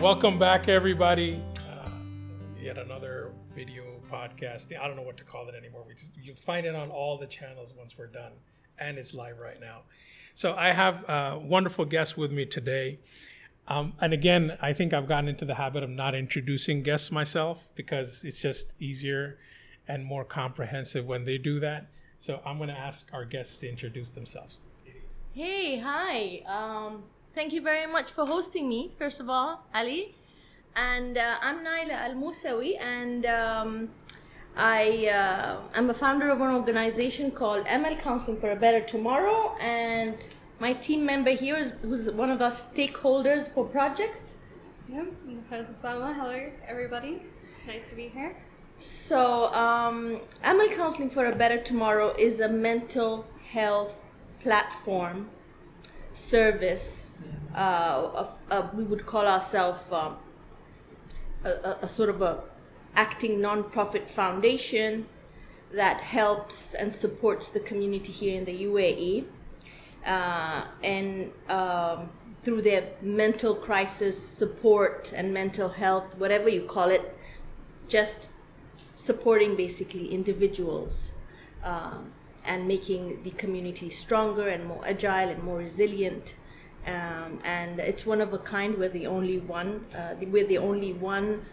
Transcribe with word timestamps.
Welcome 0.00 0.38
back, 0.38 0.68
everybody. 0.68 1.42
Uh, 1.68 1.88
yet 2.56 2.78
another 2.78 3.32
video 3.52 3.82
podcast. 4.08 4.72
I 4.78 4.86
don't 4.86 4.94
know 4.94 5.02
what 5.02 5.16
to 5.16 5.24
call 5.24 5.48
it 5.48 5.56
anymore. 5.56 5.84
We 5.88 5.94
just, 5.94 6.12
you'll 6.22 6.36
find 6.36 6.64
it 6.66 6.76
on 6.76 6.88
all 6.90 7.18
the 7.18 7.26
channels 7.26 7.74
once 7.76 7.98
we're 7.98 8.06
done, 8.06 8.30
and 8.78 8.96
it's 8.96 9.12
live 9.12 9.40
right 9.40 9.60
now. 9.60 9.80
So 10.36 10.54
I 10.54 10.68
have 10.68 11.02
a 11.08 11.40
wonderful 11.42 11.84
guest 11.84 12.16
with 12.16 12.30
me 12.30 12.46
today. 12.46 13.00
Um, 13.66 13.94
and 14.00 14.12
again, 14.12 14.56
I 14.62 14.72
think 14.72 14.94
I've 14.94 15.08
gotten 15.08 15.28
into 15.28 15.44
the 15.44 15.56
habit 15.56 15.82
of 15.82 15.90
not 15.90 16.14
introducing 16.14 16.84
guests 16.84 17.10
myself 17.10 17.68
because 17.74 18.24
it's 18.24 18.38
just 18.38 18.76
easier 18.78 19.38
and 19.88 20.04
more 20.04 20.24
comprehensive 20.24 21.06
when 21.06 21.24
they 21.24 21.38
do 21.38 21.58
that. 21.58 21.88
So 22.20 22.40
I'm 22.46 22.58
going 22.58 22.68
to 22.68 22.78
ask 22.78 23.10
our 23.12 23.24
guests 23.24 23.58
to 23.58 23.68
introduce 23.68 24.10
themselves. 24.10 24.58
Hey, 25.34 25.80
hi. 25.80 26.42
Um, 26.46 27.02
thank 27.34 27.52
you 27.52 27.60
very 27.60 27.90
much 27.90 28.10
for 28.10 28.26
hosting 28.26 28.68
me, 28.68 28.92
first 28.98 29.20
of 29.20 29.28
all, 29.28 29.64
Ali. 29.74 30.14
And 30.76 31.18
uh, 31.18 31.36
I'm 31.40 31.64
Naila 31.64 31.92
Al 31.92 32.14
Moosawi, 32.14 32.80
and 32.80 33.26
um, 33.26 33.88
I 34.56 35.08
uh, 35.08 35.78
am 35.78 35.90
a 35.90 35.94
founder 35.94 36.30
of 36.30 36.40
an 36.40 36.54
organization 36.54 37.30
called 37.30 37.66
Amal 37.68 37.96
Counseling 37.96 38.38
for 38.38 38.50
a 38.50 38.56
Better 38.56 38.80
Tomorrow. 38.80 39.56
And 39.60 40.16
my 40.60 40.72
team 40.72 41.04
member 41.04 41.30
here 41.30 41.56
is 41.56 41.72
who's 41.82 42.10
one 42.10 42.30
of 42.30 42.40
our 42.42 42.50
stakeholders 42.50 43.52
for 43.52 43.64
projects. 43.64 44.36
Yeah. 44.90 45.04
Hello, 45.50 46.50
everybody. 46.66 47.22
Nice 47.66 47.88
to 47.90 47.94
be 47.94 48.08
here. 48.08 48.36
So, 48.78 49.52
um, 49.52 50.20
Amal 50.44 50.68
Counseling 50.68 51.10
for 51.10 51.26
a 51.26 51.34
Better 51.34 51.58
Tomorrow 51.58 52.14
is 52.18 52.40
a 52.40 52.48
mental 52.48 53.26
health 53.50 53.96
platform 54.40 55.28
service. 56.12 57.12
Uh, 57.54 58.10
of, 58.14 58.38
uh, 58.50 58.68
we 58.74 58.84
would 58.84 59.06
call 59.06 59.26
ourselves 59.26 59.80
um, 59.90 60.16
a, 61.44 61.48
a, 61.48 61.78
a 61.82 61.88
sort 61.88 62.08
of 62.08 62.22
a 62.22 62.40
acting 62.94 63.40
non-profit 63.40 64.08
foundation 64.08 65.06
that 65.72 66.00
helps 66.00 66.74
and 66.74 66.94
supports 66.94 67.50
the 67.50 67.60
community 67.60 68.12
here 68.12 68.36
in 68.36 68.44
the 68.44 68.64
UAE 68.64 69.24
uh, 70.06 70.64
and 70.82 71.30
um, 71.48 72.08
through 72.38 72.62
their 72.62 72.88
mental 73.02 73.54
crisis 73.54 74.20
support 74.20 75.12
and 75.14 75.32
mental 75.32 75.68
health, 75.68 76.16
whatever 76.18 76.48
you 76.48 76.62
call 76.62 76.88
it, 76.88 77.16
just 77.88 78.30
supporting 78.96 79.54
basically 79.54 80.08
individuals 80.12 81.12
um, 81.62 82.12
and 82.48 82.66
making 82.66 83.22
the 83.22 83.30
community 83.32 83.90
stronger 83.90 84.48
and 84.48 84.64
more 84.64 84.82
agile 84.86 85.28
and 85.28 85.42
more 85.42 85.58
resilient. 85.58 86.34
Um, 86.86 87.38
and 87.44 87.78
it's 87.78 88.06
one 88.06 88.20
of 88.20 88.32
a 88.32 88.38
kind. 88.38 88.76
We're 88.78 88.88
the 88.88 89.06
only 89.06 89.38
one. 89.38 89.84
Uh, 89.94 90.14
we're 90.26 90.46
the 90.46 90.58
only 90.58 90.94
one 90.94 91.44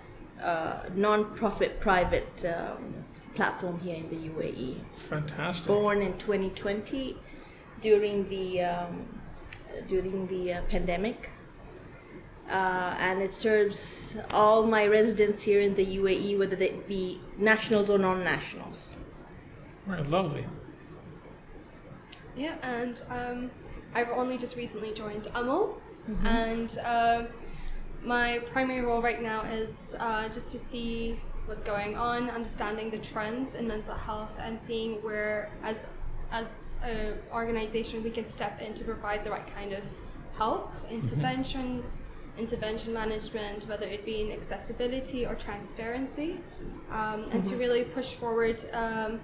uh, 0.41 0.83
non-profit 0.95 1.81
private 1.81 2.45
um, 2.45 3.05
platform 3.35 3.79
here 3.81 3.97
in 3.97 4.09
the 4.09 4.29
UAE. 4.29 4.77
Fantastic. 5.09 5.67
Born 5.67 6.01
in 6.01 6.17
2020 6.17 7.17
during 7.81 8.29
the 8.29 8.61
um, 8.61 9.21
during 9.87 10.27
the 10.27 10.53
uh, 10.53 10.61
pandemic. 10.69 11.29
Uh, 12.49 12.95
and 12.99 13.23
it 13.23 13.33
serves 13.33 14.15
all 14.31 14.67
my 14.67 14.85
residents 14.85 15.41
here 15.41 15.61
in 15.61 15.73
the 15.75 15.85
UAE, 15.97 16.37
whether 16.37 16.55
they 16.55 16.75
be 16.87 17.19
nationals 17.37 17.89
or 17.89 17.97
non-nationals. 17.97 18.91
Right, 19.87 20.07
lovely. 20.07 20.45
Yeah, 22.35 22.55
and 22.63 23.01
um, 23.09 23.51
I've 23.93 24.09
only 24.09 24.37
just 24.37 24.55
recently 24.55 24.93
joined 24.93 25.27
Amal, 25.35 25.81
and 26.25 26.77
um 26.85 27.27
my 28.03 28.39
primary 28.51 28.81
role 28.85 29.01
right 29.01 29.21
now 29.21 29.41
is 29.43 29.95
uh, 29.99 30.29
just 30.29 30.51
to 30.51 30.59
see 30.59 31.19
what's 31.47 31.63
going 31.63 31.95
on, 31.97 32.29
understanding 32.29 32.89
the 32.91 32.99
trends 32.99 33.55
in 33.55 33.67
mental 33.67 33.95
health, 33.95 34.37
and 34.41 34.59
seeing 34.59 35.01
where, 35.01 35.49
as 35.63 35.87
as 36.31 36.79
an 36.83 37.17
organization, 37.33 38.03
we 38.03 38.09
can 38.09 38.25
step 38.25 38.61
in 38.61 38.73
to 38.75 38.83
provide 38.83 39.23
the 39.23 39.31
right 39.31 39.47
kind 39.55 39.73
of 39.73 39.83
help, 40.37 40.71
intervention, 40.91 41.83
intervention 42.37 42.93
management, 42.93 43.67
whether 43.67 43.85
it 43.85 44.05
be 44.05 44.21
in 44.21 44.31
accessibility 44.31 45.25
or 45.25 45.35
transparency, 45.35 46.39
um, 46.91 47.25
and 47.31 47.45
to 47.45 47.55
really 47.55 47.83
push 47.83 48.13
forward. 48.13 48.61
Um, 48.73 49.19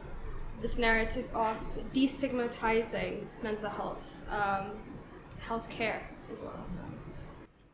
this 0.62 0.78
narrative 0.78 1.28
of 1.34 1.58
destigmatizing 1.94 3.26
mental 3.42 3.70
health, 3.70 4.24
um, 4.30 4.72
health 5.40 5.70
care 5.70 6.08
as 6.32 6.44
well. 6.44 6.64
So. 6.70 6.82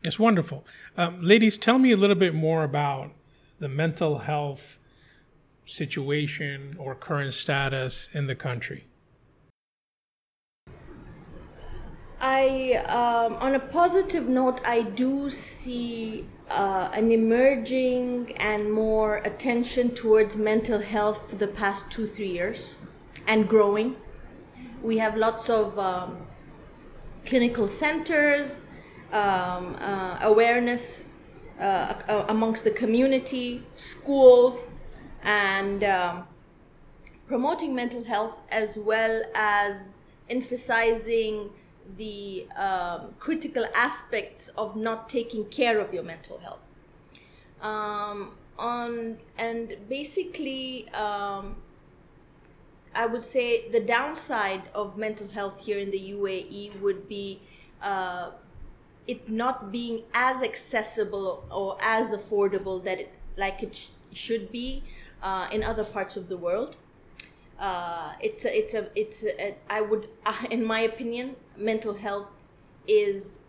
It's 0.04 0.18
wonderful. 0.18 0.66
Um, 0.96 1.22
ladies, 1.22 1.58
tell 1.58 1.78
me 1.78 1.92
a 1.92 1.98
little 1.98 2.16
bit 2.16 2.34
more 2.34 2.64
about 2.64 3.12
the 3.60 3.68
mental 3.68 4.20
health 4.20 4.80
situation 5.66 6.78
or 6.80 6.96
current 6.96 7.34
status 7.34 8.10
in 8.14 8.28
the 8.28 8.36
country. 8.36 8.86
I, 12.22 12.84
um, 12.88 13.36
on 13.36 13.56
a 13.56 13.60
positive 13.60 14.28
note, 14.28 14.62
I 14.66 14.82
do 14.82 15.30
see 15.30 16.26
uh, 16.50 16.90
an 16.94 17.12
emerging 17.12 18.34
and 18.38 18.72
more 18.72 19.18
attention 19.18 19.94
towards 19.94 20.38
mental 20.38 20.80
health 20.80 21.30
for 21.30 21.36
the 21.36 21.48
past 21.48 21.92
two, 21.92 22.08
three 22.08 22.32
years 22.32 22.78
and 23.28 23.48
growing. 23.48 23.96
We 24.82 24.98
have 25.00 25.18
lots 25.18 25.50
of 25.50 25.78
um, 25.78 26.28
clinical 27.26 27.68
centers, 27.68 28.68
um, 29.12 29.76
uh, 29.80 30.20
awareness 30.22 31.10
uh, 31.60 32.26
amongst 32.30 32.64
the 32.64 32.72
community, 32.72 33.64
schools, 33.76 34.72
and 35.24 35.84
um, 35.84 36.28
promoting 37.28 37.76
mental 37.76 38.04
health 38.04 38.38
as 38.50 38.78
well 38.78 39.22
as 39.36 40.02
emphasizing 40.30 41.50
the 41.98 42.48
um, 42.56 43.14
critical 43.20 43.66
aspects 43.76 44.50
of 44.50 44.76
not 44.76 45.10
taking 45.10 45.46
care 45.46 45.80
of 45.80 45.94
your 45.94 46.04
mental 46.04 46.40
health. 46.40 46.60
Um, 47.62 48.38
on 48.60 49.20
and 49.38 49.78
basically, 49.88 50.90
um, 50.90 51.58
I 52.94 53.06
would 53.06 53.24
say 53.24 53.70
the 53.70 53.80
downside 53.80 54.64
of 54.74 54.98
mental 54.98 55.28
health 55.28 55.62
here 55.66 55.78
in 55.78 55.92
the 55.92 56.00
UAE 56.00 56.80
would 56.82 57.08
be 57.08 57.42
uh, 57.82 58.32
it 59.08 59.30
not 59.30 59.72
being 59.72 60.04
as 60.14 60.42
accessible 60.44 61.46
or 61.52 61.78
as 61.82 62.12
affordable 62.12 62.84
that 62.84 63.00
it 63.00 63.14
like 63.38 63.62
it 63.64 63.76
sh- 63.76 63.88
should 64.12 64.52
be 64.52 64.84
uh, 65.22 65.48
in 65.52 65.64
other 65.64 65.84
parts 65.84 66.18
of 66.18 66.28
the 66.28 66.38
world. 66.38 66.78
Uh, 67.60 68.14
it's 68.22 68.46
a, 68.46 68.58
it's 68.58 68.74
a 68.74 68.88
it's 68.96 69.24
a, 69.24 69.56
I 69.70 69.82
would 69.82 70.10
in 70.52 70.64
my 70.64 70.82
opinion 70.82 71.36
mental 71.58 71.94
health 71.94 72.32
is 72.88 73.40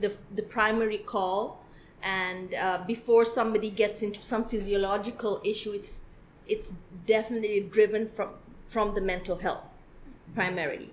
the 0.00 0.12
the 0.34 0.42
primary 0.42 0.98
call. 0.98 1.62
And 2.02 2.54
uh, 2.54 2.84
before 2.86 3.24
somebody 3.24 3.70
gets 3.70 4.02
into 4.02 4.20
some 4.22 4.44
physiological 4.44 5.40
issue 5.44 5.72
it's 5.72 6.00
it's 6.46 6.72
definitely 7.06 7.60
driven 7.60 8.06
from 8.08 8.30
from 8.66 8.94
the 8.94 9.00
mental 9.00 9.38
health 9.38 9.74
primarily. 10.34 10.90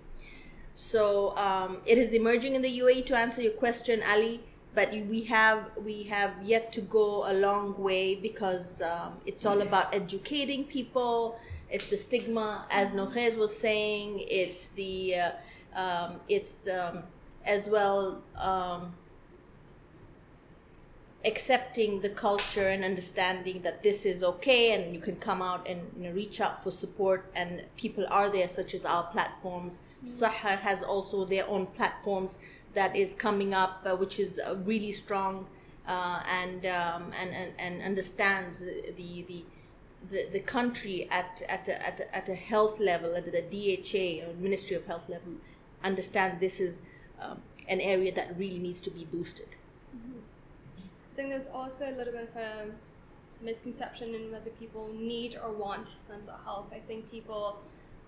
So 0.75 1.35
um, 1.37 1.81
it 1.85 1.97
is 1.97 2.13
emerging 2.13 2.55
in 2.55 2.61
the 2.61 2.79
UAE 2.79 3.05
to 3.07 3.17
answer 3.17 3.41
your 3.41 3.51
question 3.51 4.01
Ali 4.09 4.41
but 4.75 4.91
we 4.91 5.23
have 5.23 5.71
we 5.77 6.03
have 6.03 6.31
yet 6.41 6.71
to 6.73 6.81
go 6.81 7.29
a 7.29 7.33
long 7.33 7.77
way 7.77 8.15
because 8.15 8.81
um, 8.81 9.17
it's 9.25 9.45
all 9.45 9.61
about 9.61 9.93
educating 9.93 10.63
people 10.63 11.37
it's 11.73 11.89
the 11.89 11.97
stigma 11.97 12.65
as 12.69 12.91
Nokhez 12.91 13.35
was 13.35 13.57
saying. 13.57 14.23
It's 14.29 14.67
the 14.67 15.15
uh, 15.15 15.31
um, 15.75 16.19
it's 16.29 16.67
um, 16.67 17.03
as 17.43 17.67
well 17.67 18.21
um, 18.37 18.93
accepting 21.25 22.01
the 22.01 22.09
culture 22.09 22.67
and 22.67 22.83
understanding 22.85 23.63
that 23.63 23.81
this 23.81 24.05
is 24.05 24.23
okay 24.23 24.73
and 24.73 24.93
you 24.93 24.99
can 24.99 25.15
come 25.15 25.41
out 25.41 25.67
and 25.67 25.91
you 25.97 26.03
know, 26.03 26.11
reach 26.11 26.39
out 26.39 26.63
for 26.63 26.69
support. 26.69 27.31
And 27.35 27.63
people 27.75 28.05
are 28.11 28.29
there 28.29 28.47
such 28.47 28.75
as 28.75 28.85
our 28.85 29.05
platforms. 29.05 29.81
SEHA 30.05 30.59
has 30.59 30.83
also 30.83 31.25
their 31.25 31.49
own 31.49 31.65
platforms 31.65 32.37
that 32.75 32.95
is 32.95 33.15
coming 33.15 33.51
up 33.51 33.81
uh, 33.83 33.95
which 33.95 34.19
is 34.19 34.39
uh, 34.39 34.57
really 34.63 34.91
strong 34.91 35.47
uh, 35.87 36.21
and, 36.29 36.65
um, 36.67 37.11
and, 37.19 37.31
and 37.31 37.53
and 37.57 37.81
understands 37.81 38.59
the 38.59 39.25
the 39.27 39.43
the, 40.09 40.27
the 40.31 40.39
country 40.39 41.07
at 41.09 41.41
at 41.47 41.67
a, 41.67 41.85
at, 41.85 41.99
a, 41.99 42.15
at 42.15 42.29
a 42.29 42.35
health 42.35 42.79
level 42.79 43.15
at 43.15 43.25
the 43.25 43.41
DHA 43.41 44.27
or 44.27 44.33
Ministry 44.35 44.75
of 44.75 44.85
Health 44.85 45.07
level 45.07 45.33
understand 45.83 46.39
this 46.39 46.59
is 46.59 46.79
um, 47.21 47.41
an 47.67 47.79
area 47.79 48.13
that 48.13 48.37
really 48.37 48.59
needs 48.59 48.81
to 48.81 48.89
be 48.89 49.05
boosted 49.05 49.55
I 51.13 51.15
think 51.15 51.29
there's 51.29 51.47
also 51.47 51.87
a 51.87 51.93
little 51.95 52.11
bit 52.11 52.27
of 52.29 52.35
a 52.35 52.65
misconception 53.39 54.15
in 54.15 54.31
whether 54.31 54.49
people 54.49 54.89
need 54.95 55.37
or 55.43 55.51
want 55.51 55.97
mental 56.09 56.33
health. 56.43 56.73
I 56.73 56.79
think 56.79 57.09
people 57.11 57.59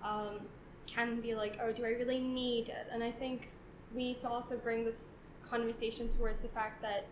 um, 0.03 0.39
can 0.87 1.21
be 1.21 1.35
like, 1.35 1.59
oh, 1.61 1.71
do 1.71 1.85
I 1.85 1.89
really 1.89 2.19
need 2.19 2.69
it? 2.69 2.87
And 2.91 3.03
I 3.03 3.11
think 3.11 3.51
we 3.93 4.05
need 4.05 4.21
to 4.21 4.29
also 4.29 4.57
bring 4.57 4.85
this 4.85 5.19
conversation 5.47 6.09
towards 6.09 6.41
the 6.41 6.47
fact 6.47 6.81
that 6.81 7.05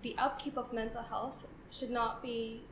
the 0.00 0.14
upkeep 0.16 0.56
of 0.56 0.72
mental 0.72 1.02
health 1.02 1.46
should 1.70 1.90
not 1.90 2.22
be 2.22 2.62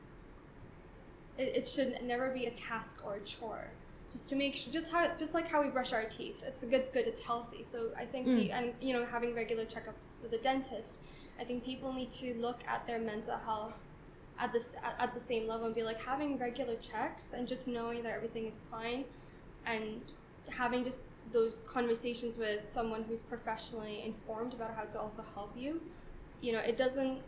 it, 1.38 1.56
it 1.56 1.69
should 1.69 2.00
never 2.03 2.31
be 2.31 2.47
a 2.47 2.50
task 2.50 3.00
or 3.05 3.17
a 3.17 3.21
chore. 3.21 3.69
Just 4.12 4.29
to 4.31 4.37
make 4.37 4.56
sure 4.56 4.73
just 4.73 4.91
how 4.91 5.09
just 5.17 5.35
like 5.35 5.49
how 5.49 5.62
we 5.62 5.69
brush 5.69 5.93
our 5.93 6.05
teeth. 6.05 6.43
It's 6.47 6.62
good 6.65 6.75
it's 6.75 6.88
good 6.88 7.06
it's 7.06 7.21
healthy. 7.21 7.62
So 7.65 7.91
i 7.99 8.05
think 8.05 8.27
Mm. 8.27 8.37
we, 8.38 8.50
and 8.50 8.73
you 8.81 8.93
know 8.94 9.05
having 9.05 9.35
regular 9.35 9.65
checkups 9.67 10.21
with 10.23 10.33
a 10.33 10.38
dentist 10.38 10.99
i 11.38 11.44
think 11.44 11.62
people 11.65 11.93
need 11.93 12.11
to 12.23 12.33
look 12.47 12.61
at 12.67 12.87
their 12.87 12.99
mental 12.99 13.37
health 13.37 13.91
at 14.38 14.53
this 14.55 14.75
at 14.99 15.12
the 15.12 15.21
same 15.21 15.47
level 15.47 15.67
and 15.67 15.75
be 15.75 15.83
like 15.83 16.00
having 16.00 16.38
regular 16.38 16.77
checks 16.77 17.35
and 17.35 17.47
just 17.47 17.69
knowing 17.69 18.03
that 18.03 18.12
everything 18.12 18.47
is 18.47 18.67
fine 18.71 19.05
and 19.67 20.00
having 20.49 20.83
just 20.85 21.05
those 21.33 21.65
conversations 21.69 22.37
with 22.37 22.61
someone 22.71 23.03
who's 23.05 23.21
professionally 23.21 24.03
informed 24.05 24.55
about 24.55 24.75
how 24.75 24.85
to 24.85 24.99
also 24.99 25.23
help 25.35 25.53
you 25.56 25.81
you 26.41 26.53
know 26.53 26.61
it 26.61 26.77
doesn't 26.79 27.19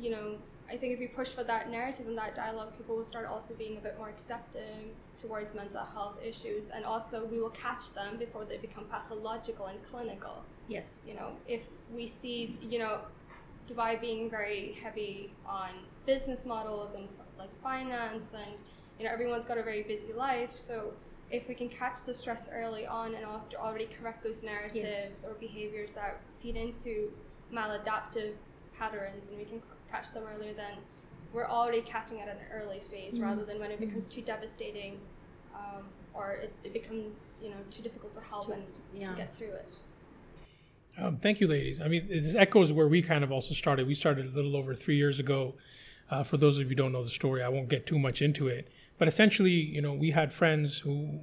you 0.00 0.10
know 0.10 0.36
i 0.70 0.76
think 0.76 0.92
if 0.92 0.98
we 0.98 1.06
push 1.06 1.28
for 1.28 1.44
that 1.44 1.70
narrative 1.70 2.06
and 2.06 2.16
that 2.16 2.34
dialogue 2.34 2.76
people 2.76 2.96
will 2.96 3.04
start 3.04 3.26
also 3.26 3.54
being 3.54 3.76
a 3.76 3.80
bit 3.80 3.96
more 3.98 4.08
accepting 4.08 4.94
towards 5.20 5.54
mental 5.54 5.84
health 5.84 6.18
issues. 6.24 6.70
And 6.70 6.84
also 6.84 7.26
we 7.26 7.38
will 7.40 7.50
catch 7.50 7.92
them 7.92 8.16
before 8.18 8.44
they 8.44 8.56
become 8.56 8.84
pathological 8.84 9.66
and 9.66 9.82
clinical. 9.82 10.44
Yes. 10.68 10.98
you 11.06 11.14
know 11.14 11.30
if 11.48 11.62
we 11.94 12.06
see 12.06 12.56
you 12.60 12.78
know 12.78 13.00
dubai 13.68 14.00
being 14.00 14.30
very 14.30 14.78
heavy 14.82 15.32
on 15.46 15.70
business 16.06 16.44
models 16.44 16.94
and 16.94 17.08
like 17.38 17.54
finance 17.62 18.34
and 18.34 18.52
you 18.98 19.04
know 19.04 19.12
everyone's 19.12 19.44
got 19.44 19.58
a 19.58 19.62
very 19.62 19.82
busy 19.82 20.12
life. 20.12 20.52
So 20.56 20.92
if 21.30 21.48
we 21.48 21.54
can 21.54 21.68
catch 21.68 21.98
the 22.04 22.14
stress 22.14 22.48
early 22.52 22.86
on 22.86 23.14
and 23.14 23.24
already 23.56 23.88
correct 23.96 24.22
those 24.24 24.42
narratives 24.42 25.24
or 25.24 25.34
behaviors 25.34 25.92
that 25.92 26.20
feed 26.40 26.56
into 26.56 27.12
maladaptive 27.52 28.34
patterns 28.76 29.28
and 29.28 29.38
we 29.38 29.44
can 29.44 29.60
catch 29.90 30.12
them 30.12 30.24
earlier 30.34 30.52
then 30.52 30.74
we're 31.32 31.46
already 31.46 31.80
catching 31.80 32.20
at 32.20 32.28
an 32.28 32.36
early 32.52 32.80
phase 32.90 33.20
rather 33.20 33.44
than 33.44 33.58
when 33.58 33.70
it 33.70 33.78
becomes 33.80 34.08
too 34.08 34.22
devastating 34.22 34.98
um, 35.54 35.84
or 36.14 36.32
it, 36.32 36.52
it 36.64 36.72
becomes 36.72 37.40
you 37.42 37.50
know 37.50 37.56
too 37.70 37.82
difficult 37.82 38.12
to 38.12 38.20
help 38.20 38.48
and 38.50 38.62
yeah. 38.94 39.14
get 39.14 39.34
through 39.34 39.52
it 39.52 39.76
Um, 40.98 41.16
thank 41.16 41.40
you, 41.40 41.46
ladies. 41.46 41.80
I 41.80 41.88
mean, 41.88 42.08
this 42.08 42.34
echoes 42.34 42.72
where 42.72 42.88
we 42.88 43.00
kind 43.00 43.24
of 43.24 43.30
also 43.32 43.54
started. 43.54 43.86
We 43.86 43.94
started 43.94 44.26
a 44.26 44.30
little 44.36 44.56
over 44.56 44.74
three 44.74 44.96
years 44.96 45.20
ago. 45.20 45.54
Uh, 46.10 46.24
for 46.24 46.36
those 46.36 46.58
of 46.58 46.64
you 46.64 46.68
who 46.70 46.74
don't 46.74 46.92
know 46.92 47.04
the 47.04 47.10
story, 47.10 47.42
I 47.42 47.48
won't 47.48 47.68
get 47.68 47.86
too 47.86 47.98
much 47.98 48.20
into 48.20 48.48
it. 48.48 48.68
But 48.98 49.06
essentially, 49.08 49.52
you 49.52 49.80
know, 49.80 49.94
we 49.94 50.10
had 50.10 50.32
friends 50.32 50.78
who 50.78 51.20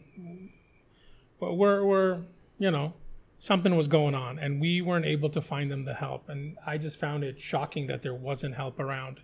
were, 1.39 1.85
were 1.85 2.21
you 2.57 2.71
know, 2.71 2.93
something 3.39 3.75
was 3.75 3.87
going 3.87 4.15
on, 4.15 4.39
and 4.39 4.59
we 4.59 4.81
weren't 4.81 5.05
able 5.05 5.29
to 5.29 5.41
find 5.41 5.71
them 5.71 5.85
the 5.85 5.93
help. 5.93 6.29
And 6.29 6.57
I 6.65 6.77
just 6.77 6.99
found 6.99 7.23
it 7.23 7.39
shocking 7.39 7.87
that 7.87 8.01
there 8.01 8.13
wasn't 8.13 8.55
help 8.55 8.79
around. 8.79 9.19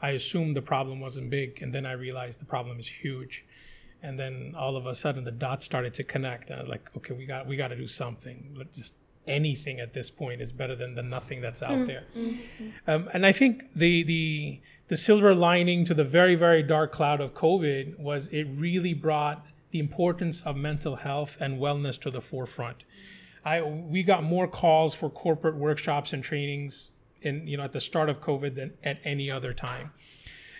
I 0.00 0.10
assumed 0.10 0.56
the 0.56 0.62
problem 0.62 1.00
wasn't 1.00 1.30
big, 1.30 1.62
and 1.62 1.72
then 1.72 1.86
I 1.86 1.92
realized 1.92 2.40
the 2.40 2.44
problem 2.44 2.78
is 2.78 2.88
huge. 2.88 3.44
And 4.02 4.18
then 4.18 4.54
all 4.56 4.76
of 4.76 4.86
a 4.86 4.94
sudden, 4.94 5.24
the 5.24 5.32
dots 5.32 5.64
started 5.64 5.94
to 5.94 6.04
connect, 6.04 6.50
and 6.50 6.58
I 6.58 6.60
was 6.60 6.68
like, 6.68 6.90
okay, 6.96 7.14
we 7.14 7.26
got 7.26 7.46
we 7.46 7.56
got 7.56 7.68
to 7.68 7.76
do 7.76 7.88
something. 7.88 8.54
Let's 8.56 8.76
just 8.76 8.94
anything 9.26 9.80
at 9.80 9.92
this 9.92 10.10
point 10.10 10.40
is 10.40 10.52
better 10.52 10.76
than 10.76 10.94
the 10.94 11.02
nothing 11.02 11.40
that's 11.40 11.62
out 11.62 11.86
there. 11.86 12.04
Um, 12.86 13.10
and 13.12 13.26
I 13.26 13.32
think 13.32 13.64
the 13.74 14.04
the 14.04 14.60
the 14.88 14.96
silver 14.96 15.34
lining 15.34 15.84
to 15.86 15.94
the 15.94 16.04
very 16.04 16.36
very 16.36 16.62
dark 16.62 16.92
cloud 16.92 17.20
of 17.20 17.34
COVID 17.34 17.98
was 17.98 18.28
it 18.28 18.44
really 18.44 18.94
brought 18.94 19.46
the 19.72 19.80
importance 19.80 20.42
of 20.42 20.56
mental 20.56 20.96
health 20.96 21.36
and 21.40 21.58
wellness 21.58 22.00
to 22.02 22.10
the 22.10 22.20
forefront. 22.20 22.84
I 23.46 23.62
we 23.62 24.02
got 24.02 24.24
more 24.24 24.48
calls 24.48 24.94
for 24.94 25.08
corporate 25.08 25.54
workshops 25.54 26.12
and 26.12 26.22
trainings 26.22 26.90
in 27.22 27.46
you 27.46 27.56
know 27.56 27.62
at 27.62 27.72
the 27.72 27.80
start 27.80 28.08
of 28.10 28.20
COVID 28.20 28.56
than 28.56 28.74
at 28.82 28.98
any 29.04 29.30
other 29.30 29.54
time. 29.54 29.92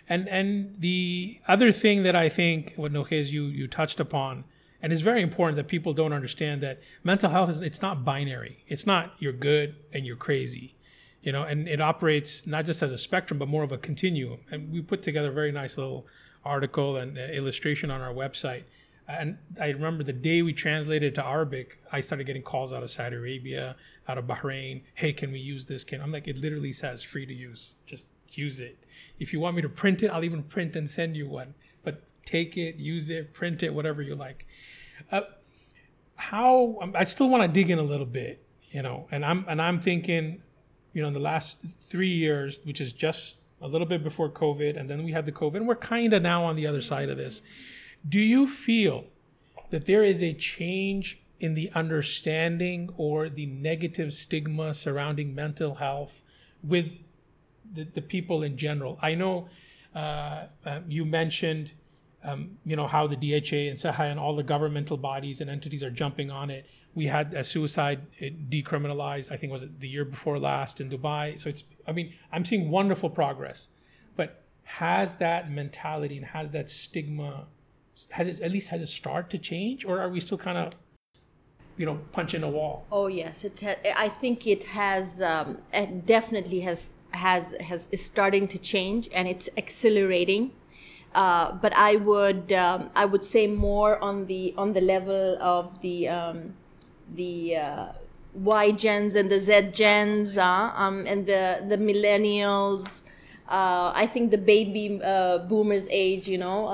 And 0.07 0.27
and 0.29 0.75
the 0.79 1.41
other 1.49 1.73
thing 1.73 2.03
that 2.03 2.15
I 2.15 2.29
think 2.29 2.73
what 2.77 2.93
Nokhez 2.93 3.29
you 3.29 3.43
you 3.43 3.67
touched 3.67 3.99
upon 3.99 4.45
and 4.81 4.93
it's 4.93 5.01
very 5.01 5.21
important 5.21 5.57
that 5.57 5.67
people 5.67 5.93
don't 5.93 6.13
understand 6.13 6.61
that 6.61 6.79
mental 7.03 7.29
health 7.29 7.49
is 7.49 7.59
it's 7.59 7.81
not 7.81 8.05
binary. 8.05 8.63
It's 8.67 8.85
not 8.85 9.13
you're 9.19 9.33
good 9.33 9.75
and 9.91 10.05
you're 10.05 10.15
crazy. 10.15 10.75
You 11.21 11.33
know, 11.33 11.43
and 11.43 11.67
it 11.67 11.81
operates 11.81 12.47
not 12.47 12.63
just 12.63 12.81
as 12.81 12.93
a 12.93 12.97
spectrum 12.97 13.37
but 13.37 13.49
more 13.49 13.63
of 13.63 13.73
a 13.73 13.77
continuum. 13.77 14.39
And 14.49 14.71
we 14.71 14.81
put 14.81 15.03
together 15.03 15.27
a 15.29 15.33
very 15.33 15.51
nice 15.51 15.77
little 15.77 16.07
article 16.45 16.95
and 16.95 17.17
illustration 17.17 17.91
on 17.91 17.99
our 17.99 18.13
website. 18.13 18.63
And 19.07 19.37
I 19.59 19.69
remember 19.69 20.03
the 20.03 20.13
day 20.13 20.41
we 20.41 20.51
translated 20.53 21.15
to 21.15 21.25
Arabic, 21.25 21.81
I 21.91 22.01
started 22.01 22.25
getting 22.25 22.41
calls 22.41 22.73
out 22.73 22.83
of 22.83 22.91
Saudi 22.91 23.15
Arabia, 23.15 23.77
out 24.07 24.17
of 24.17 24.25
Bahrain. 24.25 24.81
Hey, 24.95 25.13
can 25.13 25.31
we 25.31 25.39
use 25.39 25.65
this? 25.65 25.83
Can 25.83 26.01
I'm 26.01 26.11
like, 26.11 26.27
it 26.27 26.37
literally 26.37 26.73
says 26.73 27.03
free 27.03 27.25
to 27.25 27.33
use. 27.33 27.75
Just 27.85 28.05
use 28.31 28.59
it. 28.59 28.77
If 29.19 29.31
you 29.31 29.39
want 29.39 29.55
me 29.55 29.61
to 29.61 29.69
print 29.69 30.03
it, 30.03 30.07
I'll 30.07 30.25
even 30.25 30.43
print 30.43 30.75
and 30.75 30.89
send 30.89 31.15
you 31.15 31.27
one. 31.27 31.53
But 31.83 32.01
take 32.25 32.57
it, 32.57 32.75
use 32.75 33.09
it, 33.09 33.33
print 33.33 33.63
it, 33.63 33.73
whatever 33.73 34.01
you 34.01 34.13
like. 34.13 34.45
Uh, 35.11 35.21
how 36.15 36.77
I 36.95 37.03
still 37.05 37.29
want 37.29 37.43
to 37.43 37.47
dig 37.47 37.69
in 37.69 37.79
a 37.79 37.83
little 37.83 38.05
bit, 38.05 38.43
you 38.71 38.81
know, 38.81 39.07
and 39.11 39.23
I'm 39.23 39.45
and 39.47 39.61
I'm 39.61 39.79
thinking, 39.79 40.41
you 40.93 41.01
know, 41.01 41.07
in 41.07 41.13
the 41.13 41.19
last 41.19 41.59
three 41.81 42.13
years, 42.13 42.59
which 42.63 42.81
is 42.81 42.91
just 42.91 43.37
a 43.61 43.67
little 43.67 43.87
bit 43.87 44.03
before 44.03 44.29
COVID, 44.29 44.77
and 44.77 44.89
then 44.89 45.03
we 45.03 45.11
had 45.11 45.25
the 45.25 45.31
COVID, 45.31 45.57
and 45.57 45.67
we're 45.67 45.75
kind 45.75 46.13
of 46.13 46.21
now 46.21 46.43
on 46.43 46.55
the 46.55 46.67
other 46.67 46.81
side 46.81 47.09
of 47.09 47.17
this. 47.17 47.41
Do 48.07 48.19
you 48.19 48.47
feel 48.47 49.05
that 49.69 49.85
there 49.85 50.03
is 50.03 50.23
a 50.23 50.33
change 50.33 51.21
in 51.39 51.53
the 51.53 51.71
understanding 51.75 52.89
or 52.97 53.29
the 53.29 53.45
negative 53.45 54.13
stigma 54.13 54.73
surrounding 54.73 55.35
mental 55.35 55.75
health 55.75 56.23
with 56.63 56.99
the, 57.73 57.83
the 57.83 58.01
people 58.01 58.43
in 58.43 58.57
general? 58.57 58.97
I 59.01 59.15
know 59.15 59.49
uh, 59.93 60.45
uh, 60.65 60.81
you 60.87 61.05
mentioned, 61.05 61.73
um, 62.23 62.57
you 62.65 62.75
know, 62.75 62.87
how 62.87 63.07
the 63.07 63.15
DHA 63.15 63.69
and 63.69 63.77
SEHA 63.77 64.11
and 64.11 64.19
all 64.19 64.35
the 64.35 64.43
governmental 64.43 64.97
bodies 64.97 65.41
and 65.41 65.49
entities 65.49 65.83
are 65.83 65.89
jumping 65.89 66.29
on 66.29 66.49
it. 66.49 66.65
We 66.93 67.07
had 67.07 67.33
a 67.33 67.43
suicide 67.43 68.01
decriminalized, 68.21 69.31
I 69.31 69.37
think 69.37 69.51
was 69.51 69.63
it 69.63 69.79
the 69.79 69.87
year 69.87 70.05
before 70.05 70.39
last 70.39 70.81
in 70.81 70.89
Dubai. 70.89 71.39
So 71.39 71.49
it's, 71.49 71.63
I 71.87 71.91
mean, 71.91 72.13
I'm 72.31 72.45
seeing 72.45 72.69
wonderful 72.69 73.09
progress, 73.09 73.69
but 74.15 74.43
has 74.63 75.17
that 75.17 75.51
mentality 75.51 76.17
and 76.17 76.25
has 76.25 76.49
that 76.51 76.69
stigma, 76.69 77.47
has 78.11 78.27
it 78.27 78.41
at 78.41 78.51
least 78.51 78.69
has 78.69 78.81
it 78.81 78.87
started 78.87 79.29
to 79.31 79.37
change, 79.37 79.85
or 79.85 79.99
are 79.99 80.09
we 80.09 80.19
still 80.19 80.37
kind 80.37 80.57
of, 80.57 80.73
you 81.77 81.85
know, 81.85 81.99
punching 82.11 82.43
a 82.43 82.49
wall? 82.49 82.85
Oh 82.91 83.07
yes, 83.07 83.43
it. 83.43 83.59
Ha- 83.61 83.93
I 83.95 84.09
think 84.09 84.45
it 84.47 84.63
has. 84.65 85.21
Um, 85.21 85.59
it 85.73 86.05
definitely 86.05 86.61
has 86.61 86.91
has 87.11 87.55
has 87.59 87.87
is 87.91 88.03
starting 88.03 88.47
to 88.49 88.57
change, 88.57 89.09
and 89.13 89.27
it's 89.27 89.49
accelerating. 89.57 90.51
Uh, 91.15 91.53
but 91.53 91.73
I 91.75 91.95
would 91.95 92.51
um, 92.53 92.91
I 92.95 93.05
would 93.05 93.23
say 93.23 93.47
more 93.47 93.97
on 94.03 94.27
the 94.27 94.53
on 94.57 94.73
the 94.73 94.81
level 94.81 95.37
of 95.41 95.81
the 95.81 96.07
um, 96.09 96.53
the 97.15 97.57
uh, 97.57 97.87
Y 98.33 98.71
gens 98.71 99.15
and 99.15 99.31
the 99.31 99.39
Z 99.39 99.69
gens, 99.71 100.37
uh, 100.37 100.71
um, 100.75 101.05
and 101.07 101.25
the 101.25 101.63
the 101.67 101.77
millennials. 101.77 103.03
Uh, 103.47 103.93
I 103.95 104.05
think 104.07 104.31
the 104.31 104.37
baby 104.37 104.99
uh, 105.01 105.37
boomers 105.37 105.87
age, 105.89 106.27
you 106.27 106.37
know, 106.37 106.67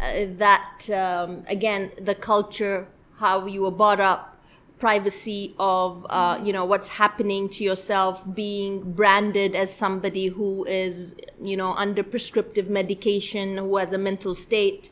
uh, 0.00 0.04
uh, 0.04 0.26
that 0.38 0.90
um, 0.90 1.44
again 1.48 1.90
the 2.00 2.14
culture, 2.14 2.86
how 3.18 3.46
you 3.46 3.62
were 3.62 3.70
brought 3.70 4.00
up, 4.00 4.38
privacy 4.78 5.54
of 5.58 6.06
uh, 6.10 6.38
you 6.42 6.52
know 6.52 6.64
what's 6.64 6.88
happening 6.88 7.48
to 7.48 7.64
yourself, 7.64 8.24
being 8.34 8.92
branded 8.92 9.54
as 9.54 9.74
somebody 9.74 10.26
who 10.26 10.64
is 10.64 11.14
you 11.40 11.56
know 11.56 11.74
under 11.74 12.02
prescriptive 12.02 12.68
medication, 12.68 13.58
who 13.58 13.76
has 13.76 13.92
a 13.92 13.98
mental 13.98 14.34
state, 14.34 14.90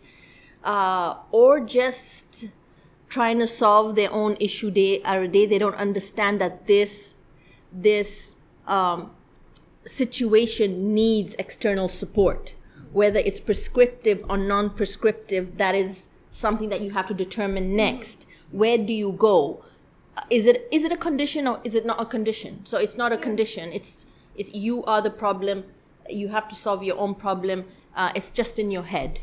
uh, 0.64 1.16
or 1.30 1.60
just 1.60 2.46
trying 3.08 3.38
to 3.38 3.46
solve 3.46 3.94
their 3.94 4.10
own 4.10 4.36
issue 4.40 4.70
day 4.70 5.02
or 5.02 5.26
day. 5.26 5.46
They 5.46 5.58
don't 5.58 5.76
understand 5.76 6.40
that 6.40 6.66
this 6.66 7.14
this 7.72 8.36
um, 8.66 9.10
situation 9.84 10.94
needs 10.94 11.34
external 11.38 11.88
support, 11.88 12.54
whether 12.92 13.18
it's 13.18 13.40
prescriptive 13.40 14.24
or 14.28 14.36
non-prescriptive. 14.36 15.58
That 15.58 15.74
is 15.74 16.08
something 16.30 16.68
that 16.68 16.80
you 16.80 16.90
have 16.90 17.06
to 17.06 17.14
determine 17.14 17.74
next. 17.76 18.26
Where 18.50 18.78
do 18.78 18.92
you 18.92 19.12
go? 19.12 19.64
Is 20.28 20.46
it 20.46 20.68
is 20.70 20.84
it 20.84 20.92
a 20.92 20.96
condition 20.96 21.46
or 21.46 21.60
is 21.64 21.74
it 21.74 21.86
not 21.86 22.00
a 22.00 22.04
condition? 22.04 22.64
So 22.64 22.78
it's 22.78 22.96
not 22.96 23.12
a 23.12 23.16
condition. 23.16 23.72
It's 23.72 24.06
it's 24.36 24.52
you 24.54 24.84
are 24.84 25.00
the 25.00 25.10
problem. 25.10 25.64
You 26.08 26.28
have 26.28 26.48
to 26.48 26.54
solve 26.54 26.82
your 26.82 26.98
own 26.98 27.14
problem. 27.14 27.64
Uh, 27.96 28.12
it's 28.14 28.30
just 28.30 28.58
in 28.58 28.70
your 28.70 28.82
head. 28.84 29.20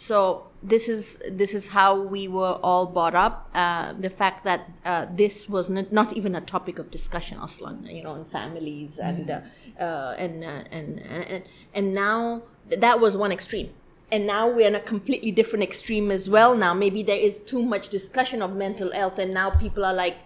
So 0.00 0.46
this 0.62 0.88
is 0.88 1.18
this 1.30 1.52
is 1.52 1.68
how 1.68 1.94
we 1.94 2.26
were 2.26 2.58
all 2.62 2.86
brought 2.86 3.14
up. 3.14 3.50
Uh, 3.54 3.92
the 3.92 4.08
fact 4.08 4.44
that 4.44 4.72
uh, 4.86 5.04
this 5.14 5.46
was 5.46 5.68
not, 5.68 5.92
not 5.92 6.14
even 6.14 6.34
a 6.34 6.40
topic 6.40 6.78
of 6.78 6.90
discussion, 6.90 7.38
aslan, 7.38 7.84
you 7.84 8.02
know, 8.02 8.14
in 8.14 8.24
families 8.24 8.98
and 8.98 9.30
uh, 9.30 9.40
uh, 9.78 10.14
and, 10.16 10.42
uh, 10.42 10.62
and 10.72 11.00
and 11.00 11.42
and 11.74 11.92
now 11.92 12.42
that 12.70 12.98
was 12.98 13.14
one 13.14 13.30
extreme, 13.30 13.68
and 14.10 14.26
now 14.26 14.48
we're 14.48 14.66
in 14.66 14.74
a 14.74 14.80
completely 14.80 15.30
different 15.30 15.62
extreme 15.62 16.10
as 16.10 16.30
well. 16.30 16.56
Now 16.56 16.72
maybe 16.72 17.02
there 17.02 17.20
is 17.20 17.38
too 17.40 17.62
much 17.62 17.90
discussion 17.90 18.40
of 18.40 18.56
mental 18.56 18.92
health, 18.92 19.18
and 19.18 19.34
now 19.34 19.50
people 19.50 19.84
are 19.84 19.92
like, 19.92 20.16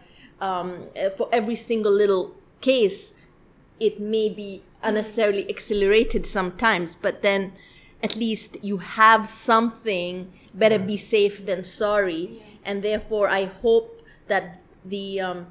um, 0.41 0.87
for 1.17 1.29
every 1.33 1.57
single 1.57 1.93
little 1.93 2.33
case, 2.61 3.13
it 3.81 3.99
may 3.99 4.29
be 4.29 4.63
unnecessarily 4.85 5.51
accelerated 5.51 6.27
sometimes, 6.27 6.95
but 6.95 7.23
then 7.23 7.55
at 8.07 8.15
least 8.17 8.59
you 8.63 8.77
have 8.79 9.23
something. 9.29 10.33
Better 10.55 10.79
be 10.79 10.97
safe 10.97 11.45
than 11.47 11.65
sorry, 11.65 12.43
and 12.65 12.83
therefore 12.83 13.29
I 13.29 13.47
hope 13.47 13.89
that 14.29 14.61
the 14.85 15.21
um, 15.21 15.47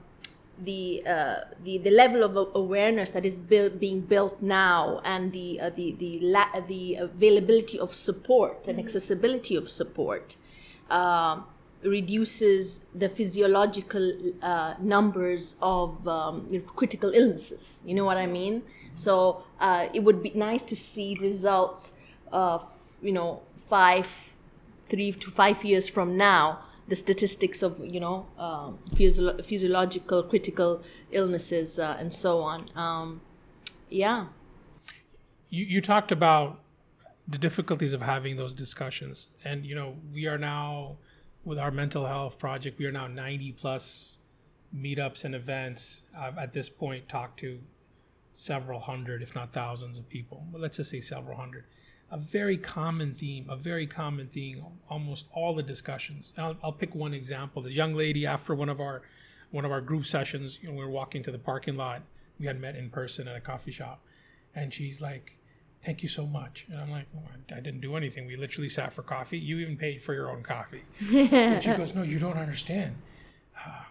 the, 0.63 1.03
uh, 1.05 1.35
the 1.63 1.79
the 1.79 1.89
level 1.91 2.23
of 2.23 2.37
awareness 2.55 3.09
that 3.09 3.25
is 3.25 3.37
built, 3.37 3.79
being 3.79 4.01
built 4.01 4.41
now, 4.41 5.01
and 5.03 5.33
the 5.33 5.59
uh, 5.59 5.69
the 5.71 5.93
the 5.99 6.19
la- 6.21 6.59
the 6.67 6.95
availability 6.95 7.77
of 7.79 7.93
support 7.93 8.67
and 8.67 8.79
accessibility 8.79 9.55
of 9.55 9.69
support, 9.69 10.37
uh, 10.89 11.41
reduces 11.83 12.81
the 12.95 13.09
physiological 13.09 14.13
uh, 14.41 14.75
numbers 14.79 15.55
of 15.61 16.07
um, 16.07 16.47
critical 16.75 17.11
illnesses. 17.13 17.81
You 17.85 17.95
know 17.95 18.05
what 18.05 18.17
I 18.17 18.27
mean? 18.27 18.63
So 18.95 19.43
uh, 19.59 19.87
it 19.93 20.01
would 20.03 20.21
be 20.23 20.29
nice 20.31 20.61
to 20.63 20.75
see 20.75 21.17
results 21.19 21.93
of 22.33 22.65
you 23.01 23.13
know 23.13 23.41
five, 23.55 24.33
three 24.89 25.13
to 25.13 25.31
five 25.31 25.63
years 25.63 25.87
from 25.87 26.17
now 26.17 26.59
the 26.87 26.95
statistics 26.95 27.61
of 27.61 27.79
you 27.83 27.99
know 27.99 28.25
um, 28.37 28.79
physio- 28.95 29.41
physiological 29.41 30.23
critical 30.23 30.83
illnesses 31.11 31.79
uh, 31.79 31.95
and 31.99 32.11
so 32.13 32.39
on. 32.39 32.67
Um, 32.75 33.21
yeah. 33.89 34.25
You 35.49 35.65
you 35.65 35.81
talked 35.81 36.11
about 36.11 36.59
the 37.27 37.37
difficulties 37.37 37.93
of 37.93 38.01
having 38.01 38.35
those 38.35 38.53
discussions, 38.53 39.29
and 39.45 39.65
you 39.65 39.75
know 39.75 39.95
we 40.13 40.27
are 40.27 40.37
now 40.37 40.97
with 41.45 41.59
our 41.59 41.71
mental 41.71 42.05
health 42.05 42.37
project. 42.37 42.79
We 42.79 42.85
are 42.85 42.91
now 42.91 43.07
ninety 43.07 43.51
plus 43.51 44.17
meetups 44.75 45.23
and 45.23 45.35
events. 45.35 46.03
I've 46.17 46.37
at 46.37 46.53
this 46.53 46.69
point 46.69 47.07
talked 47.07 47.39
to 47.41 47.59
several 48.33 48.79
hundred, 48.79 49.21
if 49.21 49.35
not 49.35 49.53
thousands, 49.53 49.97
of 49.97 50.09
people. 50.09 50.45
But 50.51 50.59
let's 50.59 50.77
just 50.77 50.89
say 50.89 50.99
several 50.99 51.37
hundred 51.37 51.65
a 52.13 52.17
very 52.17 52.57
common 52.57 53.15
theme, 53.15 53.47
a 53.49 53.55
very 53.55 53.87
common 53.87 54.27
theme, 54.27 54.63
almost 54.87 55.25
all 55.33 55.55
the 55.55 55.63
discussions. 55.63 56.31
I'll, 56.37 56.55
I'll, 56.63 56.71
pick 56.71 56.93
one 56.93 57.11
example. 57.11 57.63
This 57.63 57.73
young 57.73 57.95
lady, 57.95 58.27
after 58.27 58.53
one 58.53 58.69
of 58.69 58.79
our 58.79 59.01
one 59.49 59.65
of 59.65 59.71
our 59.71 59.81
group 59.81 60.05
sessions, 60.05 60.59
you 60.61 60.69
know, 60.69 60.75
we 60.75 60.85
were 60.85 60.91
walking 60.91 61.23
to 61.23 61.31
the 61.31 61.39
parking 61.39 61.75
lot. 61.75 62.03
We 62.39 62.45
had 62.45 62.61
met 62.61 62.75
in 62.75 62.91
person 62.91 63.27
at 63.27 63.35
a 63.35 63.41
coffee 63.41 63.71
shop, 63.71 64.05
and 64.53 64.71
she's 64.71 65.01
like, 65.01 65.39
"Thank 65.83 66.03
you 66.03 66.09
so 66.09 66.27
much." 66.27 66.67
And 66.69 66.79
I'm 66.79 66.91
like, 66.91 67.07
well, 67.13 67.23
"I 67.51 67.59
didn't 67.61 67.81
do 67.81 67.95
anything. 67.95 68.27
We 68.27 68.35
literally 68.35 68.69
sat 68.69 68.93
for 68.93 69.01
coffee. 69.01 69.39
You 69.39 69.57
even 69.57 69.75
paid 69.75 70.03
for 70.03 70.13
your 70.13 70.29
own 70.29 70.43
coffee." 70.43 70.83
and 71.11 71.63
she 71.63 71.73
goes, 71.77 71.95
"No, 71.95 72.03
you 72.03 72.19
don't 72.19 72.37
understand. 72.37 72.95
Uh, 73.65 73.85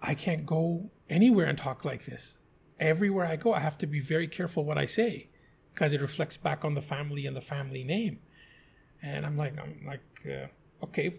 I 0.00 0.14
can't 0.14 0.46
go 0.46 0.88
anywhere 1.10 1.46
and 1.46 1.58
talk 1.58 1.84
like 1.84 2.04
this. 2.04 2.38
Everywhere 2.78 3.26
I 3.26 3.34
go, 3.34 3.54
I 3.54 3.60
have 3.60 3.78
to 3.78 3.88
be 3.88 3.98
very 3.98 4.28
careful 4.28 4.64
what 4.64 4.78
I 4.78 4.86
say." 4.86 5.30
Because 5.76 5.92
it 5.92 6.00
reflects 6.00 6.38
back 6.38 6.64
on 6.64 6.72
the 6.72 6.80
family 6.80 7.26
and 7.26 7.36
the 7.36 7.40
family 7.42 7.84
name. 7.84 8.18
And 9.02 9.26
I'm 9.26 9.36
like, 9.36 9.58
I'm 9.58 9.84
like, 9.86 10.00
uh, 10.26 10.46
okay, 10.84 11.18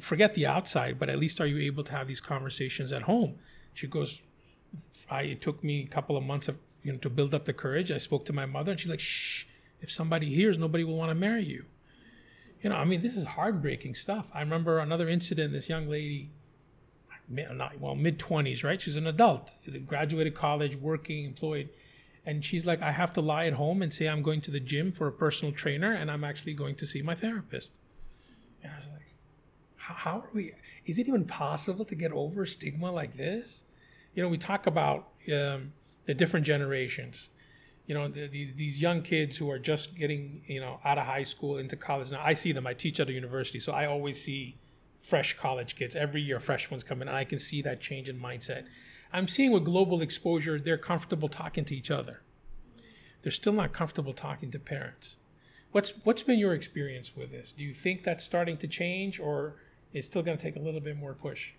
forget 0.00 0.32
the 0.32 0.46
outside, 0.46 0.98
but 0.98 1.10
at 1.10 1.18
least 1.18 1.38
are 1.38 1.46
you 1.46 1.58
able 1.58 1.84
to 1.84 1.92
have 1.92 2.08
these 2.08 2.20
conversations 2.20 2.92
at 2.92 3.02
home? 3.02 3.38
She 3.74 3.86
goes, 3.86 4.22
I, 5.10 5.22
it 5.22 5.42
took 5.42 5.62
me 5.62 5.82
a 5.82 5.86
couple 5.86 6.16
of 6.16 6.24
months 6.24 6.48
of, 6.48 6.56
you 6.82 6.92
know, 6.92 6.98
to 6.98 7.10
build 7.10 7.34
up 7.34 7.44
the 7.44 7.52
courage. 7.52 7.90
I 7.90 7.98
spoke 7.98 8.24
to 8.24 8.32
my 8.32 8.46
mother 8.46 8.70
and 8.70 8.80
she's 8.80 8.88
like, 8.88 9.00
shh, 9.00 9.44
if 9.82 9.92
somebody 9.92 10.30
hears, 10.30 10.56
nobody 10.56 10.82
will 10.82 10.96
want 10.96 11.10
to 11.10 11.14
marry 11.14 11.44
you. 11.44 11.66
You 12.62 12.70
know, 12.70 12.76
I 12.76 12.86
mean, 12.86 13.02
this 13.02 13.18
is 13.18 13.26
heartbreaking 13.26 13.96
stuff. 13.96 14.30
I 14.32 14.40
remember 14.40 14.78
another 14.78 15.10
incident, 15.10 15.52
this 15.52 15.68
young 15.68 15.88
lady, 15.88 16.30
not, 17.28 17.78
well, 17.78 17.94
mid 17.94 18.18
20s, 18.18 18.64
right? 18.64 18.80
She's 18.80 18.96
an 18.96 19.06
adult, 19.06 19.50
graduated 19.84 20.34
college, 20.34 20.76
working, 20.76 21.26
employed 21.26 21.68
and 22.26 22.44
she's 22.44 22.66
like, 22.66 22.82
I 22.82 22.92
have 22.92 23.12
to 23.14 23.20
lie 23.20 23.46
at 23.46 23.54
home 23.54 23.82
and 23.82 23.92
say 23.92 24.06
I'm 24.06 24.22
going 24.22 24.40
to 24.42 24.50
the 24.50 24.60
gym 24.60 24.92
for 24.92 25.06
a 25.06 25.12
personal 25.12 25.54
trainer 25.54 25.92
and 25.92 26.10
I'm 26.10 26.24
actually 26.24 26.54
going 26.54 26.74
to 26.76 26.86
see 26.86 27.02
my 27.02 27.14
therapist. 27.14 27.72
And 28.62 28.72
I 28.72 28.76
was 28.76 28.88
like, 28.88 29.14
how, 29.76 30.18
are 30.20 30.28
we? 30.34 30.52
Is 30.86 30.98
it 30.98 31.08
even 31.08 31.24
possible 31.24 31.84
to 31.84 31.94
get 31.94 32.12
over 32.12 32.46
stigma 32.46 32.92
like 32.92 33.16
this? 33.16 33.64
You 34.14 34.22
know, 34.22 34.28
we 34.28 34.38
talk 34.38 34.66
about 34.66 35.08
um, 35.34 35.72
the 36.04 36.14
different 36.14 36.46
generations. 36.46 37.30
You 37.86 37.94
know, 37.94 38.06
the, 38.06 38.28
these 38.28 38.54
these 38.54 38.80
young 38.80 39.02
kids 39.02 39.36
who 39.36 39.50
are 39.50 39.58
just 39.58 39.96
getting 39.96 40.42
you 40.46 40.60
know 40.60 40.78
out 40.84 40.98
of 40.98 41.06
high 41.06 41.24
school 41.24 41.58
into 41.58 41.74
college. 41.74 42.12
Now 42.12 42.22
I 42.24 42.34
see 42.34 42.52
them. 42.52 42.66
I 42.66 42.74
teach 42.74 43.00
at 43.00 43.08
a 43.08 43.12
university, 43.12 43.58
so 43.58 43.72
I 43.72 43.86
always 43.86 44.22
see 44.22 44.58
fresh 45.00 45.36
college 45.36 45.74
kids 45.74 45.96
every 45.96 46.22
year. 46.22 46.38
Fresh 46.38 46.70
ones 46.70 46.84
come 46.84 47.02
in, 47.02 47.08
and 47.08 47.16
I 47.16 47.24
can 47.24 47.40
see 47.40 47.62
that 47.62 47.80
change 47.80 48.08
in 48.08 48.20
mindset 48.20 48.66
I'm 49.12 49.28
seeing 49.28 49.50
with 49.50 49.64
global 49.64 50.02
exposure, 50.02 50.58
they're 50.58 50.78
comfortable 50.78 51.28
talking 51.28 51.64
to 51.64 51.74
each 51.74 51.90
other. 51.90 52.20
They're 53.22 53.32
still 53.32 53.52
not 53.52 53.72
comfortable 53.72 54.12
talking 54.12 54.50
to 54.52 54.58
parents. 54.58 55.16
What's 55.72 55.92
what's 56.04 56.22
been 56.22 56.38
your 56.38 56.54
experience 56.54 57.16
with 57.16 57.30
this? 57.30 57.52
Do 57.52 57.64
you 57.64 57.74
think 57.74 58.02
that's 58.02 58.24
starting 58.24 58.56
to 58.58 58.68
change, 58.68 59.20
or 59.20 59.56
is 59.92 60.04
still 60.06 60.22
going 60.22 60.36
to 60.36 60.42
take 60.42 60.56
a 60.56 60.60
little 60.60 60.80
bit 60.80 60.96
more 60.96 61.14
push? 61.14 61.52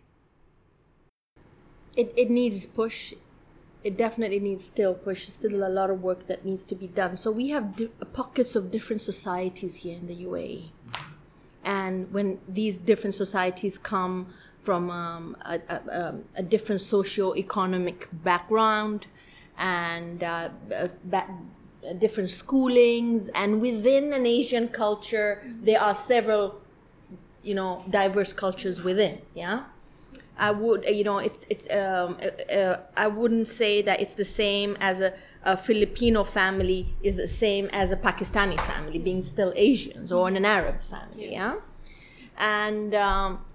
It 1.95 2.13
it 2.17 2.29
needs 2.29 2.65
push. 2.65 3.13
It 3.83 3.97
definitely 3.97 4.39
needs 4.39 4.65
still 4.65 4.93
push. 4.93 5.25
There's 5.25 5.35
still 5.35 5.65
a 5.65 5.69
lot 5.69 5.89
of 5.89 6.01
work 6.01 6.27
that 6.27 6.45
needs 6.45 6.65
to 6.65 6.75
be 6.75 6.87
done. 6.87 7.15
So 7.17 7.31
we 7.31 7.49
have 7.49 7.75
di- 7.75 7.89
pockets 8.13 8.55
of 8.55 8.69
different 8.69 9.01
societies 9.01 9.77
here 9.77 9.97
in 9.97 10.07
the 10.07 10.15
UAE, 10.25 10.71
and 11.63 12.11
when 12.11 12.39
these 12.47 12.77
different 12.77 13.15
societies 13.15 13.77
come 13.77 14.33
from 14.61 14.89
um, 14.89 15.35
a, 15.41 15.59
a, 15.69 16.07
um, 16.07 16.23
a, 16.35 16.43
different 16.43 16.81
socio-economic 16.81 18.07
background 18.23 19.07
and 19.57 20.23
uh, 20.23 20.49
different 21.97 22.29
schoolings. 22.29 23.29
And 23.33 23.61
within 23.61 24.13
an 24.13 24.25
asian 24.25 24.67
culture 24.67 25.43
there 25.61 25.81
are 25.81 25.95
several 25.95 26.61
you 27.41 27.55
know 27.55 27.83
diverse 27.89 28.33
cultures 28.33 28.83
within 28.83 29.19
yeah? 29.33 29.63
I 30.37 30.51
would 30.51 30.85
you 30.87 31.03
know 31.03 31.19
it's 31.19 31.45
it's 31.49 31.69
um, 31.69 32.17
uh, 32.21 32.53
uh, 32.53 32.79
i 32.97 33.07
wouldn't 33.07 33.47
say 33.47 33.81
that 33.83 34.01
it's 34.01 34.15
the 34.15 34.25
same 34.25 34.75
as 34.79 34.99
a, 34.99 35.13
a, 35.43 35.55
filipino 35.55 36.23
family 36.23 36.95
is 37.03 37.15
the 37.15 37.27
same 37.27 37.69
as 37.71 37.91
a 37.91 37.97
pakistani 37.97 38.59
family 38.61 38.97
being 38.97 39.23
still 39.23 39.53
asians 39.55 40.11
or 40.11 40.27
an 40.27 40.45
arab 40.45 40.81
family 40.81 41.31
yeah? 41.31 41.55
And 42.37 42.95
um, 42.95 43.45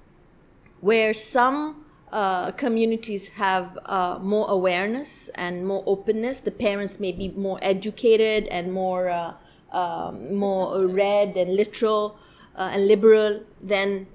where 0.86 1.12
some 1.12 1.84
uh, 2.12 2.52
communities 2.52 3.30
have 3.30 3.76
uh, 3.86 4.18
more 4.22 4.46
awareness 4.48 5.28
and 5.34 5.66
more 5.66 5.82
openness. 5.84 6.38
The 6.38 6.52
parents 6.52 7.00
may 7.00 7.10
be 7.10 7.28
more 7.30 7.58
educated 7.60 8.46
and 8.48 8.72
more 8.72 9.08
uh, 9.08 9.32
um, 9.72 10.32
more 10.32 10.86
read 10.86 11.36
and 11.36 11.56
literal 11.56 12.16
uh, 12.54 12.70
and 12.72 12.86
liberal. 12.86 13.42
Then, 13.60 14.06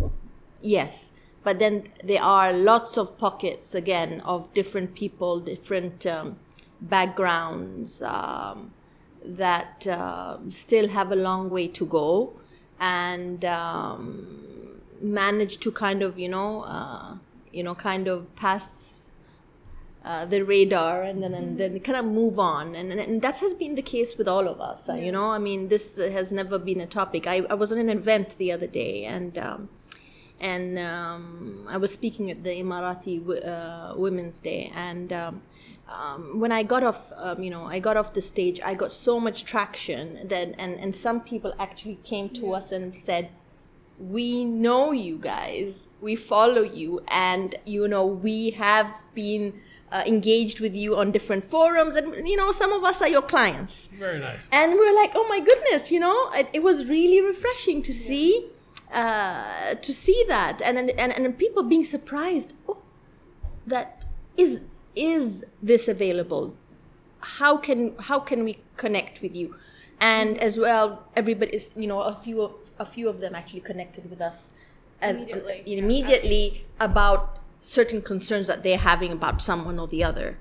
yes, 0.62 1.12
but 1.44 1.60
then 1.60 1.88
there 2.06 2.24
are 2.24 2.54
lots 2.54 2.98
of 2.98 3.18
pockets 3.18 3.76
again 3.76 4.22
of 4.22 4.54
different 4.54 4.96
people, 4.96 5.42
different 5.42 6.06
um, 6.06 6.38
backgrounds 6.80 8.02
um, 8.02 8.72
that 9.26 9.86
um, 9.88 10.50
still 10.50 10.88
have 10.88 11.12
a 11.12 11.18
long 11.18 11.50
way 11.50 11.68
to 11.68 11.86
go, 11.86 12.40
and 12.80 13.44
manage 15.02 15.60
to 15.60 15.72
kind 15.72 16.02
of 16.02 16.18
you 16.18 16.30
know 16.30 16.62
uh, 16.62 17.16
you 17.52 17.64
know 17.64 17.76
kind 17.76 18.08
of 18.08 18.36
pass 18.36 19.08
uh, 20.04 20.26
the 20.26 20.44
radar 20.44 21.04
and 21.04 21.22
then 21.22 21.34
and 21.34 21.58
then 21.60 21.80
kind 21.80 21.98
of 21.98 22.06
move 22.06 22.40
on. 22.40 22.76
And, 22.76 22.92
and 22.92 23.22
that 23.22 23.38
has 23.40 23.54
been 23.54 23.76
the 23.76 23.82
case 23.82 24.18
with 24.18 24.28
all 24.28 24.48
of 24.48 24.60
us 24.60 24.90
uh, 24.90 24.96
you 24.96 25.12
know? 25.12 25.30
I 25.32 25.38
mean 25.38 25.68
this 25.68 25.98
has 25.98 26.32
never 26.32 26.58
been 26.58 26.82
a 26.82 26.88
topic. 26.88 27.28
I, 27.28 27.46
I 27.50 27.54
was 27.54 27.72
at 27.72 27.78
an 27.78 27.90
event 27.90 28.36
the 28.38 28.52
other 28.52 28.68
day 28.68 29.06
and 29.06 29.38
um, 29.38 29.70
and 30.40 30.80
um, 30.80 31.68
i 31.70 31.78
was 31.78 31.94
speaking 31.94 32.32
at 32.32 32.44
the 32.44 32.50
emirati 32.50 33.16
uh, 33.48 33.94
women's 33.96 34.40
day 34.40 34.72
and 34.74 35.14
um, 35.14 35.44
um, 35.88 36.40
when 36.40 36.52
I 36.52 36.64
got 36.64 36.84
off, 36.84 37.12
um, 37.18 37.44
you 37.44 37.50
know, 37.50 37.66
I 37.66 37.80
got 37.80 37.98
off 37.98 38.14
the 38.14 38.22
stage, 38.22 38.60
I 38.64 38.74
got 38.74 38.94
so 38.94 39.20
much 39.20 39.44
traction 39.44 40.28
that, 40.28 40.56
and, 40.58 40.80
and 40.80 40.96
some 40.96 41.22
people 41.22 41.54
actually 41.60 42.00
came 42.04 42.30
to 42.30 42.48
yeah. 42.48 42.54
us 42.54 42.72
and 42.72 42.98
said, 42.98 43.30
we 44.10 44.44
know 44.46 44.92
you 44.92 45.18
guys, 45.18 45.88
we 46.02 46.16
follow 46.16 46.62
you, 46.62 47.02
and 47.08 47.56
you 47.66 47.88
know, 47.88 48.06
we 48.06 48.52
have 48.52 48.88
been 49.14 49.62
uh, 49.92 50.04
engaged 50.06 50.60
with 50.60 50.76
you 50.76 50.98
on 50.98 51.12
different 51.12 51.44
forums, 51.44 51.96
and 51.96 52.28
you 52.28 52.36
know, 52.36 52.52
some 52.52 52.74
of 52.74 52.84
us 52.84 53.02
are 53.02 53.08
your 53.08 53.22
clients. 53.22 53.88
Very 53.88 54.20
nice. 54.20 54.48
And 54.52 54.74
we're 54.74 54.96
like, 54.96 55.12
oh 55.16 55.28
my 55.30 55.40
goodness, 55.40 55.92
you 55.92 56.00
know, 56.00 56.32
it, 56.34 56.50
it 56.54 56.64
was 56.64 56.88
really 56.88 57.22
refreshing 57.22 57.82
to 57.84 57.94
see. 57.94 58.50
Uh, 58.92 59.74
to 59.76 59.94
see 59.94 60.26
that 60.28 60.62
and, 60.62 60.78
and 60.78 60.90
and 61.00 61.14
and 61.14 61.38
people 61.38 61.64
being 61.64 61.86
surprised 61.86 62.52
oh 62.68 62.76
that 63.66 64.04
is 64.36 64.60
is 64.98 65.46
this 65.64 65.88
available 65.88 66.54
how 67.22 67.56
can 67.56 67.96
how 68.00 68.20
can 68.20 68.44
we 68.44 68.58
connect 68.76 69.22
with 69.22 69.34
you 69.34 69.56
and 70.02 70.38
as 70.40 70.60
well 70.60 71.08
everybody 71.16 71.54
is 71.54 71.72
you 71.78 71.88
know 71.88 72.02
a 72.02 72.14
few 72.14 72.54
a 72.82 72.86
few 72.86 73.08
of 73.08 73.20
them 73.20 73.36
actually 73.36 73.62
connected 73.62 74.10
with 74.10 74.22
us 74.22 74.54
immediately, 75.02 75.64
immediately 75.66 76.66
about 76.80 77.40
certain 77.62 78.02
concerns 78.02 78.48
that 78.48 78.64
they're 78.64 78.78
having 78.78 79.12
about 79.12 79.42
someone 79.42 79.80
or 79.80 79.88
the 79.88 80.04
other. 80.04 80.38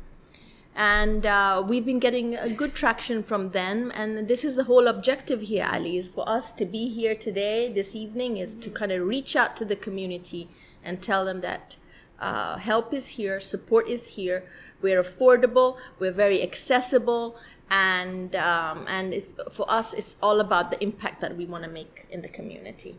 And 0.74 1.26
uh, 1.26 1.62
we've 1.66 1.84
been 1.84 1.98
getting 1.98 2.36
a 2.36 2.48
good 2.48 2.74
traction 2.74 3.22
from 3.22 3.50
them 3.50 3.92
and 3.94 4.28
this 4.28 4.44
is 4.44 4.54
the 4.54 4.64
whole 4.64 4.86
objective 4.86 5.42
here 5.42 5.68
ali 5.70 5.96
is 5.96 6.06
for 6.06 6.26
us 6.28 6.52
to 6.52 6.64
be 6.64 6.88
here 6.88 7.14
today 7.14 7.70
this 7.70 7.94
evening 7.96 8.36
is 8.36 8.54
to 8.54 8.70
kind 8.70 8.92
of 8.92 9.06
reach 9.06 9.34
out 9.34 9.56
to 9.56 9.64
the 9.64 9.76
community 9.76 10.48
and 10.82 11.02
tell 11.02 11.24
them 11.24 11.40
that 11.40 11.76
uh, 12.20 12.56
help 12.56 12.94
is 12.94 13.08
here 13.08 13.40
support 13.40 13.88
is 13.88 14.06
here 14.18 14.44
we're 14.80 15.02
affordable 15.02 15.76
we're 15.98 16.12
very 16.12 16.40
accessible 16.40 17.36
and 17.70 18.34
um, 18.34 18.84
and 18.88 19.14
it's 19.14 19.34
for 19.52 19.70
us 19.70 19.94
it's 19.94 20.16
all 20.22 20.40
about 20.40 20.70
the 20.70 20.82
impact 20.82 21.20
that 21.20 21.36
we 21.36 21.46
want 21.46 21.62
to 21.64 21.70
make 21.70 22.06
in 22.10 22.22
the 22.22 22.28
community 22.28 22.96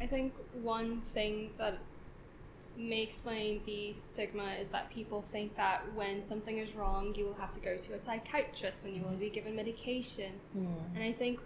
I 0.00 0.06
think 0.06 0.34
one 0.62 1.00
thing 1.00 1.50
that 1.58 1.78
may 2.76 3.02
explain 3.02 3.62
the 3.64 3.94
stigma 3.94 4.52
is 4.60 4.68
that 4.68 4.90
people 4.90 5.22
think 5.22 5.56
that 5.56 5.82
when 5.94 6.22
something 6.22 6.58
is 6.58 6.74
wrong, 6.74 7.14
you 7.14 7.24
will 7.24 7.34
have 7.34 7.52
to 7.52 7.60
go 7.60 7.76
to 7.76 7.94
a 7.94 7.98
psychiatrist 7.98 8.84
and 8.84 8.94
you 8.94 9.02
will 9.02 9.16
be 9.16 9.30
given 9.30 9.56
medication. 9.56 10.32
Hmm. 10.52 10.66
And 10.94 11.02
I 11.02 11.12
think 11.12 11.40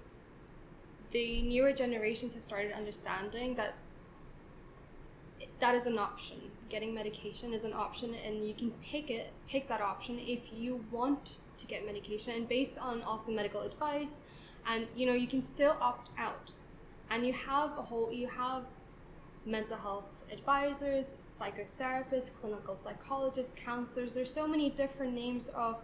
the 1.12 1.42
newer 1.42 1.72
generations 1.72 2.34
have 2.34 2.42
started 2.42 2.72
understanding 2.72 3.54
that 3.54 3.74
that 5.60 5.74
is 5.74 5.86
an 5.86 5.98
option. 5.98 6.36
Getting 6.68 6.94
medication 6.94 7.52
is 7.52 7.64
an 7.64 7.72
option, 7.72 8.14
and 8.14 8.46
you 8.46 8.54
can 8.54 8.70
pick 8.82 9.10
it, 9.10 9.32
pick 9.48 9.68
that 9.68 9.80
option 9.80 10.18
if 10.18 10.52
you 10.52 10.84
want 10.90 11.38
to 11.58 11.66
get 11.66 11.84
medication, 11.84 12.34
and 12.34 12.48
based 12.48 12.78
on 12.78 13.02
also 13.02 13.32
medical 13.32 13.62
advice, 13.62 14.22
and 14.66 14.86
you 14.94 15.06
know 15.06 15.12
you 15.12 15.26
can 15.26 15.42
still 15.42 15.76
opt 15.80 16.10
out, 16.18 16.52
and 17.10 17.26
you 17.26 17.32
have 17.32 17.70
a 17.78 17.82
whole 17.82 18.12
you 18.12 18.28
have 18.28 18.64
mental 19.44 19.76
health 19.76 20.22
advisors, 20.32 21.16
psychotherapists, 21.38 22.30
clinical 22.34 22.76
psychologists, 22.76 23.52
counselors. 23.56 24.12
There's 24.14 24.32
so 24.32 24.46
many 24.46 24.70
different 24.70 25.14
names 25.14 25.48
of 25.48 25.82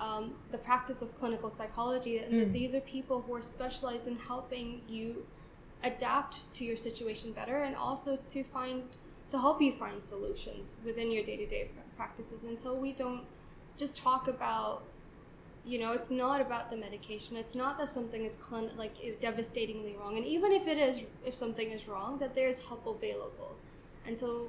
um, 0.00 0.34
the 0.50 0.58
practice 0.58 1.02
of 1.02 1.16
clinical 1.16 1.50
psychology, 1.50 2.18
and 2.18 2.40
that 2.40 2.52
these 2.52 2.74
are 2.74 2.80
people 2.80 3.22
who 3.22 3.34
are 3.34 3.42
specialized 3.42 4.08
in 4.08 4.16
helping 4.16 4.80
you 4.88 5.24
adapt 5.84 6.52
to 6.54 6.64
your 6.64 6.76
situation 6.76 7.30
better, 7.32 7.62
and 7.62 7.76
also 7.76 8.16
to 8.32 8.42
find 8.42 8.82
to 9.34 9.40
help 9.40 9.60
you 9.60 9.72
find 9.72 10.02
solutions 10.02 10.74
within 10.84 11.10
your 11.10 11.24
day-to-day 11.24 11.68
practices. 11.96 12.44
Until 12.44 12.76
we 12.78 12.92
don't 12.92 13.22
just 13.76 13.96
talk 13.96 14.28
about 14.28 14.84
you 15.66 15.78
know 15.78 15.92
it's 15.92 16.10
not 16.10 16.40
about 16.40 16.70
the 16.70 16.76
medication. 16.76 17.36
It's 17.36 17.54
not 17.54 17.78
that 17.78 17.88
something 17.90 18.24
is 18.24 18.36
clin- 18.36 18.76
like 18.76 18.94
devastatingly 19.20 19.96
wrong. 19.98 20.16
And 20.16 20.26
even 20.26 20.52
if 20.52 20.68
it 20.68 20.78
is 20.78 21.02
if 21.26 21.34
something 21.34 21.72
is 21.72 21.88
wrong 21.88 22.18
that 22.18 22.34
there's 22.36 22.60
help 22.60 22.86
available. 22.86 23.56
Until 24.06 24.48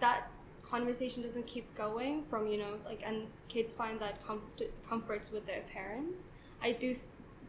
that 0.00 0.28
conversation 0.62 1.22
doesn't 1.22 1.46
keep 1.46 1.72
going 1.76 2.24
from 2.24 2.48
you 2.48 2.58
know 2.58 2.72
like 2.84 3.00
and 3.06 3.28
kids 3.48 3.72
find 3.72 4.00
that 4.00 4.26
comfort 4.26 4.70
comforts 4.88 5.30
with 5.30 5.46
their 5.46 5.62
parents. 5.72 6.28
I 6.60 6.72
do 6.72 6.92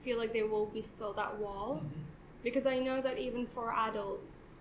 feel 0.03 0.17
like 0.17 0.31
there 0.31 0.47
will 0.47 0.67
be 0.67 0.81
still 0.81 1.11
that 1.13 1.37
wall. 1.37 1.81
Mm-hmm. 1.83 2.01
Because 2.43 2.65
i 2.65 2.79
know 2.79 3.01
that 3.01 3.17
even 3.17 3.45
for 3.45 3.73
adults 3.73 4.53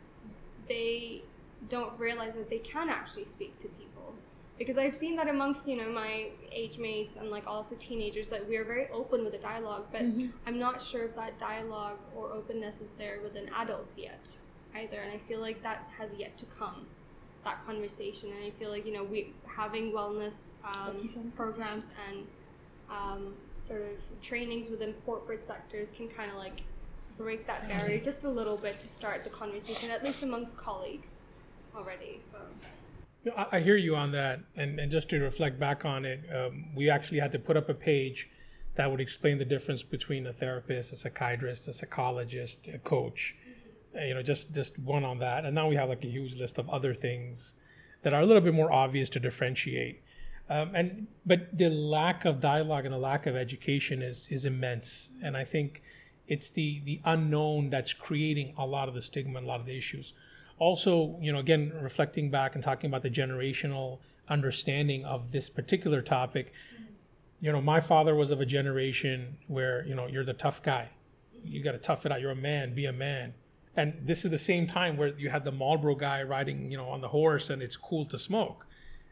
they 0.66 1.22
don't 1.68 1.98
realize 1.98 2.34
that 2.34 2.50
they 2.50 2.58
can 2.58 2.88
actually 2.88 3.24
speak 3.24 3.58
to 3.60 3.68
people. 3.68 4.14
Because 4.58 4.78
I've 4.78 4.96
seen 4.96 5.16
that 5.16 5.28
amongst 5.28 5.68
you 5.68 5.76
know 5.76 5.90
my 5.90 6.28
age 6.50 6.78
mates 6.78 7.16
and 7.16 7.30
like 7.30 7.46
also 7.46 7.74
teenagers 7.76 8.30
that 8.30 8.48
we 8.48 8.56
are 8.56 8.64
very 8.64 8.88
open 8.90 9.22
with 9.22 9.32
the 9.32 9.38
dialogue, 9.38 9.86
but 9.92 10.02
I'm 10.46 10.58
not 10.58 10.80
sure 10.80 11.04
if 11.04 11.14
that 11.16 11.38
dialogue 11.38 11.98
or 12.14 12.32
openness 12.32 12.80
is 12.80 12.90
there 12.96 13.20
within 13.22 13.50
adults 13.54 13.98
yet 13.98 14.34
either, 14.74 15.00
and 15.00 15.12
I 15.12 15.18
feel 15.18 15.40
like 15.40 15.62
that 15.62 15.90
has 15.98 16.12
yet 16.14 16.38
to 16.38 16.46
come, 16.46 16.86
that 17.44 17.64
conversation, 17.66 18.30
and 18.32 18.44
I 18.44 18.50
feel 18.50 18.70
like 18.70 18.86
you 18.86 18.94
know 18.94 19.04
we 19.04 19.34
having 19.46 19.92
wellness 19.92 20.52
um, 20.64 21.32
programs 21.36 21.90
and 22.08 22.26
um, 22.90 23.34
sort 23.62 23.82
of 23.82 24.22
trainings 24.22 24.70
within 24.70 24.94
corporate 25.04 25.44
sectors 25.44 25.92
can 25.92 26.08
kind 26.08 26.30
of 26.30 26.38
like 26.38 26.62
break 27.18 27.46
that 27.46 27.68
barrier 27.68 27.98
just 27.98 28.24
a 28.24 28.28
little 28.28 28.56
bit 28.56 28.80
to 28.80 28.88
start 28.88 29.22
the 29.22 29.30
conversation, 29.30 29.90
at 29.90 30.02
least 30.02 30.22
amongst 30.22 30.56
colleagues 30.56 31.22
already. 31.76 32.20
So. 32.20 32.38
I, 33.36 33.60
hear 33.60 33.76
you 33.76 33.96
on 33.96 34.12
that, 34.12 34.40
and, 34.56 34.78
and 34.78 34.90
just 34.90 35.08
to 35.10 35.18
reflect 35.18 35.58
back 35.58 35.84
on 35.84 36.04
it, 36.04 36.20
um, 36.34 36.66
we 36.74 36.88
actually 36.88 37.18
had 37.18 37.32
to 37.32 37.38
put 37.38 37.56
up 37.56 37.68
a 37.68 37.74
page 37.74 38.30
that 38.76 38.90
would 38.90 39.00
explain 39.00 39.38
the 39.38 39.44
difference 39.44 39.82
between 39.82 40.26
a 40.26 40.32
therapist, 40.32 40.92
a 40.92 40.96
psychiatrist, 40.96 41.66
a 41.66 41.72
psychologist, 41.72 42.68
a 42.68 42.78
coach. 42.78 43.34
Uh, 43.96 44.04
You 44.04 44.14
know, 44.14 44.22
just 44.22 44.54
just 44.54 44.78
one 44.78 45.04
on 45.04 45.18
that, 45.18 45.44
and 45.44 45.54
now 45.54 45.68
we 45.68 45.76
have 45.76 45.88
like 45.88 46.04
a 46.04 46.08
huge 46.08 46.36
list 46.36 46.58
of 46.58 46.68
other 46.68 46.94
things 46.94 47.54
that 48.02 48.12
are 48.12 48.20
a 48.20 48.26
little 48.26 48.42
bit 48.42 48.54
more 48.54 48.70
obvious 48.70 49.08
to 49.10 49.20
differentiate. 49.20 50.02
Um, 50.48 50.70
and 50.74 51.06
but 51.24 51.56
the 51.56 51.70
lack 51.70 52.24
of 52.24 52.38
dialogue 52.38 52.84
and 52.84 52.94
the 52.94 52.98
lack 52.98 53.26
of 53.26 53.34
education 53.34 54.02
is 54.02 54.28
is 54.30 54.44
immense, 54.44 55.10
and 55.22 55.36
I 55.36 55.44
think 55.44 55.82
it's 56.28 56.50
the 56.50 56.80
the 56.84 57.00
unknown 57.04 57.70
that's 57.70 57.92
creating 57.92 58.54
a 58.56 58.66
lot 58.66 58.88
of 58.88 58.94
the 58.94 59.02
stigma 59.02 59.38
and 59.38 59.46
a 59.46 59.48
lot 59.48 59.60
of 59.60 59.66
the 59.66 59.76
issues 59.76 60.12
also 60.58 61.16
you 61.20 61.32
know 61.32 61.38
again 61.38 61.72
reflecting 61.82 62.30
back 62.30 62.54
and 62.54 62.64
talking 62.64 62.88
about 62.88 63.02
the 63.02 63.10
generational 63.10 63.98
understanding 64.28 65.04
of 65.04 65.30
this 65.30 65.48
particular 65.48 66.02
topic 66.02 66.52
you 67.40 67.52
know 67.52 67.60
my 67.60 67.80
father 67.80 68.14
was 68.14 68.30
of 68.30 68.40
a 68.40 68.46
generation 68.46 69.36
where 69.46 69.84
you 69.86 69.94
know 69.94 70.06
you're 70.06 70.24
the 70.24 70.34
tough 70.34 70.62
guy. 70.62 70.88
You 71.44 71.62
got 71.62 71.72
to 71.72 71.78
tough 71.78 72.06
it 72.06 72.12
out. 72.12 72.20
You're 72.20 72.30
a 72.30 72.36
man 72.36 72.74
be 72.74 72.86
a 72.86 72.92
man. 72.92 73.34
And 73.76 73.94
this 74.02 74.24
is 74.24 74.30
the 74.30 74.38
same 74.38 74.66
time 74.66 74.96
where 74.96 75.08
you 75.08 75.28
had 75.28 75.44
the 75.44 75.52
marlboro 75.52 75.94
guy 75.94 76.22
riding 76.22 76.70
you 76.70 76.76
know 76.76 76.88
on 76.88 77.00
the 77.00 77.08
horse 77.08 77.50
and 77.50 77.62
it's 77.62 77.76
cool 77.76 78.06
to 78.06 78.18
smoke. 78.18 78.66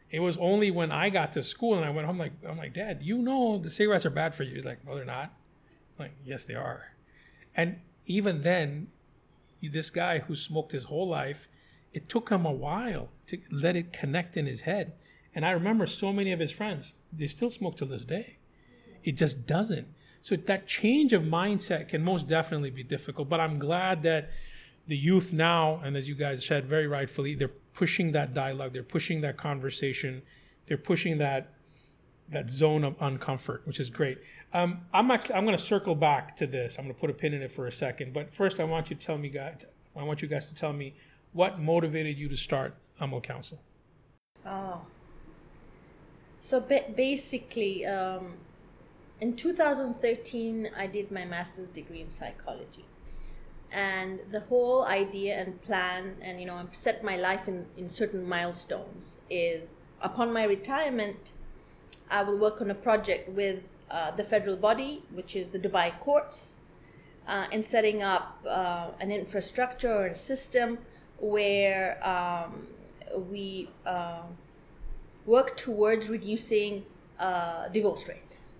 It 0.09 0.19
was 0.19 0.37
only 0.37 0.71
when 0.71 0.91
i 0.91 1.09
got 1.09 1.33
to 1.33 1.43
school 1.43 1.75
and 1.75 1.83
i 1.83 1.89
went 1.89 2.05
home 2.05 2.19
like 2.19 2.33
i'm 2.47 2.57
like 2.57 2.73
dad 2.73 2.99
you 3.01 3.17
know 3.17 3.57
the 3.57 3.69
cigarettes 3.69 4.05
are 4.05 4.11
bad 4.11 4.33
for 4.33 4.43
you. 4.43 4.55
He's 4.55 4.65
like 4.65 4.85
no 4.85 4.95
they're 4.95 5.05
not. 5.05 5.33
I'm 5.97 6.05
like 6.05 6.15
yes 6.23 6.45
they 6.45 6.55
are. 6.55 6.91
And 7.55 7.79
even 8.05 8.41
then 8.41 8.87
this 9.67 9.89
guy 9.89 10.19
who 10.19 10.35
smoked 10.35 10.71
his 10.71 10.85
whole 10.85 11.07
life, 11.07 11.47
it 11.93 12.09
took 12.09 12.29
him 12.29 12.45
a 12.45 12.51
while 12.51 13.09
to 13.27 13.39
let 13.51 13.75
it 13.75 13.93
connect 13.93 14.37
in 14.37 14.45
his 14.45 14.61
head. 14.61 14.93
And 15.33 15.45
I 15.45 15.51
remember 15.51 15.87
so 15.87 16.13
many 16.13 16.31
of 16.31 16.39
his 16.39 16.51
friends, 16.51 16.93
they 17.11 17.27
still 17.27 17.49
smoke 17.49 17.77
to 17.77 17.85
this 17.85 18.05
day. 18.05 18.37
It 19.03 19.17
just 19.17 19.45
doesn't. 19.45 19.87
So 20.21 20.35
that 20.35 20.67
change 20.67 21.13
of 21.13 21.21
mindset 21.21 21.87
can 21.89 22.03
most 22.03 22.27
definitely 22.27 22.71
be 22.71 22.83
difficult. 22.83 23.29
But 23.29 23.39
I'm 23.39 23.59
glad 23.59 24.01
that 24.03 24.31
the 24.87 24.97
youth 24.97 25.33
now, 25.33 25.81
and 25.83 25.95
as 25.95 26.09
you 26.09 26.15
guys 26.15 26.45
said 26.45 26.65
very 26.65 26.87
rightfully, 26.87 27.35
they're 27.35 27.51
pushing 27.73 28.11
that 28.13 28.33
dialogue, 28.33 28.73
they're 28.73 28.83
pushing 28.83 29.21
that 29.21 29.37
conversation, 29.37 30.21
they're 30.67 30.77
pushing 30.77 31.17
that 31.19 31.51
that 32.29 32.49
zone 32.49 32.83
of 32.83 32.97
uncomfort, 32.97 33.59
which 33.65 33.79
is 33.79 33.91
great. 33.91 34.17
Um, 34.55 34.79
I'm 34.93 35.11
actually 35.11 35.35
I'm 35.35 35.43
going 35.43 35.57
to 35.57 35.61
circle 35.61 35.95
back 35.95 36.37
to 36.37 36.47
this. 36.47 36.77
I'm 36.77 36.85
going 36.85 36.95
to 36.95 36.99
put 37.01 37.09
a 37.09 37.13
pin 37.13 37.33
in 37.33 37.41
it 37.41 37.51
for 37.51 37.67
a 37.67 37.71
second, 37.73 38.13
but 38.13 38.33
first 38.33 38.61
I 38.61 38.63
want 38.63 38.89
you 38.89 38.95
to 38.95 39.05
tell 39.05 39.17
me, 39.17 39.27
guys. 39.27 39.65
I 39.97 40.03
want 40.03 40.21
you 40.21 40.29
guys 40.29 40.45
to 40.47 40.53
tell 40.53 40.71
me 40.71 40.95
what 41.33 41.59
motivated 41.59 42.17
you 42.17 42.29
to 42.29 42.37
start 42.37 42.73
Amal 43.01 43.19
Council. 43.19 43.59
Oh. 44.45 44.79
So 46.39 46.61
ba- 46.61 46.85
basically, 46.95 47.85
um, 47.85 48.35
in 49.19 49.35
2013, 49.35 50.69
I 50.77 50.87
did 50.87 51.11
my 51.11 51.25
master's 51.25 51.67
degree 51.67 51.99
in 51.99 52.09
psychology. 52.09 52.85
And 53.73 54.19
the 54.31 54.39
whole 54.39 54.85
idea 54.85 55.35
and 55.35 55.61
plan, 55.63 56.15
and 56.21 56.39
you 56.39 56.45
know, 56.45 56.55
I've 56.55 56.75
set 56.75 57.03
my 57.03 57.17
life 57.17 57.49
in, 57.49 57.65
in 57.75 57.89
certain 57.89 58.25
milestones, 58.25 59.17
is 59.29 59.79
upon 59.99 60.31
my 60.31 60.45
retirement, 60.45 61.33
I 62.09 62.23
will 62.23 62.37
work 62.37 62.61
on 62.61 62.71
a 62.71 62.75
project 62.75 63.27
with 63.27 63.74
uh, 63.89 64.11
the 64.11 64.23
federal 64.23 64.55
body, 64.55 65.03
which 65.11 65.35
is 65.35 65.49
the 65.49 65.59
Dubai 65.59 65.97
courts, 65.99 66.59
uh, 67.27 67.45
in 67.51 67.61
setting 67.61 68.03
up 68.03 68.39
uh, 68.47 68.89
an 68.99 69.11
infrastructure 69.11 69.93
or 69.93 70.07
a 70.07 70.15
system 70.15 70.77
where 71.17 71.97
um, 72.07 72.67
we 73.29 73.69
uh, 73.85 74.21
work 75.25 75.57
towards 75.57 76.09
reducing 76.09 76.85
uh, 77.19 77.67
divorce 77.69 78.07
rates 78.07 78.55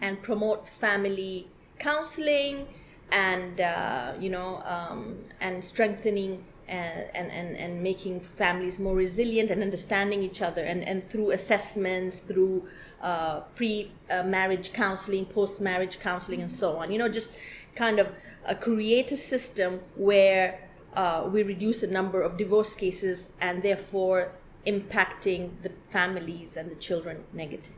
and 0.00 0.22
promote 0.22 0.68
family 0.68 1.48
counseling 1.78 2.66
and 3.10 3.60
uh, 3.60 4.12
you 4.18 4.30
know 4.30 4.62
um, 4.64 5.18
and 5.40 5.64
strengthening 5.64 6.44
and, 6.68 7.30
and, 7.30 7.56
and, 7.56 7.82
making 7.82 8.20
families 8.20 8.78
more 8.78 8.94
resilient 8.94 9.50
and 9.50 9.62
understanding 9.62 10.22
each 10.22 10.40
other 10.40 10.62
and, 10.62 10.86
and 10.86 11.02
through 11.02 11.30
assessments 11.32 12.18
through 12.20 12.66
uh, 13.02 13.40
pre-marriage 13.56 14.72
counseling 14.72 15.24
post-marriage 15.24 15.98
counseling 16.00 16.40
and 16.40 16.50
so 16.50 16.76
on. 16.76 16.92
You 16.92 16.98
know 16.98 17.08
just 17.08 17.30
kind 17.74 17.98
of 17.98 18.08
uh, 18.46 18.54
create 18.54 19.12
a 19.12 19.16
system 19.16 19.80
where 19.96 20.68
uh, 20.94 21.28
we 21.30 21.42
reduce 21.42 21.80
the 21.80 21.86
number 21.86 22.22
of 22.22 22.36
divorce 22.36 22.74
cases 22.74 23.30
and 23.40 23.62
therefore 23.62 24.32
impacting 24.66 25.50
the 25.62 25.72
families 25.90 26.56
and 26.56 26.70
the 26.70 26.76
children 26.76 27.24
negatively. 27.32 27.76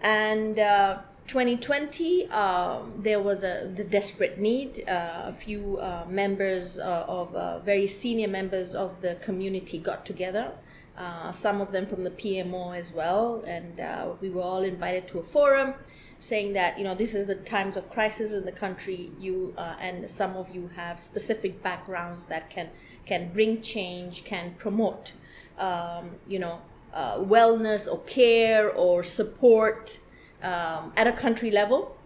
And 0.00 0.58
uh, 0.58 0.98
2020 1.26 2.28
um, 2.28 2.92
there 2.98 3.20
was 3.20 3.42
a 3.42 3.70
the 3.74 3.84
desperate 3.84 4.38
need 4.38 4.84
uh, 4.88 5.22
a 5.24 5.32
few 5.32 5.78
uh, 5.78 6.04
members 6.08 6.78
uh, 6.78 7.04
of 7.08 7.34
uh, 7.34 7.58
very 7.60 7.86
senior 7.86 8.28
members 8.28 8.74
of 8.74 9.00
the 9.00 9.14
community 9.16 9.78
got 9.78 10.04
together 10.04 10.52
uh, 10.96 11.32
some 11.32 11.60
of 11.60 11.72
them 11.72 11.86
from 11.86 12.04
the 12.04 12.10
PMO 12.10 12.76
as 12.76 12.92
well, 12.92 13.42
and 13.48 13.80
uh, 13.80 14.10
we 14.20 14.30
were 14.30 14.42
all 14.42 14.62
invited 14.62 15.08
to 15.08 15.18
a 15.18 15.24
forum 15.24 15.74
saying 16.20 16.52
that 16.52 16.78
you 16.78 16.84
know 16.84 16.94
this 16.94 17.14
is 17.14 17.26
the 17.26 17.34
times 17.34 17.76
of 17.76 17.90
crisis 17.90 18.32
in 18.32 18.44
the 18.44 18.52
country. 18.52 19.10
You 19.18 19.54
and 19.58 20.08
some 20.08 20.36
of 20.36 20.54
you 20.54 20.68
have 20.68 21.00
specific 21.00 21.62
backgrounds 21.62 22.26
that 22.26 22.48
can 22.48 22.70
can 23.06 23.32
bring 23.32 23.60
change 23.60 24.24
can 24.24 24.54
promote 24.56 25.12
um, 25.58 26.10
you 26.28 26.38
know 26.38 26.60
wellness 26.94 27.92
or 27.92 27.98
care 28.02 28.70
or 28.70 29.02
support 29.02 29.98
um, 30.44 30.92
at 30.96 31.06
a 31.06 31.12
country 31.12 31.50
level. 31.50 31.96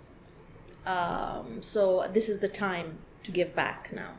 Um, 0.86 1.60
so 1.60 2.08
this 2.12 2.28
is 2.28 2.38
the 2.38 2.48
time 2.48 2.98
to 3.24 3.30
give 3.30 3.54
back 3.54 3.92
now. 3.92 4.12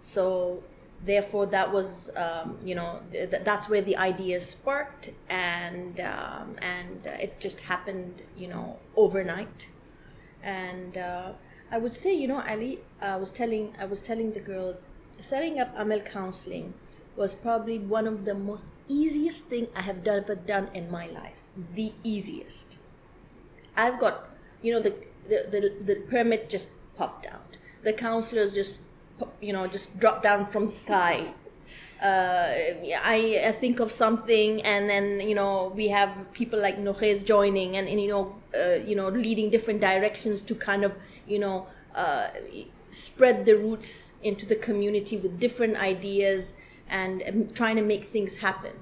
So 0.00 0.62
therefore 1.04 1.46
that 1.46 1.72
was 1.72 2.10
um, 2.16 2.58
you 2.64 2.74
know 2.74 3.00
th- 3.12 3.42
that's 3.44 3.68
where 3.68 3.82
the 3.82 3.96
idea 3.96 4.40
sparked 4.40 5.10
and 5.28 6.00
um, 6.00 6.56
and 6.62 7.06
it 7.06 7.40
just 7.40 7.60
happened 7.60 8.22
you 8.36 8.48
know 8.48 8.78
overnight. 8.96 9.68
And 10.42 10.96
uh, 10.98 11.32
i 11.70 11.78
would 11.78 11.94
say 11.94 12.14
you 12.14 12.28
know 12.28 12.42
ali 12.42 12.78
i 13.00 13.16
was 13.16 13.30
telling 13.30 13.74
i 13.78 13.84
was 13.84 14.02
telling 14.02 14.32
the 14.32 14.40
girls 14.40 14.88
setting 15.20 15.58
up 15.58 15.70
amal 15.76 16.00
counseling 16.00 16.74
was 17.16 17.34
probably 17.34 17.78
one 17.78 18.06
of 18.06 18.24
the 18.24 18.34
most 18.34 18.64
easiest 18.88 19.44
thing 19.44 19.66
i 19.74 19.80
have 19.80 20.06
ever 20.06 20.34
done 20.34 20.68
in 20.74 20.90
my 20.90 21.06
life. 21.06 21.38
The 21.74 21.92
easiest 22.02 22.78
i've 23.76 23.98
got 24.00 24.30
you 24.62 24.72
know 24.72 24.80
the 24.80 24.94
the, 25.28 25.46
the, 25.50 25.94
the 25.94 26.00
permit 26.02 26.50
just 26.50 26.70
popped 26.96 27.26
out. 27.26 27.56
The 27.82 27.92
counselors 27.92 28.54
just 28.54 28.80
you 29.40 29.52
know 29.52 29.66
just 29.66 29.98
drop 30.00 30.22
down 30.22 30.46
from 30.46 30.66
the 30.66 30.72
sky. 30.72 31.32
Uh, 32.02 32.52
I, 33.02 33.44
I 33.46 33.52
think 33.52 33.80
of 33.80 33.90
something 33.90 34.60
and 34.62 34.90
then 34.90 35.20
you 35.20 35.34
know 35.34 35.72
we 35.74 35.88
have 35.88 36.32
people 36.32 36.60
like 36.60 36.78
Nokhez 36.78 37.24
joining 37.24 37.76
and, 37.76 37.88
and 37.88 38.00
you 38.00 38.08
know 38.08 38.36
uh, 38.54 38.74
you 38.84 38.94
know 38.94 39.08
leading 39.08 39.48
different 39.48 39.80
directions 39.80 40.42
to 40.42 40.54
kind 40.54 40.84
of 40.84 40.92
you 41.26 41.38
know 41.38 41.66
uh, 41.94 42.28
spread 42.90 43.46
the 43.46 43.56
roots 43.56 44.12
into 44.22 44.44
the 44.44 44.56
community 44.56 45.16
with 45.16 45.38
different 45.40 45.76
ideas 45.76 46.52
and 46.88 47.22
um, 47.26 47.48
trying 47.54 47.76
to 47.76 47.82
make 47.82 48.04
things 48.04 48.36
happen. 48.36 48.72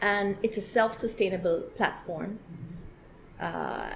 And 0.00 0.36
it's 0.44 0.56
a 0.56 0.60
self-sustainable 0.60 1.62
platform 1.76 2.38
uh, 3.40 3.90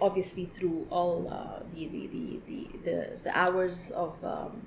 obviously 0.00 0.44
through 0.46 0.86
all 0.90 1.28
uh, 1.30 1.62
the, 1.74 1.86
the, 1.88 2.06
the, 2.06 2.68
the, 2.84 3.10
the, 3.24 3.38
hours 3.38 3.90
of 3.90 4.22
um, 4.24 4.66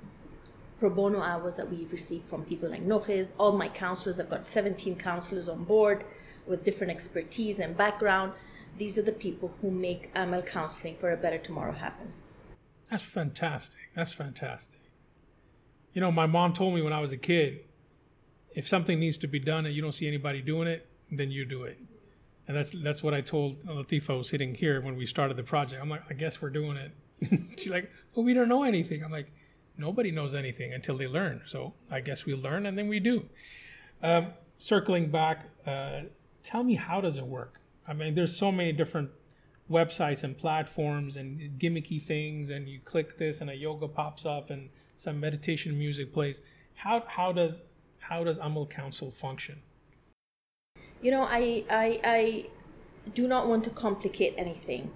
pro 0.78 0.88
bono 0.90 1.20
hours 1.20 1.56
that 1.56 1.68
we 1.68 1.86
receive 1.90 2.22
from 2.24 2.44
people 2.44 2.68
like 2.70 2.86
Nokhez. 2.86 3.28
All 3.38 3.52
my 3.52 3.68
counselors, 3.68 4.20
I've 4.20 4.30
got 4.30 4.46
17 4.46 4.96
counselors 4.96 5.48
on 5.48 5.64
board 5.64 6.04
with 6.46 6.64
different 6.64 6.92
expertise 6.92 7.58
and 7.58 7.76
background. 7.76 8.32
These 8.78 8.98
are 8.98 9.02
the 9.02 9.12
people 9.12 9.52
who 9.60 9.70
make 9.70 10.10
Amal 10.14 10.42
counseling 10.42 10.96
for 10.96 11.12
a 11.12 11.16
better 11.16 11.38
tomorrow 11.38 11.72
happen. 11.72 12.12
That's 12.90 13.04
fantastic. 13.04 13.80
That's 13.96 14.12
fantastic. 14.12 14.80
You 15.92 16.00
know, 16.00 16.12
my 16.12 16.26
mom 16.26 16.52
told 16.52 16.74
me 16.74 16.82
when 16.82 16.92
I 16.92 17.00
was 17.00 17.12
a 17.12 17.16
kid, 17.16 17.60
if 18.54 18.68
something 18.68 19.00
needs 19.00 19.16
to 19.18 19.26
be 19.26 19.38
done 19.38 19.66
and 19.66 19.74
you 19.74 19.82
don't 19.82 19.92
see 19.92 20.06
anybody 20.06 20.40
doing 20.42 20.68
it, 20.68 20.86
then 21.10 21.30
you 21.30 21.44
do 21.44 21.64
it. 21.64 21.78
And 22.46 22.56
that's 22.56 22.70
that's 22.70 23.02
what 23.02 23.14
I 23.14 23.20
told 23.20 23.64
Latifa 23.64 24.24
sitting 24.24 24.54
here 24.54 24.80
when 24.80 24.96
we 24.96 25.06
started 25.06 25.36
the 25.36 25.44
project. 25.44 25.80
I'm 25.80 25.88
like, 25.88 26.02
I 26.10 26.14
guess 26.14 26.42
we're 26.42 26.50
doing 26.50 26.76
it. 26.76 26.92
She's 27.58 27.70
like, 27.70 27.90
well, 28.14 28.24
we 28.24 28.34
don't 28.34 28.48
know 28.48 28.64
anything. 28.64 29.02
I'm 29.02 29.12
like, 29.12 29.30
nobody 29.78 30.10
knows 30.10 30.34
anything 30.34 30.72
until 30.72 30.96
they 30.96 31.06
learn. 31.06 31.42
So 31.46 31.72
I 31.90 32.00
guess 32.00 32.26
we 32.26 32.34
learn 32.34 32.66
and 32.66 32.76
then 32.76 32.88
we 32.88 33.00
do. 33.00 33.28
Um, 34.02 34.28
circling 34.58 35.10
back, 35.10 35.46
uh, 35.66 36.02
tell 36.42 36.62
me 36.62 36.74
how 36.74 37.00
does 37.00 37.16
it 37.16 37.24
work? 37.24 37.60
I 37.86 37.92
mean, 37.92 38.14
there's 38.14 38.36
so 38.36 38.52
many 38.52 38.72
different 38.72 39.10
websites 39.70 40.24
and 40.24 40.36
platforms 40.36 41.16
and 41.16 41.58
gimmicky 41.58 42.00
things, 42.00 42.50
and 42.50 42.68
you 42.68 42.80
click 42.80 43.18
this 43.18 43.40
and 43.40 43.50
a 43.50 43.54
yoga 43.54 43.88
pops 43.88 44.26
up 44.26 44.50
and 44.50 44.68
some 44.96 45.18
meditation 45.20 45.78
music 45.78 46.12
plays. 46.12 46.40
How 46.74 47.04
how 47.06 47.32
does 47.32 47.62
how 47.98 48.24
does 48.24 48.38
Amal 48.38 48.66
Council 48.66 49.10
function? 49.10 49.62
You 51.04 51.10
know 51.10 51.24
I, 51.38 51.64
I 51.70 52.00
i 52.04 52.46
do 53.14 53.28
not 53.28 53.46
want 53.46 53.64
to 53.64 53.70
complicate 53.70 54.34
anything. 54.38 54.90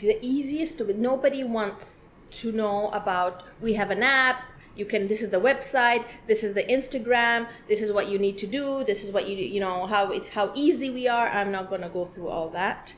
The 0.00 0.18
easiest 0.20 0.80
nobody 0.80 1.42
wants 1.42 2.06
to 2.42 2.52
know 2.52 2.90
about 2.90 3.42
we 3.60 3.74
have 3.74 3.90
an 3.90 4.02
app 4.02 4.42
you 4.76 4.84
can 4.84 5.06
this 5.06 5.22
is 5.22 5.30
the 5.30 5.40
website 5.40 6.04
this 6.26 6.42
is 6.42 6.52
the 6.54 6.64
instagram 6.64 7.46
this 7.68 7.80
is 7.80 7.92
what 7.92 8.08
you 8.08 8.18
need 8.18 8.36
to 8.36 8.46
do 8.46 8.82
this 8.82 9.04
is 9.04 9.12
what 9.12 9.28
you 9.28 9.36
you 9.36 9.60
know 9.60 9.86
how 9.86 10.10
it's 10.10 10.28
how 10.30 10.50
easy 10.54 10.90
we 10.90 11.06
are. 11.08 11.28
I'm 11.28 11.52
not 11.52 11.70
going 11.70 11.82
to 11.82 11.88
go 11.88 12.04
through 12.04 12.28
all 12.28 12.48
that. 12.50 12.92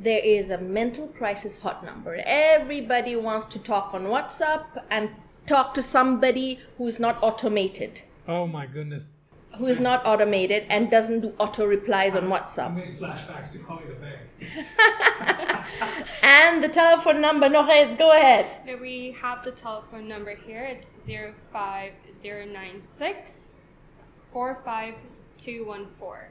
There 0.00 0.22
is 0.24 0.50
a 0.50 0.58
mental 0.58 1.06
crisis 1.08 1.60
hot 1.60 1.84
number. 1.84 2.20
Everybody 2.24 3.14
wants 3.14 3.44
to 3.54 3.62
talk 3.62 3.94
on 3.94 4.04
whatsapp 4.06 4.64
and 4.90 5.10
talk 5.46 5.74
to 5.74 5.82
somebody 5.82 6.58
who's 6.78 6.98
not 6.98 7.22
automated. 7.22 8.02
Oh 8.26 8.46
my 8.46 8.66
goodness. 8.66 9.13
Who 9.58 9.66
is 9.66 9.78
not 9.80 10.04
automated 10.06 10.64
and 10.68 10.90
doesn't 10.90 11.20
do 11.20 11.32
auto 11.38 11.64
replies 11.66 12.14
on 12.16 12.24
I'm 12.24 12.30
WhatsApp. 12.30 12.76
getting 12.76 12.96
flashbacks 12.96 13.50
to 13.52 13.58
calling 13.58 13.86
the 13.88 13.94
bank. 13.94 14.18
And 16.22 16.62
the 16.62 16.68
telephone 16.68 17.20
number, 17.20 17.48
Nokhez, 17.48 17.98
go 17.98 18.12
ahead. 18.12 18.64
Now 18.66 18.76
we 18.76 19.12
have 19.20 19.42
the 19.42 19.50
telephone 19.50 20.06
number 20.08 20.34
here. 20.34 20.62
It's 20.62 20.90
05096 21.06 23.56
45214. 24.32 26.28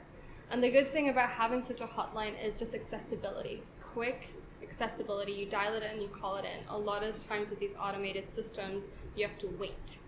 And 0.50 0.62
the 0.62 0.70
good 0.70 0.86
thing 0.86 1.08
about 1.08 1.30
having 1.30 1.62
such 1.62 1.80
a 1.80 1.86
hotline 1.86 2.34
is 2.42 2.58
just 2.58 2.74
accessibility. 2.74 3.62
Quick 3.82 4.28
accessibility. 4.62 5.32
You 5.32 5.46
dial 5.46 5.74
it 5.74 5.82
in, 5.82 5.90
and 5.92 6.02
you 6.02 6.08
call 6.08 6.36
it 6.36 6.44
in. 6.44 6.64
A 6.68 6.76
lot 6.78 7.02
of 7.02 7.18
times 7.26 7.50
with 7.50 7.58
these 7.60 7.76
automated 7.76 8.30
systems, 8.30 8.90
you 9.16 9.26
have 9.26 9.38
to 9.38 9.48
wait. 9.58 9.98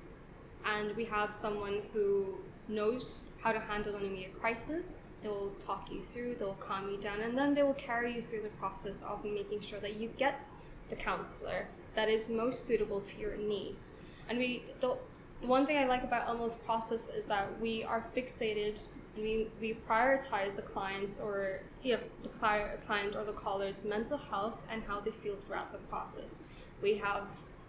And 0.65 0.95
we 0.97 1.05
have 1.07 1.33
someone 1.35 1.83
who 1.93 2.37
knows 2.69 3.25
how 3.41 3.53
to 3.53 3.61
handle 3.61 3.95
an 3.95 4.05
immediate 4.05 4.39
crisis. 4.41 4.97
They 5.23 5.29
will 5.29 5.53
talk 5.65 5.91
you 5.91 6.05
through, 6.05 6.37
they'll 6.37 6.55
calm 6.55 6.91
you 6.91 6.99
down, 6.99 7.21
and 7.21 7.37
then 7.37 7.55
they 7.55 7.63
will 7.63 7.75
carry 7.75 8.15
you 8.15 8.23
through 8.23 8.43
the 8.43 8.49
process 8.51 9.03
of 9.03 9.25
making 9.25 9.61
sure 9.61 9.81
that 9.81 9.97
you 9.97 10.11
get 10.17 10.47
the 10.91 10.97
counselor 10.97 11.67
that 11.97 12.09
is 12.09 12.29
most 12.29 12.65
suitable 12.65 13.01
to 13.01 13.21
your 13.21 13.37
needs. 13.37 13.91
And 14.29 14.39
we 14.39 14.63
the, 14.81 14.97
the 15.41 15.49
one 15.49 15.67
thing 15.67 15.79
I 15.79 15.87
like 15.87 16.05
about 16.05 16.31
Amal's 16.31 16.57
process 16.57 17.09
is 17.09 17.25
that 17.27 17.61
we 17.61 17.83
are 17.83 18.05
fixated 18.15 18.87
and 19.17 19.25
we, 19.25 19.49
we 19.61 19.77
prioritize 19.89 20.55
the 20.55 20.63
client's 20.63 21.19
or 21.19 21.61
yeah, 21.83 21.97
the 22.23 22.29
cli- 22.29 22.77
client 22.87 23.17
or 23.17 23.25
the 23.25 23.33
caller's 23.33 23.85
mental 23.85 24.19
health 24.19 24.65
and 24.71 24.83
how 24.85 25.01
they 25.01 25.11
feel 25.11 25.37
throughout 25.37 25.73
the 25.73 25.79
process. 25.79 26.43
We 26.83 26.97
have 26.99 27.25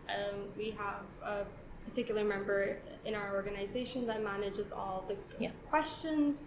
um, 0.09 0.39
we 0.57 0.71
have 0.71 1.03
a 1.23 1.45
particular 1.87 2.23
member 2.23 2.77
in 3.05 3.15
our 3.15 3.33
organization 3.35 4.05
that 4.07 4.21
manages 4.23 4.71
all 4.71 5.05
the 5.07 5.15
Yeah. 5.39 5.51
questions, 5.69 6.45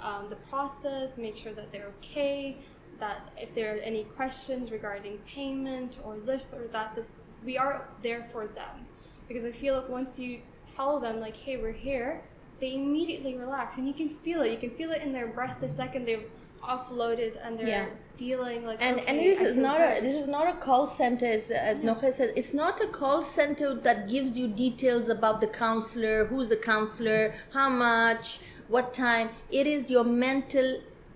um, 0.00 0.28
the 0.28 0.36
process, 0.36 1.16
make 1.16 1.36
sure 1.36 1.52
that 1.54 1.72
they're 1.72 1.90
okay, 1.98 2.58
that 2.98 3.32
if 3.40 3.54
there 3.54 3.74
are 3.74 3.78
any 3.78 4.04
questions 4.04 4.70
regarding 4.70 5.18
payment 5.26 5.98
or 6.04 6.18
this 6.18 6.52
or 6.54 6.66
that, 6.68 6.94
that 6.94 7.04
we 7.44 7.56
are 7.58 7.88
there 8.02 8.24
for 8.32 8.46
them. 8.46 8.86
Because 9.28 9.44
I 9.44 9.52
feel 9.52 9.74
like 9.76 9.88
once 9.88 10.18
you 10.18 10.40
tell 10.66 11.00
them 11.00 11.18
like, 11.20 11.36
hey, 11.36 11.56
we're 11.56 11.72
here, 11.72 12.22
they 12.60 12.74
immediately 12.74 13.34
relax 13.34 13.78
and 13.78 13.88
you 13.88 13.94
can 13.94 14.08
feel 14.08 14.42
it. 14.42 14.50
You 14.52 14.58
can 14.58 14.70
feel 14.70 14.92
it 14.92 15.02
in 15.02 15.12
their 15.12 15.26
breath 15.26 15.58
the 15.60 15.68
second 15.68 16.04
they've 16.04 16.30
offloaded 16.62 17.36
and 17.44 17.58
they're 17.58 17.66
Yeah. 17.66 17.88
Feeling 18.22 18.64
like 18.64 18.78
And 18.80 19.00
okay, 19.00 19.06
and 19.08 19.18
this 19.18 19.40
I 19.40 19.42
is 19.42 19.52
feel 19.54 19.62
not 19.62 19.80
a 19.80 20.00
this 20.00 20.14
is 20.22 20.28
not 20.28 20.46
a 20.54 20.56
call 20.66 20.86
center 20.86 21.26
as, 21.26 21.50
as 21.50 21.82
Nokhez 21.82 22.12
said. 22.18 22.32
It's 22.36 22.54
not 22.54 22.80
a 22.80 22.86
call 22.86 23.20
center 23.24 23.74
that 23.74 24.08
gives 24.08 24.38
you 24.38 24.46
details 24.46 25.08
about 25.08 25.40
the 25.40 25.48
counselor, 25.48 26.26
who's 26.26 26.46
the 26.48 26.56
counselor, 26.56 27.34
how 27.52 27.68
much, 27.68 28.38
what 28.68 28.94
time. 28.94 29.30
It 29.50 29.66
is 29.66 29.90
your 29.90 30.04
mental 30.04 30.68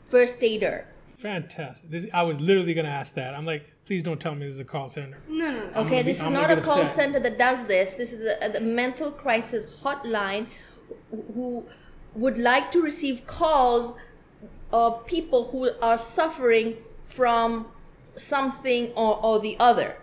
first 0.02 0.42
aider. 0.42 0.86
Fantastic. 1.16 1.90
This, 1.90 2.06
I 2.12 2.22
was 2.24 2.40
literally 2.40 2.74
going 2.74 2.86
to 2.86 2.96
ask 3.02 3.14
that. 3.14 3.34
I'm 3.36 3.46
like, 3.46 3.62
please 3.86 4.02
don't 4.02 4.20
tell 4.20 4.34
me 4.34 4.44
this 4.46 4.54
is 4.54 4.60
a 4.60 4.64
call 4.64 4.88
center. 4.88 5.18
no, 5.28 5.50
no, 5.50 5.52
no. 5.52 5.66
Okay, 5.66 5.72
gonna 5.74 5.88
be- 5.90 6.02
this 6.02 6.16
is 6.18 6.24
I'm 6.24 6.32
not 6.32 6.50
a 6.50 6.60
call 6.60 6.80
upset. 6.80 6.96
center 6.96 7.20
that 7.20 7.38
does 7.38 7.64
this. 7.68 7.92
This 7.92 8.12
is 8.12 8.22
a, 8.26 8.56
a 8.56 8.60
mental 8.60 9.12
crisis 9.12 9.70
hotline 9.84 10.46
who- 11.10 11.22
who 11.34 11.64
would 12.14 12.38
like 12.38 12.70
to 12.72 12.80
receive 12.82 13.26
calls 13.28 13.94
of 14.72 15.06
people 15.06 15.40
who 15.52 15.70
are 15.80 15.96
suffering 15.98 16.76
from 17.16 17.66
something 18.14 18.82
or, 18.94 19.12
or 19.24 19.40
the 19.40 19.56
other. 19.58 19.96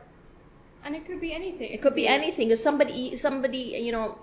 And 0.83 0.95
it 0.95 1.05
could 1.07 1.21
be 1.21 1.31
anything. 1.33 1.69
It 1.71 1.81
could 1.83 1.95
be 1.95 2.07
anything. 2.07 2.51
If 2.51 2.59
somebody, 2.59 3.15
somebody, 3.15 3.63
you 3.87 3.91
know, 3.91 4.17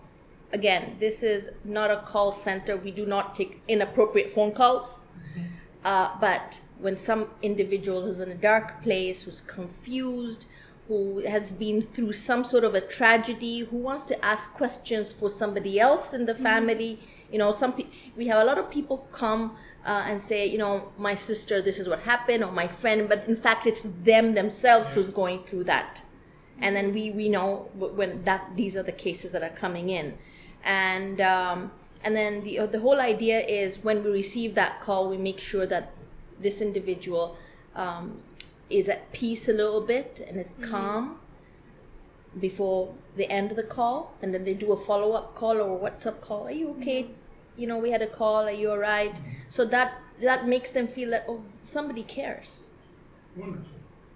again, 0.53 0.97
this 1.01 1.23
is 1.23 1.51
not 1.65 1.91
a 1.91 1.99
call 2.13 2.33
center. 2.33 2.77
We 2.77 2.91
do 2.91 3.07
not 3.07 3.35
take 3.35 3.53
inappropriate 3.69 4.31
phone 4.31 4.53
calls. 4.53 5.01
Uh, 5.85 6.11
but 6.21 6.61
when 6.79 6.97
some 6.97 7.23
individual 7.43 8.03
who's 8.05 8.21
in 8.21 8.31
a 8.31 8.41
dark 8.51 8.83
place, 8.83 9.23
who's 9.23 9.41
confused, 9.41 10.47
who 10.89 11.21
has 11.35 11.53
been 11.53 11.81
through 11.81 12.13
some 12.13 12.43
sort 12.45 12.65
of 12.65 12.75
a 12.75 12.81
tragedy, 12.81 13.61
who 13.61 13.79
wants 13.79 14.05
to 14.05 14.25
ask 14.25 14.53
questions 14.53 15.13
for 15.13 15.29
somebody 15.31 15.81
else 15.81 16.13
in 16.13 16.27
the 16.27 16.35
family, 16.35 16.99
You 17.33 17.39
know, 17.39 17.53
some 17.53 17.73
pe- 17.75 17.87
we 18.17 18.27
have 18.27 18.43
a 18.43 18.45
lot 18.45 18.59
of 18.59 18.71
people 18.71 19.09
come 19.13 19.57
uh, 19.85 20.05
and 20.07 20.21
say, 20.21 20.47
you 20.47 20.59
know, 20.59 20.93
my 20.99 21.15
sister, 21.15 21.63
this 21.63 21.79
is 21.79 21.89
what 21.89 22.01
happened, 22.01 22.45
or 22.45 22.53
my 22.53 22.67
friend, 22.67 23.09
but 23.09 23.27
in 23.27 23.37
fact, 23.37 23.67
it's 23.67 23.83
them 23.83 24.35
themselves 24.35 24.89
who's 24.89 25.11
going 25.11 25.43
through 25.45 25.65
that. 25.65 26.03
And 26.61 26.77
then 26.77 26.93
we 26.93 27.11
we 27.11 27.29
know 27.31 27.71
when 27.75 28.23
that 28.25 28.51
these 28.57 28.77
are 28.77 28.83
the 28.83 28.93
cases 28.93 29.31
that 29.31 29.43
are 29.43 29.57
coming 29.57 29.89
in, 29.89 30.19
and 30.63 31.19
um, 31.21 31.73
and 32.05 32.15
then 32.15 32.45
the 32.45 32.67
the 32.67 32.81
whole 32.81 33.01
idea 33.01 33.41
is 33.41 33.79
when 33.83 34.05
we 34.05 34.11
receive 34.11 34.55
that 34.57 34.81
call, 34.81 35.09
we 35.09 35.17
make 35.17 35.41
sure 35.41 35.67
that 35.67 35.93
this 36.39 36.61
individual 36.61 37.39
um, 37.75 38.21
is 38.69 38.89
at 38.89 39.11
peace 39.13 39.49
a 39.49 39.53
little 39.53 39.81
bit 39.81 40.21
and 40.29 40.39
is 40.39 40.57
calm 40.63 41.19
before 42.39 42.95
the 43.17 43.31
end 43.31 43.51
of 43.51 43.57
the 43.57 43.63
call. 43.63 44.15
And 44.23 44.33
then 44.33 44.45
they 44.45 44.55
do 44.55 44.73
a 44.73 44.77
follow-up 44.77 45.35
call 45.35 45.61
or 45.61 45.77
a 45.77 45.91
whatsapp 45.91 46.21
call. 46.21 46.47
Are 46.47 46.53
you 46.53 46.71
okay 46.79 47.09
you 47.61 47.67
know 47.67 47.79
we 47.79 47.91
had 47.91 48.03
a 48.03 48.07
call 48.07 48.43
are 48.47 48.59
you 48.63 48.71
all 48.71 48.79
right 48.79 49.21
so 49.49 49.65
that 49.65 49.95
that 50.21 50.47
makes 50.47 50.71
them 50.71 50.87
feel 50.87 51.11
that 51.11 51.25
oh 51.29 51.43
somebody 51.65 52.03
cares 52.03 52.65
Wonderful. 53.37 53.69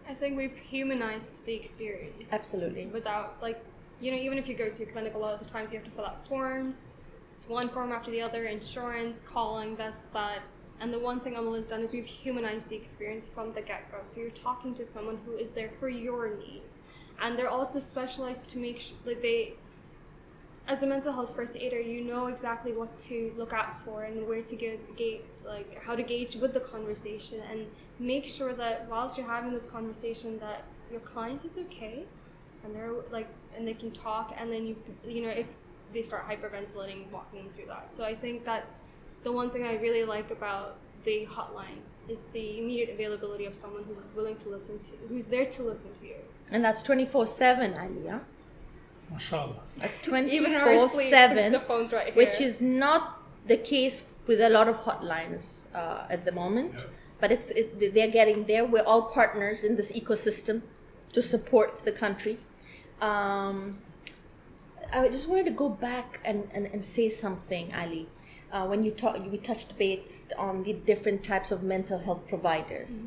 I 0.09 0.15
think 0.15 0.37
we've 0.37 0.57
humanized 0.57 1.45
the 1.47 1.55
experience. 1.55 2.33
Absolutely. 2.33 2.87
Without, 2.87 3.37
like, 3.41 3.63
you 4.01 4.11
know, 4.11 4.19
even 4.19 4.39
if 4.39 4.49
you 4.49 4.55
go 4.55 4.69
to 4.69 4.83
a 4.83 4.87
clinic, 4.87 5.15
a 5.15 5.19
lot 5.19 5.35
of 5.35 5.41
the 5.41 5.51
times 5.51 5.73
you 5.73 5.79
have 5.79 5.89
to 5.89 5.95
fill 5.95 6.05
out 6.05 6.27
forms. 6.29 6.89
It's 7.37 7.49
one 7.49 7.69
form 7.69 7.93
after 7.93 8.11
the 8.11 8.21
other 8.21 8.45
insurance, 8.45 9.23
calling, 9.27 9.77
this, 9.77 10.03
that. 10.13 10.43
And 10.81 10.93
the 10.93 10.99
one 10.99 11.21
thing 11.21 11.37
Amal 11.37 11.55
has 11.55 11.69
done 11.69 11.81
is 11.83 11.93
we've 11.93 12.05
humanized 12.05 12.69
the 12.69 12.77
experience 12.77 13.29
from 13.29 13.53
the 13.53 13.63
get 13.63 13.91
go. 13.91 13.99
So 14.05 14.21
you're 14.21 14.31
talking 14.31 14.75
to 14.75 14.85
someone 14.85 15.19
who 15.25 15.37
is 15.37 15.51
there 15.51 15.71
for 15.81 15.89
your 15.89 16.37
needs. 16.37 16.79
And 17.21 17.39
they're 17.39 17.49
also 17.49 17.79
specialized 17.79 18.49
to 18.51 18.59
make 18.59 18.81
sure, 18.81 18.97
like, 19.07 19.23
they, 19.23 19.55
as 20.67 20.83
a 20.83 20.87
mental 20.87 21.13
health 21.13 21.35
first 21.35 21.57
aider, 21.57 21.81
you 21.81 22.03
know 22.03 22.27
exactly 22.27 22.73
what 22.73 22.99
to 22.99 23.33
look 23.37 23.53
out 23.53 23.83
for 23.85 24.05
and 24.05 24.27
where 24.27 24.43
to 24.43 24.57
get, 24.57 24.97
gauge, 24.97 25.21
like 25.45 25.83
how 25.83 25.95
to 25.95 26.03
gauge 26.03 26.37
with 26.37 26.55
the 26.55 26.61
conversation 26.61 27.41
and 27.51 27.67
make 27.99 28.27
sure 28.27 28.55
that 28.55 28.87
whilst 28.89 29.19
you're 29.19 29.27
having 29.27 29.53
this 29.53 29.67
conversation, 29.67 30.39
that 30.39 30.65
your 30.91 31.01
client 31.01 31.45
is 31.45 31.59
okay, 31.59 32.05
and 32.65 32.75
they're 32.75 32.93
like, 33.11 33.29
and 33.57 33.69
they 33.69 33.75
can 33.75 33.91
talk, 33.91 34.35
and 34.39 34.51
then 34.51 34.67
you, 34.67 34.77
you 35.07 35.23
know, 35.23 35.29
if 35.29 35.47
they 35.93 36.03
start 36.03 36.27
hyperventilating, 36.27 37.11
walking 37.11 37.49
through 37.51 37.67
that. 37.67 37.93
So 37.93 38.05
I 38.05 38.15
think 38.15 38.45
that's 38.45 38.85
the 39.23 39.33
one 39.33 39.51
thing 39.51 39.65
I 39.65 39.75
really 39.77 40.05
like 40.05 40.31
about 40.31 40.77
the 41.05 41.27
hotline 41.31 41.81
is 42.09 42.23
the 42.33 42.59
immediate 42.59 42.91
availability 42.91 43.45
of 43.45 43.55
someone 43.55 43.85
who's 43.85 44.03
willing 44.17 44.37
to 44.37 44.49
listen 44.49 44.79
to, 44.81 44.93
who's 45.09 45.27
there 45.27 45.47
to 45.47 45.63
listen 45.63 45.93
to 45.95 46.07
you. 46.07 46.17
and 46.51 46.65
that's 46.65 46.83
24-7 46.83 47.77
aliyah 47.77 48.21
MashaAllah. 49.13 49.61
that's 49.79 49.99
Even 50.09 50.27
in 50.53 50.55
our 50.55 50.89
sleep, 50.89 51.11
the 51.11 51.17
24-7 51.17 51.67
phone's 51.67 51.93
right 51.93 52.07
here. 52.07 52.15
which 52.15 52.41
is 52.41 52.61
not 52.61 53.23
the 53.47 53.57
case 53.57 54.05
with 54.27 54.41
a 54.41 54.49
lot 54.49 54.69
of 54.69 54.81
hotlines 54.81 55.67
uh, 55.75 56.07
at 56.11 56.25
the 56.25 56.33
moment 56.33 56.75
Yeah. 56.79 56.91
but 57.21 57.31
it's 57.33 57.51
it, 57.51 57.95
they're 57.95 58.09
getting 58.21 58.45
there 58.47 58.65
we're 58.65 58.83
all 58.85 59.03
partners 59.03 59.63
in 59.65 59.77
this 59.77 59.93
ecosystem 59.93 60.63
to 61.13 61.21
support 61.23 61.81
the 61.81 61.93
country 61.93 62.39
um, 63.01 63.79
i 64.93 65.09
just 65.09 65.29
wanted 65.29 65.45
to 65.47 65.51
go 65.53 65.69
back 65.69 66.21
and, 66.25 66.49
and, 66.55 66.67
and 66.67 66.85
say 66.85 67.09
something 67.09 67.73
ali 67.75 68.09
uh, 68.53 68.65
when 68.67 68.83
you 68.83 68.91
talk 68.91 69.15
we 69.31 69.39
touched 69.39 69.77
based 69.79 70.33
on 70.39 70.63
the 70.63 70.73
different 70.73 71.23
types 71.23 71.51
of 71.51 71.63
mental 71.63 71.99
health 71.99 72.27
providers 72.29 73.05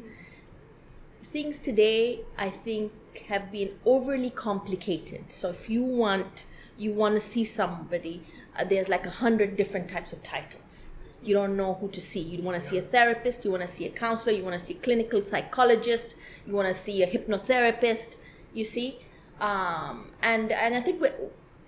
things 1.23 1.59
today 1.59 2.19
i 2.37 2.49
think 2.49 2.91
have 3.27 3.51
been 3.51 3.71
overly 3.85 4.29
complicated. 4.29 5.31
So 5.31 5.49
if 5.49 5.69
you 5.69 5.83
want 5.83 6.45
you 6.77 6.93
want 6.93 7.15
to 7.15 7.21
see 7.21 7.43
somebody 7.43 8.23
uh, 8.55 8.63
there's 8.63 8.87
like 8.87 9.05
a 9.05 9.09
hundred 9.09 9.57
different 9.57 9.89
types 9.89 10.13
of 10.13 10.21
titles. 10.23 10.89
You 11.23 11.33
don't 11.33 11.57
know 11.57 11.73
who 11.73 11.89
to 11.89 11.99
see. 11.99 12.21
You 12.21 12.41
want 12.43 12.61
to 12.61 12.65
see 12.65 12.77
a 12.77 12.81
therapist 12.81 13.43
you 13.45 13.51
want 13.51 13.61
to 13.61 13.67
see 13.67 13.85
a 13.85 13.89
counselor 13.89 14.33
you 14.33 14.43
want 14.43 14.53
to 14.53 14.63
see 14.63 14.73
a 14.73 14.77
clinical 14.77 15.23
psychologist 15.25 16.15
you 16.45 16.53
want 16.53 16.67
to 16.67 16.73
see 16.73 17.03
a 17.03 17.07
hypnotherapist 17.07 18.17
you 18.53 18.63
see? 18.63 18.99
Um, 19.39 20.11
and 20.23 20.51
and 20.51 20.73
i 20.73 20.81
think 20.81 20.99
we're 20.99 21.13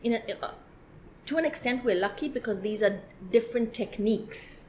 in 0.04 0.14
a, 0.14 0.22
uh, 0.42 0.52
to 1.30 1.38
an 1.38 1.46
extent 1.46 1.84
we're 1.84 2.00
lucky 2.00 2.28
because 2.28 2.62
these 2.62 2.82
are 2.82 3.02
different 3.32 3.74
techniques. 3.74 4.66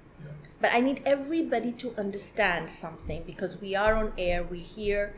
But 0.60 0.74
I 0.74 0.80
need 0.80 1.00
everybody 1.06 1.72
to 1.72 1.94
understand 1.96 2.70
something 2.70 3.22
because 3.26 3.58
we 3.62 3.74
are 3.74 3.94
on 3.94 4.12
air, 4.18 4.42
we 4.42 4.58
hear, 4.58 5.14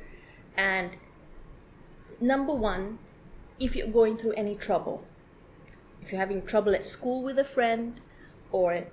and 0.56 0.90
number 2.22 2.54
one, 2.54 2.98
if 3.58 3.76
you're 3.76 3.86
going 3.86 4.16
through 4.16 4.32
any 4.32 4.54
trouble, 4.54 5.04
if 6.00 6.10
you're 6.10 6.20
having 6.20 6.42
trouble 6.42 6.74
at 6.74 6.86
school 6.86 7.22
with 7.22 7.38
a 7.38 7.44
friend, 7.44 8.00
or 8.50 8.84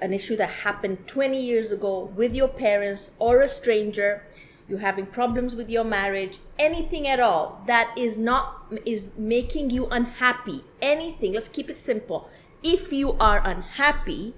an 0.00 0.12
issue 0.12 0.36
that 0.36 0.50
happened 0.50 1.06
20 1.06 1.40
years 1.40 1.72
ago 1.72 2.10
with 2.14 2.34
your 2.34 2.48
parents 2.48 3.10
or 3.18 3.40
a 3.40 3.48
stranger, 3.48 4.22
you're 4.68 4.80
having 4.80 5.06
problems 5.06 5.56
with 5.56 5.70
your 5.70 5.84
marriage, 5.84 6.38
anything 6.58 7.08
at 7.08 7.18
all 7.18 7.62
that 7.66 7.96
is 7.96 8.18
not 8.18 8.66
is 8.84 9.10
making 9.16 9.70
you 9.70 9.86
unhappy, 9.86 10.62
anything, 10.82 11.32
let's 11.32 11.48
keep 11.48 11.70
it 11.70 11.78
simple. 11.78 12.28
If 12.62 12.92
you 12.92 13.12
are 13.14 13.40
unhappy, 13.46 14.34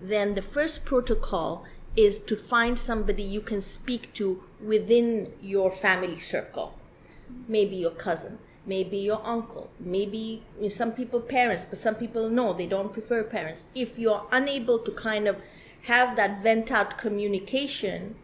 then 0.00 0.34
the 0.34 0.42
first 0.42 0.84
protocol 0.84 1.64
is 1.96 2.20
to 2.20 2.36
find 2.36 2.78
somebody 2.78 3.24
you 3.24 3.40
can 3.40 3.60
speak 3.60 4.14
to 4.14 4.44
within 4.62 5.32
your 5.40 5.72
family 5.72 6.20
circle. 6.20 6.77
Maybe 7.46 7.76
your 7.76 7.92
cousin, 7.92 8.38
maybe 8.66 8.98
your 8.98 9.20
uncle, 9.24 9.70
maybe 9.80 10.42
some 10.68 10.92
people 10.92 11.20
parents, 11.20 11.64
but 11.64 11.78
some 11.78 11.94
people 11.94 12.28
no, 12.28 12.52
they 12.52 12.66
don't 12.66 12.92
prefer 12.92 13.24
parents. 13.24 13.64
If 13.74 13.98
you're 13.98 14.26
unable 14.30 14.78
to 14.80 14.90
kind 14.92 15.26
of 15.26 15.36
have 15.82 16.16
that 16.16 16.42
vent 16.42 16.70
out 16.70 16.98
communication, 16.98 18.16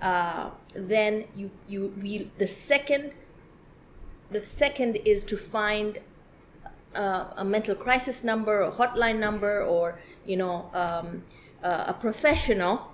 uh, 0.00 0.50
then 0.74 1.24
you 1.34 1.50
you 1.68 1.94
we 2.02 2.30
the 2.38 2.46
second 2.46 3.12
the 4.30 4.44
second 4.44 4.96
is 5.04 5.24
to 5.24 5.36
find 5.36 5.98
uh, 6.94 7.26
a 7.36 7.44
mental 7.44 7.74
crisis 7.74 8.24
number, 8.24 8.60
a 8.62 8.70
hotline 8.70 9.18
number, 9.18 9.62
or 9.62 9.98
you 10.24 10.36
know 10.36 10.70
um, 10.74 11.24
uh, 11.62 11.84
a 11.88 11.94
professional, 11.94 12.92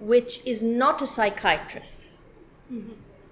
which 0.00 0.40
is 0.46 0.62
not 0.62 1.02
a 1.02 1.06
psychiatrist, 1.06 2.20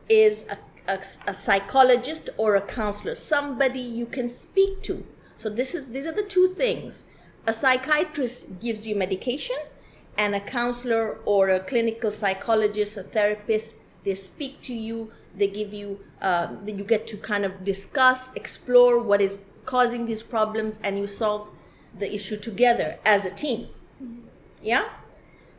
is 0.09 0.45
a, 0.51 0.59
a, 0.89 0.99
a 1.27 1.35
psychologist 1.35 2.31
or 2.37 2.55
a 2.55 2.61
counselor, 2.61 3.15
somebody 3.15 3.81
you 3.81 4.07
can 4.07 4.29
speak 4.29 4.83
to. 4.83 5.05
So 5.39 5.49
this 5.49 5.75
is 5.75 5.89
these 5.89 6.07
are 6.07 6.13
the 6.13 6.23
two 6.23 6.49
things. 6.49 7.07
A 7.47 7.53
psychiatrist 7.53 8.59
gives 8.61 8.87
you 8.87 8.97
medication, 8.97 9.57
and 10.19 10.35
a 10.35 10.41
counselor 10.41 11.19
or 11.25 11.49
a 11.49 11.61
clinical 11.61 12.11
psychologist, 12.11 12.97
a 12.97 13.03
therapist, 13.03 13.77
they 14.05 14.15
speak 14.15 14.63
to 14.63 14.75
you. 14.75 15.13
They 15.37 15.49
give 15.49 15.75
you, 15.75 16.01
uh, 16.23 16.49
you 16.65 16.85
get 16.85 17.07
to 17.09 17.19
kind 17.19 17.45
of 17.45 17.63
discuss, 17.63 18.31
explore 18.35 18.99
what 19.03 19.21
is 19.21 19.39
causing 19.67 20.07
these 20.07 20.23
problems, 20.23 20.81
and 20.83 20.99
you 20.99 21.07
solve 21.07 21.51
the 21.99 22.15
issue 22.15 22.39
together 22.39 22.99
as 23.05 23.27
a 23.27 23.31
team. 23.31 23.69
Yeah, 24.63 24.89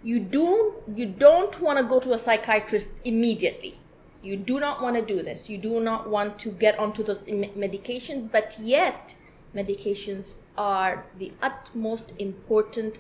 you 0.04 0.20
don't 0.20 0.76
you 0.96 1.06
don't 1.06 1.62
want 1.62 1.78
to 1.78 1.84
go 1.84 2.00
to 2.00 2.14
a 2.14 2.20
psychiatrist 2.20 2.90
immediately. 3.06 3.80
You 4.24 4.36
do 4.36 4.60
not 4.60 4.82
want 4.82 4.96
to 4.96 5.02
do 5.02 5.22
this. 5.22 5.50
You 5.50 5.58
do 5.58 5.80
not 5.80 6.10
want 6.10 6.40
to 6.40 6.52
get 6.52 6.80
onto 6.80 7.04
those 7.04 7.22
medications, 7.24 8.32
but 8.32 8.58
yet 8.60 9.16
medications 9.56 10.36
are 10.58 11.06
the 11.18 11.32
utmost 11.42 12.14
important 12.20 13.00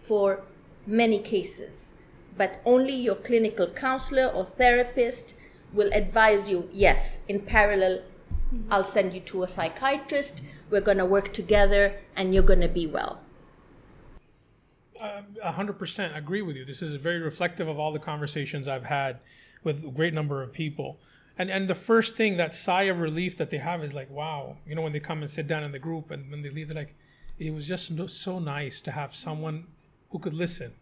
for 0.00 0.42
many 0.86 1.18
cases. 1.18 1.94
But 2.36 2.60
only 2.64 2.94
your 2.94 3.16
clinical 3.16 3.66
counselor 3.66 4.26
or 4.26 4.44
therapist 4.44 5.34
will 5.72 5.90
advise 5.92 6.48
you 6.48 6.68
yes, 6.72 7.20
in 7.28 7.40
parallel, 7.40 7.98
mm-hmm. 7.98 8.72
I'll 8.72 8.84
send 8.84 9.12
you 9.12 9.20
to 9.20 9.42
a 9.42 9.48
psychiatrist. 9.48 10.42
We're 10.70 10.80
going 10.80 10.98
to 10.98 11.06
work 11.06 11.32
together 11.32 11.94
and 12.16 12.32
you're 12.32 12.42
going 12.42 12.60
to 12.60 12.68
be 12.68 12.86
well. 12.86 13.20
Uh, 15.00 15.22
a 15.42 15.52
hundred 15.52 15.78
percent 15.78 16.16
agree 16.16 16.42
with 16.42 16.56
you. 16.56 16.64
This 16.64 16.82
is 16.82 16.94
very 16.96 17.20
reflective 17.20 17.68
of 17.68 17.78
all 17.78 17.92
the 17.92 18.00
conversations 18.00 18.66
I've 18.66 18.84
had 18.84 19.20
with 19.64 19.84
a 19.84 19.90
great 19.90 20.14
number 20.14 20.42
of 20.42 20.52
people. 20.52 20.98
And 21.36 21.50
and 21.50 21.68
the 21.68 21.74
first 21.74 22.16
thing 22.16 22.36
that 22.36 22.54
sigh 22.54 22.84
of 22.84 22.98
relief 22.98 23.36
that 23.36 23.50
they 23.50 23.58
have 23.58 23.84
is 23.84 23.94
like, 23.94 24.10
wow, 24.10 24.56
you 24.66 24.74
know, 24.74 24.82
when 24.82 24.92
they 24.92 25.00
come 25.00 25.20
and 25.20 25.30
sit 25.30 25.46
down 25.46 25.62
in 25.62 25.72
the 25.72 25.78
group 25.78 26.10
and 26.10 26.30
when 26.30 26.42
they 26.42 26.50
leave, 26.50 26.68
they're 26.68 26.76
like, 26.76 26.94
it 27.38 27.54
was 27.54 27.66
just 27.66 27.92
so 28.10 28.38
nice 28.38 28.80
to 28.82 28.90
have 28.90 29.14
someone 29.14 29.66
who 30.10 30.18
could 30.18 30.34
listen. 30.34 30.72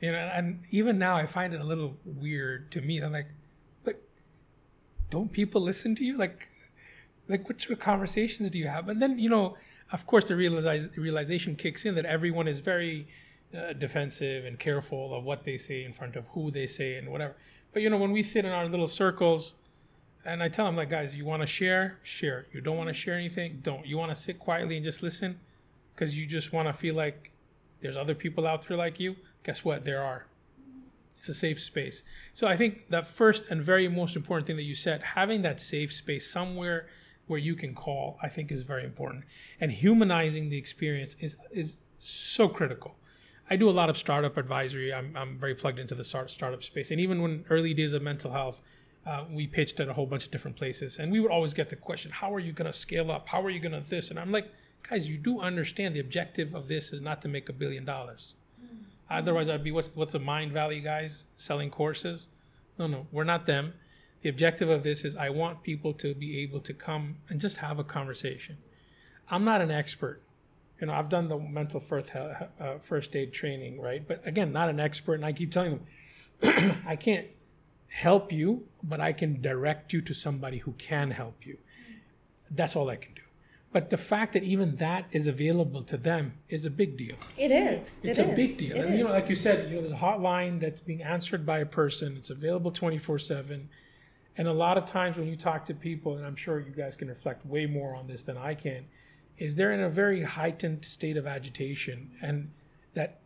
You 0.00 0.12
know, 0.12 0.18
and 0.18 0.62
even 0.70 0.98
now 0.98 1.16
I 1.16 1.26
find 1.26 1.54
it 1.54 1.60
a 1.60 1.64
little 1.64 1.96
weird 2.04 2.70
to 2.72 2.80
me. 2.80 3.00
I'm 3.00 3.12
like, 3.12 3.28
but 3.82 4.00
don't 5.10 5.32
people 5.32 5.60
listen 5.60 5.94
to 5.96 6.04
you? 6.04 6.16
Like, 6.16 6.50
like 7.28 7.48
what 7.48 7.60
sort 7.60 7.72
of 7.72 7.78
conversations 7.80 8.50
do 8.50 8.58
you 8.58 8.68
have? 8.68 8.88
And 8.88 9.02
then 9.02 9.18
you 9.18 9.28
know, 9.28 9.56
of 9.92 10.06
course, 10.06 10.26
the 10.26 10.36
realize, 10.36 10.96
realization 10.96 11.56
kicks 11.56 11.84
in 11.84 11.94
that 11.96 12.04
everyone 12.04 12.46
is 12.46 12.60
very 12.60 13.08
uh, 13.56 13.72
defensive 13.72 14.44
and 14.44 14.58
careful 14.58 15.14
of 15.14 15.24
what 15.24 15.44
they 15.44 15.58
say 15.58 15.84
in 15.84 15.92
front 15.92 16.16
of 16.16 16.26
who 16.28 16.50
they 16.50 16.66
say 16.66 16.96
and 16.96 17.10
whatever. 17.10 17.36
But 17.74 17.82
you 17.82 17.90
know, 17.90 17.98
when 17.98 18.12
we 18.12 18.22
sit 18.22 18.46
in 18.46 18.52
our 18.52 18.66
little 18.66 18.86
circles, 18.86 19.54
and 20.24 20.42
I 20.42 20.48
tell 20.48 20.64
them 20.64 20.76
like, 20.76 20.88
guys, 20.88 21.14
you 21.14 21.26
want 21.26 21.42
to 21.42 21.46
share, 21.46 21.98
share. 22.02 22.46
You 22.52 22.62
don't 22.62 22.78
want 22.78 22.88
to 22.88 22.94
share 22.94 23.14
anything, 23.14 23.60
don't. 23.62 23.84
You 23.84 23.98
want 23.98 24.14
to 24.14 24.16
sit 24.16 24.38
quietly 24.38 24.76
and 24.76 24.84
just 24.84 25.02
listen, 25.02 25.38
because 25.94 26.18
you 26.18 26.24
just 26.24 26.52
want 26.52 26.68
to 26.68 26.72
feel 26.72 26.94
like 26.94 27.32
there's 27.80 27.96
other 27.96 28.14
people 28.14 28.46
out 28.46 28.66
there 28.66 28.76
like 28.76 28.98
you, 28.98 29.16
guess 29.42 29.64
what? 29.64 29.84
There 29.84 30.02
are. 30.02 30.24
It's 31.18 31.28
a 31.28 31.34
safe 31.34 31.60
space. 31.60 32.04
So 32.32 32.46
I 32.46 32.56
think 32.56 32.88
that 32.90 33.06
first 33.06 33.50
and 33.50 33.60
very 33.62 33.88
most 33.88 34.14
important 34.14 34.46
thing 34.46 34.56
that 34.56 34.62
you 34.62 34.74
said, 34.74 35.02
having 35.02 35.42
that 35.42 35.60
safe 35.60 35.92
space 35.92 36.30
somewhere 36.30 36.86
where 37.26 37.40
you 37.40 37.54
can 37.54 37.74
call, 37.74 38.18
I 38.22 38.28
think 38.28 38.52
is 38.52 38.62
very 38.62 38.84
important. 38.84 39.24
And 39.60 39.72
humanizing 39.72 40.48
the 40.48 40.58
experience 40.58 41.16
is 41.20 41.36
is 41.50 41.76
so 41.98 42.48
critical. 42.48 42.96
I 43.50 43.56
do 43.56 43.68
a 43.68 43.72
lot 43.72 43.90
of 43.90 43.98
startup 43.98 44.36
advisory. 44.36 44.92
I'm, 44.92 45.14
I'm 45.16 45.38
very 45.38 45.54
plugged 45.54 45.78
into 45.78 45.94
the 45.94 46.04
start, 46.04 46.30
startup 46.30 46.62
space. 46.62 46.90
And 46.90 47.00
even 47.00 47.20
when 47.20 47.44
early 47.50 47.74
days 47.74 47.92
of 47.92 48.02
mental 48.02 48.32
health, 48.32 48.60
uh, 49.06 49.24
we 49.30 49.46
pitched 49.46 49.80
at 49.80 49.88
a 49.88 49.92
whole 49.92 50.06
bunch 50.06 50.24
of 50.24 50.30
different 50.30 50.56
places. 50.56 50.98
And 50.98 51.12
we 51.12 51.20
would 51.20 51.30
always 51.30 51.52
get 51.52 51.68
the 51.68 51.76
question, 51.76 52.10
how 52.10 52.34
are 52.34 52.40
you 52.40 52.52
going 52.52 52.70
to 52.70 52.76
scale 52.76 53.10
up? 53.10 53.28
How 53.28 53.42
are 53.44 53.50
you 53.50 53.60
going 53.60 53.72
to 53.72 53.88
this? 53.88 54.10
And 54.10 54.18
I'm 54.18 54.32
like, 54.32 54.50
guys, 54.88 55.08
you 55.08 55.18
do 55.18 55.40
understand 55.40 55.94
the 55.94 56.00
objective 56.00 56.54
of 56.54 56.68
this 56.68 56.92
is 56.92 57.02
not 57.02 57.20
to 57.22 57.28
make 57.28 57.48
a 57.48 57.52
billion 57.52 57.84
dollars. 57.84 58.34
Otherwise, 59.10 59.48
I'd 59.48 59.62
be 59.62 59.70
what's 59.70 59.94
what's 59.94 60.12
the 60.12 60.18
Mindvalley 60.18 60.82
guys 60.82 61.26
selling 61.36 61.70
courses? 61.70 62.28
No, 62.78 62.86
no, 62.86 63.06
we're 63.12 63.24
not 63.24 63.46
them. 63.46 63.74
The 64.22 64.30
objective 64.30 64.70
of 64.70 64.82
this 64.82 65.04
is 65.04 65.16
I 65.16 65.28
want 65.28 65.62
people 65.62 65.92
to 65.94 66.14
be 66.14 66.40
able 66.40 66.60
to 66.60 66.72
come 66.72 67.18
and 67.28 67.40
just 67.40 67.58
have 67.58 67.78
a 67.78 67.84
conversation. 67.84 68.56
I'm 69.28 69.44
not 69.44 69.60
an 69.60 69.70
expert. 69.70 70.22
You 70.84 70.88
know, 70.88 70.96
I've 70.98 71.08
done 71.08 71.28
the 71.28 71.38
mental 71.38 71.80
first 71.80 72.14
uh, 72.14 72.76
first 72.78 73.16
aid 73.16 73.32
training, 73.32 73.80
right? 73.80 74.06
But 74.06 74.20
again, 74.26 74.52
not 74.52 74.68
an 74.68 74.78
expert, 74.78 75.14
and 75.14 75.24
I 75.24 75.32
keep 75.32 75.50
telling 75.50 75.80
them, 76.42 76.76
I 76.86 76.94
can't 76.94 77.26
help 77.88 78.30
you, 78.30 78.64
but 78.82 79.00
I 79.00 79.14
can 79.14 79.40
direct 79.40 79.94
you 79.94 80.02
to 80.02 80.12
somebody 80.12 80.58
who 80.58 80.72
can 80.72 81.10
help 81.12 81.46
you. 81.46 81.56
That's 82.50 82.76
all 82.76 82.90
I 82.90 82.96
can 82.96 83.14
do. 83.14 83.22
But 83.72 83.88
the 83.88 83.96
fact 83.96 84.34
that 84.34 84.42
even 84.42 84.76
that 84.76 85.06
is 85.10 85.26
available 85.26 85.82
to 85.84 85.96
them 85.96 86.34
is 86.50 86.66
a 86.66 86.70
big 86.70 86.98
deal. 86.98 87.16
It 87.38 87.50
is. 87.50 87.98
It's 88.02 88.18
It 88.18 88.26
a 88.26 88.30
is. 88.32 88.36
big 88.36 88.58
deal. 88.58 88.76
It 88.76 88.84
and 88.84 88.98
you 88.98 89.04
know, 89.04 89.10
like 89.10 89.30
you 89.30 89.34
said, 89.34 89.70
you 89.70 89.76
know, 89.76 89.80
there's 89.80 89.94
a 89.94 90.04
hotline 90.04 90.60
that's 90.60 90.80
being 90.80 91.02
answered 91.02 91.46
by 91.46 91.60
a 91.60 91.66
person. 91.66 92.18
It's 92.18 92.28
available 92.28 92.70
24/7. 92.72 93.68
And 94.36 94.48
a 94.48 94.52
lot 94.52 94.76
of 94.76 94.84
times 94.84 95.16
when 95.16 95.28
you 95.28 95.36
talk 95.36 95.64
to 95.64 95.72
people, 95.74 96.18
and 96.18 96.26
I'm 96.26 96.36
sure 96.36 96.60
you 96.60 96.72
guys 96.72 96.94
can 96.94 97.08
reflect 97.08 97.46
way 97.46 97.64
more 97.64 97.94
on 97.94 98.06
this 98.06 98.22
than 98.22 98.36
I 98.36 98.52
can, 98.54 98.84
is 99.38 99.56
they're 99.56 99.72
in 99.72 99.80
a 99.80 99.88
very 99.88 100.22
heightened 100.22 100.84
state 100.84 101.16
of 101.16 101.26
agitation. 101.26 102.10
And 102.22 102.50
that 102.94 103.20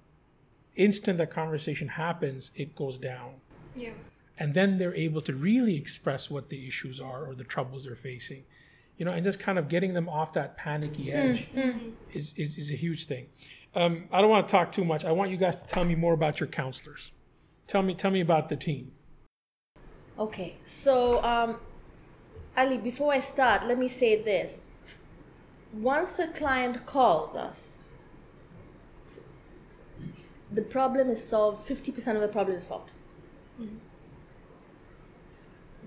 instant 0.76 1.18
that 1.18 1.30
conversation 1.30 1.88
happens, 1.88 2.50
it 2.54 2.74
goes 2.74 2.98
down. 2.98 3.34
Yeah. 3.76 3.90
And 4.38 4.54
then 4.54 4.78
they're 4.78 4.94
able 4.94 5.20
to 5.22 5.34
really 5.34 5.76
express 5.76 6.30
what 6.30 6.48
the 6.48 6.66
issues 6.66 7.00
are 7.00 7.26
or 7.26 7.34
the 7.34 7.44
troubles 7.44 7.84
they're 7.84 7.96
facing. 7.96 8.44
You 8.96 9.04
know, 9.04 9.12
and 9.12 9.22
just 9.24 9.38
kind 9.38 9.58
of 9.58 9.68
getting 9.68 9.94
them 9.94 10.08
off 10.08 10.32
that 10.32 10.56
panicky 10.56 11.12
edge 11.12 11.48
is, 12.12 12.34
is, 12.36 12.58
is 12.58 12.72
a 12.72 12.74
huge 12.74 13.04
thing. 13.04 13.26
Um, 13.74 14.08
I 14.10 14.20
don't 14.20 14.30
want 14.30 14.48
to 14.48 14.50
talk 14.50 14.72
too 14.72 14.84
much. 14.84 15.04
I 15.04 15.12
want 15.12 15.30
you 15.30 15.36
guys 15.36 15.56
to 15.62 15.66
tell 15.66 15.84
me 15.84 15.94
more 15.94 16.14
about 16.14 16.40
your 16.40 16.48
counselors. 16.48 17.12
Tell 17.68 17.82
me, 17.82 17.94
tell 17.94 18.10
me 18.10 18.20
about 18.20 18.48
the 18.48 18.56
team. 18.56 18.90
Okay, 20.18 20.56
so 20.64 21.22
um, 21.22 21.58
Ali, 22.56 22.78
before 22.78 23.12
I 23.12 23.20
start, 23.20 23.66
let 23.66 23.78
me 23.78 23.86
say 23.86 24.20
this. 24.20 24.60
Once 25.72 26.18
a 26.18 26.26
client 26.28 26.86
calls 26.86 27.36
us, 27.36 27.84
the 30.50 30.62
problem 30.62 31.10
is 31.10 31.22
solved, 31.22 31.68
50% 31.68 32.14
of 32.14 32.22
the 32.22 32.28
problem 32.28 32.56
is 32.56 32.66
solved. 32.66 32.90
Hmm. 33.58 33.76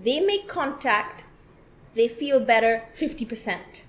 They 0.02 0.20
make 0.20 0.46
contact, 0.46 1.24
they 1.94 2.08
feel 2.08 2.40
better 2.40 2.84
50%. 2.96 3.82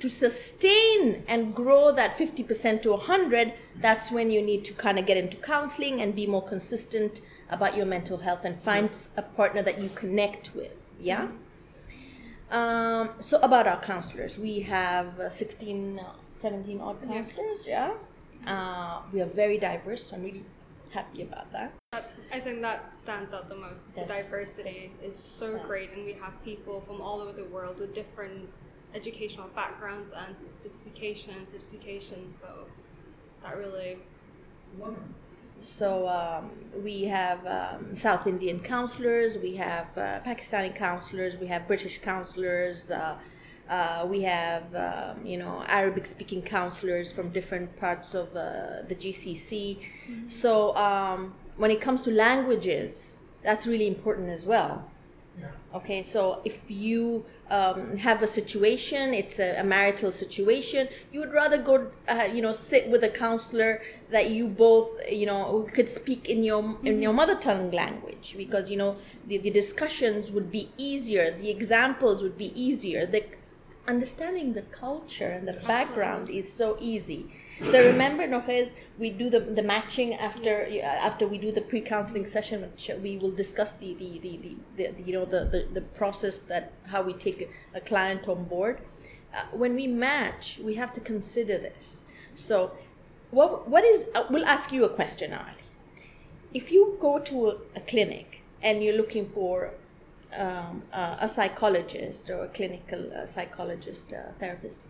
To 0.00 0.08
sustain 0.10 1.24
and 1.26 1.54
grow 1.54 1.90
that 1.92 2.16
50% 2.18 2.82
to 2.82 2.90
100, 2.90 3.54
that's 3.80 4.10
when 4.10 4.30
you 4.30 4.42
need 4.42 4.64
to 4.66 4.74
kind 4.74 4.98
of 4.98 5.06
get 5.06 5.16
into 5.16 5.38
counseling 5.38 6.02
and 6.02 6.14
be 6.14 6.26
more 6.26 6.42
consistent 6.42 7.22
about 7.48 7.76
your 7.76 7.86
mental 7.86 8.18
health 8.18 8.44
and 8.44 8.58
find 8.58 8.90
hmm. 8.90 9.18
a 9.18 9.22
partner 9.22 9.62
that 9.62 9.80
you 9.80 9.88
connect 9.94 10.54
with. 10.54 10.90
Yeah? 11.00 11.28
Hmm. 11.28 11.36
Um, 12.54 13.10
so, 13.18 13.40
about 13.40 13.66
our 13.66 13.80
counselors, 13.80 14.38
we 14.38 14.60
have 14.60 15.18
uh, 15.18 15.28
16, 15.28 15.98
uh, 15.98 16.12
17 16.36 16.80
odd 16.80 17.02
counselors, 17.02 17.66
yeah? 17.66 17.94
Uh, 18.46 19.00
we 19.12 19.20
are 19.20 19.26
very 19.26 19.58
diverse, 19.58 20.04
so 20.04 20.14
I'm 20.14 20.22
really 20.22 20.44
happy 20.90 21.22
about 21.22 21.50
that. 21.50 21.72
That's, 21.90 22.14
I 22.32 22.38
think 22.38 22.60
that 22.60 22.96
stands 22.96 23.32
out 23.32 23.48
the 23.48 23.56
most. 23.56 23.90
Yes. 23.96 24.06
The 24.06 24.12
diversity 24.14 24.92
is 25.02 25.16
so 25.16 25.58
great, 25.58 25.90
and 25.94 26.04
we 26.04 26.12
have 26.12 26.44
people 26.44 26.80
from 26.80 27.00
all 27.00 27.20
over 27.20 27.32
the 27.32 27.46
world 27.46 27.80
with 27.80 27.92
different 27.92 28.48
educational 28.94 29.48
backgrounds 29.48 30.12
and 30.12 30.36
specifications, 30.50 31.52
certifications. 31.52 32.30
So 32.30 32.68
that 33.42 33.58
really, 33.58 33.98
So 35.60 36.06
um, 36.08 36.50
we 36.82 37.04
have 37.04 37.46
um, 37.46 37.94
South 37.94 38.26
Indian 38.26 38.60
counselors, 38.60 39.38
we 39.38 39.56
have 39.56 39.86
uh, 39.96 40.20
Pakistani 40.20 40.74
counselors, 40.74 41.36
we 41.38 41.46
have 41.46 41.66
British 41.66 42.00
counselors, 42.00 42.90
uh, 42.90 43.16
uh, 43.68 44.06
we 44.06 44.22
have 44.22 44.74
um, 44.74 45.24
you 45.24 45.38
know 45.38 45.64
Arabic 45.68 46.06
speaking 46.06 46.42
counselors 46.42 47.12
from 47.12 47.30
different 47.30 47.76
parts 47.76 48.14
of 48.14 48.28
uh, 48.36 48.82
the 48.88 48.94
GCC. 48.94 49.78
So 50.28 50.76
um, 50.76 51.34
when 51.56 51.70
it 51.70 51.80
comes 51.80 52.02
to 52.02 52.10
languages, 52.10 53.20
that's 53.42 53.66
really 53.66 53.86
important 53.86 54.28
as 54.28 54.44
well. 54.44 54.90
Okay, 55.74 56.04
so 56.04 56.40
if 56.44 56.70
you 56.70 57.24
um, 57.50 57.96
have 57.96 58.22
a 58.22 58.28
situation, 58.28 59.12
it's 59.12 59.40
a, 59.40 59.58
a 59.58 59.64
marital 59.64 60.12
situation, 60.12 60.88
you 61.10 61.18
would 61.18 61.32
rather 61.32 61.58
go, 61.58 61.90
uh, 62.08 62.28
you 62.32 62.40
know, 62.40 62.52
sit 62.52 62.88
with 62.88 63.02
a 63.02 63.08
counselor 63.08 63.82
that 64.10 64.30
you 64.30 64.46
both, 64.46 64.88
you 65.10 65.26
know, 65.26 65.68
could 65.74 65.88
speak 65.88 66.28
in 66.28 66.44
your 66.44 66.78
in 66.84 67.02
your 67.02 67.12
mother 67.12 67.34
tongue 67.34 67.72
language 67.72 68.34
because 68.36 68.70
you 68.70 68.76
know 68.76 68.96
the, 69.26 69.36
the 69.38 69.50
discussions 69.50 70.30
would 70.30 70.52
be 70.52 70.70
easier, 70.78 71.32
the 71.32 71.50
examples 71.50 72.22
would 72.22 72.38
be 72.38 72.52
easier, 72.60 73.04
the 73.04 73.24
understanding 73.88 74.52
the 74.52 74.62
culture 74.62 75.28
and 75.28 75.48
the 75.48 75.54
background 75.66 76.30
is 76.30 76.50
so 76.52 76.76
easy. 76.80 77.32
So 77.60 77.78
remember, 77.86 78.26
Nokhez, 78.26 78.72
we 78.98 79.10
do 79.10 79.30
the, 79.30 79.40
the 79.40 79.62
matching 79.62 80.14
after 80.14 80.66
uh, 80.68 80.80
after 80.80 81.26
we 81.26 81.38
do 81.38 81.52
the 81.52 81.60
pre 81.60 81.80
counseling 81.80 82.26
session. 82.26 82.72
We 83.02 83.16
will 83.16 83.30
discuss 83.30 83.72
the 83.72 83.94
the, 83.94 84.18
the, 84.18 84.56
the, 84.76 84.86
the 84.90 85.02
you 85.02 85.12
know 85.12 85.24
the, 85.24 85.44
the, 85.44 85.68
the 85.72 85.80
process 85.80 86.38
that 86.38 86.72
how 86.86 87.02
we 87.02 87.12
take 87.12 87.48
a 87.74 87.80
client 87.80 88.28
on 88.28 88.44
board. 88.44 88.80
Uh, 89.32 89.42
when 89.52 89.74
we 89.74 89.86
match, 89.86 90.60
we 90.62 90.74
have 90.74 90.92
to 90.94 91.00
consider 91.00 91.58
this. 91.58 92.04
So, 92.34 92.72
what 93.30 93.68
what 93.68 93.84
is? 93.84 94.06
Uh, 94.14 94.24
we'll 94.30 94.46
ask 94.46 94.72
you 94.72 94.84
a 94.84 94.88
question, 94.88 95.32
Ali. 95.32 95.64
If 96.52 96.72
you 96.72 96.96
go 97.00 97.18
to 97.20 97.48
a, 97.48 97.56
a 97.76 97.80
clinic 97.80 98.42
and 98.62 98.82
you're 98.82 98.96
looking 98.96 99.26
for 99.26 99.74
um, 100.36 100.82
uh, 100.92 101.16
a 101.20 101.28
psychologist 101.28 102.28
or 102.30 102.44
a 102.44 102.48
clinical 102.48 103.12
uh, 103.12 103.26
psychologist 103.26 104.12
uh, 104.12 104.32
therapist 104.40 104.80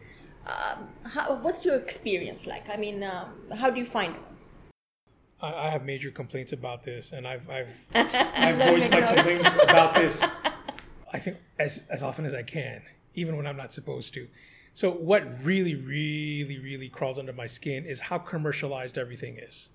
um, 0.47 0.89
how, 1.05 1.35
what's 1.37 1.65
your 1.65 1.77
experience 1.77 2.47
like 2.47 2.69
i 2.69 2.77
mean 2.77 3.03
um, 3.03 3.27
how 3.57 3.71
do 3.71 3.79
you 3.79 3.87
find 3.87 4.13
one 4.15 4.35
I, 5.45 5.67
I 5.67 5.71
have 5.71 5.85
major 5.85 6.11
complaints 6.11 6.53
about 6.53 6.83
this, 6.83 7.13
and 7.13 7.27
I've 7.29 7.49
I've 7.51 7.69
I've 7.95 8.57
voiced 8.57 8.91
my 8.91 9.03
complaints 9.03 9.49
about 9.63 9.95
this. 9.95 10.25
I 11.13 11.19
think 11.19 11.37
as 11.59 11.83
as 11.91 12.03
often 12.03 12.25
as 12.25 12.35
I 12.35 12.43
can, 12.43 12.83
even 13.15 13.37
when 13.37 13.47
I'm 13.47 13.57
not 13.57 13.73
supposed 13.73 14.15
to. 14.15 14.27
So 14.73 14.91
what 14.91 15.45
really, 15.45 15.77
really, 15.77 16.59
really 16.59 16.89
crawls 16.89 17.19
under 17.19 17.33
my 17.33 17.47
skin 17.47 17.85
is 17.87 18.01
how 18.01 18.19
commercialized 18.19 18.99
everything 18.99 19.37
is. 19.39 19.69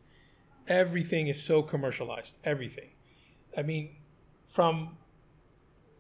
Everything 0.68 1.28
is 1.28 1.42
so 1.42 1.62
commercialized. 1.62 2.36
Everything. 2.44 2.90
I 3.56 3.62
mean, 3.62 3.96
from 4.50 4.98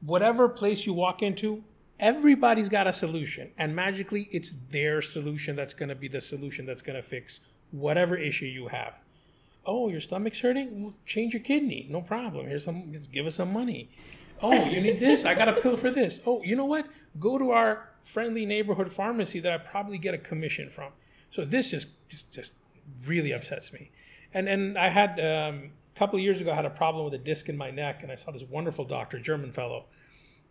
whatever 0.01 0.49
place 0.49 0.85
you 0.85 0.93
walk 0.93 1.23
into, 1.23 1.63
everybody's 1.99 2.69
got 2.69 2.87
a 2.87 2.93
solution, 2.93 3.51
and 3.57 3.75
magically, 3.75 4.27
it's 4.31 4.53
their 4.69 5.01
solution 5.01 5.55
that's 5.55 5.73
going 5.73 5.89
to 5.89 5.95
be 5.95 6.07
the 6.07 6.21
solution 6.21 6.65
that's 6.65 6.81
going 6.81 6.95
to 6.95 7.01
fix 7.01 7.41
whatever 7.71 8.15
issue 8.15 8.45
you 8.45 8.67
have. 8.67 8.93
Oh, 9.65 9.89
your 9.89 10.01
stomach's 10.01 10.39
hurting? 10.39 10.93
Change 11.05 11.33
your 11.33 11.43
kidney. 11.43 11.87
No 11.89 12.01
problem. 12.01 12.47
Here's 12.47 12.63
some. 12.63 12.91
Just 12.93 13.11
give 13.11 13.25
us 13.25 13.35
some 13.35 13.53
money. 13.53 13.89
Oh, 14.41 14.65
you 14.65 14.81
need 14.81 14.99
this? 14.99 15.25
I 15.25 15.35
got 15.35 15.49
a 15.49 15.53
pill 15.53 15.75
for 15.75 15.91
this. 15.91 16.21
Oh, 16.25 16.41
you 16.43 16.55
know 16.55 16.65
what? 16.65 16.87
Go 17.19 17.37
to 17.37 17.51
our 17.51 17.89
friendly 18.03 18.45
neighborhood 18.45 18.91
pharmacy 18.91 19.39
that 19.41 19.51
I 19.51 19.57
probably 19.57 19.97
get 19.97 20.13
a 20.13 20.17
commission 20.17 20.69
from. 20.69 20.93
So 21.29 21.45
this 21.45 21.71
just 21.71 21.89
just 22.07 22.31
just 22.31 22.53
really 23.05 23.33
upsets 23.33 23.73
me. 23.73 23.91
And 24.33 24.47
and 24.47 24.77
I 24.77 24.89
had 24.89 25.19
um, 25.19 25.71
a 25.95 25.99
couple 25.99 26.17
of 26.17 26.23
years 26.23 26.41
ago 26.41 26.51
I 26.51 26.55
had 26.55 26.65
a 26.65 26.69
problem 26.71 27.05
with 27.05 27.13
a 27.13 27.17
disc 27.19 27.49
in 27.49 27.57
my 27.57 27.69
neck, 27.69 28.01
and 28.01 28.11
I 28.11 28.15
saw 28.15 28.31
this 28.31 28.43
wonderful 28.43 28.85
doctor, 28.85 29.19
German 29.19 29.51
fellow, 29.51 29.85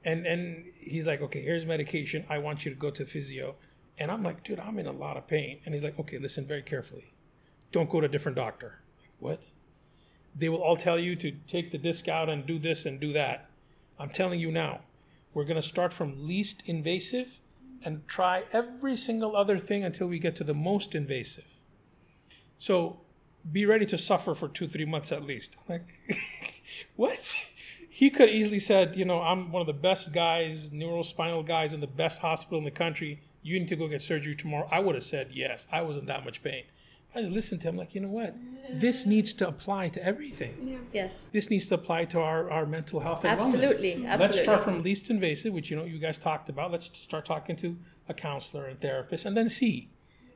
and 0.04 0.26
and 0.26 0.64
he's 0.78 1.06
like, 1.06 1.20
okay, 1.20 1.42
here's 1.42 1.66
medication. 1.66 2.24
I 2.28 2.38
want 2.38 2.64
you 2.64 2.70
to 2.72 2.76
go 2.76 2.90
to 2.90 3.04
physio. 3.04 3.56
And 3.98 4.10
I'm 4.10 4.22
like, 4.22 4.44
dude, 4.44 4.60
I'm 4.60 4.78
in 4.78 4.86
a 4.86 4.92
lot 4.92 5.16
of 5.16 5.26
pain. 5.26 5.60
And 5.64 5.74
he's 5.74 5.82
like, 5.82 5.98
okay, 5.98 6.18
listen 6.18 6.46
very 6.46 6.62
carefully. 6.62 7.12
Don't 7.72 7.90
go 7.90 8.00
to 8.00 8.06
a 8.06 8.08
different 8.08 8.36
doctor. 8.36 8.80
Like, 9.00 9.10
what? 9.18 9.48
They 10.36 10.48
will 10.48 10.62
all 10.62 10.76
tell 10.76 10.98
you 10.98 11.16
to 11.16 11.32
take 11.48 11.72
the 11.72 11.78
disc 11.78 12.08
out 12.08 12.28
and 12.28 12.46
do 12.46 12.58
this 12.58 12.86
and 12.86 13.00
do 13.00 13.12
that. 13.14 13.50
I'm 13.98 14.10
telling 14.10 14.38
you 14.38 14.52
now, 14.52 14.80
we're 15.34 15.44
going 15.44 15.56
to 15.56 15.62
start 15.62 15.92
from 15.92 16.26
least 16.26 16.62
invasive 16.66 17.40
and 17.84 18.06
try 18.06 18.44
every 18.52 18.96
single 18.96 19.36
other 19.36 19.58
thing 19.58 19.82
until 19.84 20.06
we 20.06 20.18
get 20.18 20.36
to 20.36 20.44
the 20.44 20.54
most 20.54 20.94
invasive. 20.94 21.58
So 22.56 23.00
be 23.50 23.66
ready 23.66 23.86
to 23.86 23.98
suffer 23.98 24.34
for 24.34 24.48
two, 24.48 24.68
three 24.68 24.84
months 24.84 25.12
at 25.12 25.24
least. 25.24 25.56
Like, 25.68 25.86
what? 26.96 27.50
He 27.98 28.10
could 28.10 28.28
easily 28.28 28.60
said, 28.60 28.94
you 28.94 29.04
know, 29.04 29.20
I'm 29.20 29.50
one 29.50 29.60
of 29.60 29.66
the 29.66 29.72
best 29.72 30.12
guys, 30.12 30.70
neurospinal 30.70 31.44
guys 31.44 31.72
in 31.72 31.80
the 31.80 31.88
best 31.88 32.22
hospital 32.22 32.58
in 32.58 32.64
the 32.64 32.70
country. 32.70 33.20
You 33.42 33.58
need 33.58 33.66
to 33.70 33.74
go 33.74 33.88
get 33.88 34.02
surgery 34.02 34.36
tomorrow. 34.36 34.68
I 34.70 34.78
would 34.78 34.94
have 34.94 35.02
said 35.02 35.30
yes. 35.32 35.66
I 35.72 35.82
was 35.82 35.96
in 35.96 36.06
that 36.06 36.24
much 36.24 36.44
pain. 36.44 36.62
I 37.12 37.22
just 37.22 37.32
listened 37.32 37.60
to 37.62 37.68
him 37.70 37.76
like, 37.76 37.96
you 37.96 38.00
know 38.00 38.06
what? 38.06 38.36
This 38.70 39.04
needs 39.04 39.32
to 39.34 39.48
apply 39.48 39.88
to 39.88 40.04
everything. 40.04 40.78
Yes. 40.92 41.22
This 41.32 41.50
needs 41.50 41.66
to 41.66 41.74
apply 41.74 42.04
to 42.04 42.20
our, 42.20 42.48
our 42.48 42.66
mental 42.66 43.00
health 43.00 43.24
and 43.24 43.40
Absolutely, 43.40 43.94
wellness. 43.94 44.20
Let's 44.20 44.40
start 44.42 44.62
from 44.62 44.84
least 44.84 45.10
invasive, 45.10 45.52
which 45.52 45.68
you 45.68 45.76
know 45.76 45.84
you 45.84 45.98
guys 45.98 46.20
talked 46.20 46.48
about. 46.48 46.70
Let's 46.70 46.96
start 46.96 47.24
talking 47.24 47.56
to 47.56 47.76
a 48.08 48.14
counselor 48.14 48.66
and 48.66 48.80
therapist, 48.80 49.24
and 49.24 49.36
then 49.36 49.48
see. 49.48 49.90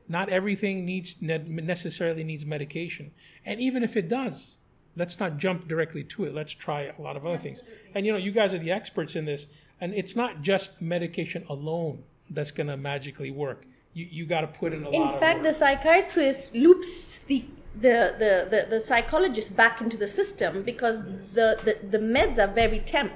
Not 0.09 0.27
everything 0.27 0.83
needs 0.83 1.21
necessarily 1.21 2.25
needs 2.25 2.45
medication, 2.45 3.11
and 3.45 3.61
even 3.61 3.83
if 3.83 3.95
it 3.95 4.09
does, 4.09 4.57
let's 4.95 5.19
not 5.19 5.37
jump 5.37 5.67
directly 5.67 6.03
to 6.03 6.25
it. 6.25 6.33
Let's 6.33 6.53
try 6.53 6.91
a 6.97 7.01
lot 7.01 7.15
of 7.17 7.25
other 7.25 7.37
things. 7.37 7.63
And 7.95 8.05
you 8.05 8.11
know, 8.11 8.17
you 8.17 8.31
guys 8.31 8.53
are 8.53 8.59
the 8.59 8.71
experts 8.71 9.15
in 9.15 9.25
this, 9.25 9.47
and 9.81 9.93
it's 9.93 10.15
not 10.15 10.41
just 10.41 10.81
medication 10.81 11.45
alone 11.49 12.03
that's 12.29 12.51
going 12.51 12.67
to 12.67 12.77
magically 12.77 13.31
work. 13.31 13.65
You 13.93 14.07
you 14.09 14.25
got 14.25 14.41
to 14.41 14.47
put 14.47 14.73
in 14.73 14.83
a 14.83 14.89
In 14.89 15.01
lot 15.01 15.13
In 15.13 15.19
fact, 15.19 15.43
the 15.43 15.53
psychiatrist 15.53 16.55
loops 16.55 17.19
the 17.19 17.45
the, 17.75 18.13
the, 18.19 18.47
the, 18.51 18.67
the 18.69 18.79
psychologist 18.79 19.55
back 19.57 19.81
into 19.81 19.97
the 19.97 20.07
system 20.07 20.61
because 20.61 20.99
the, 21.33 21.57
the, 21.65 21.73
the 21.87 21.97
meds 21.97 22.37
are 22.37 22.45
very 22.53 22.77
temp. 22.79 23.11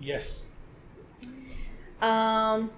yes, 0.00 0.40
Um, 2.02 2.70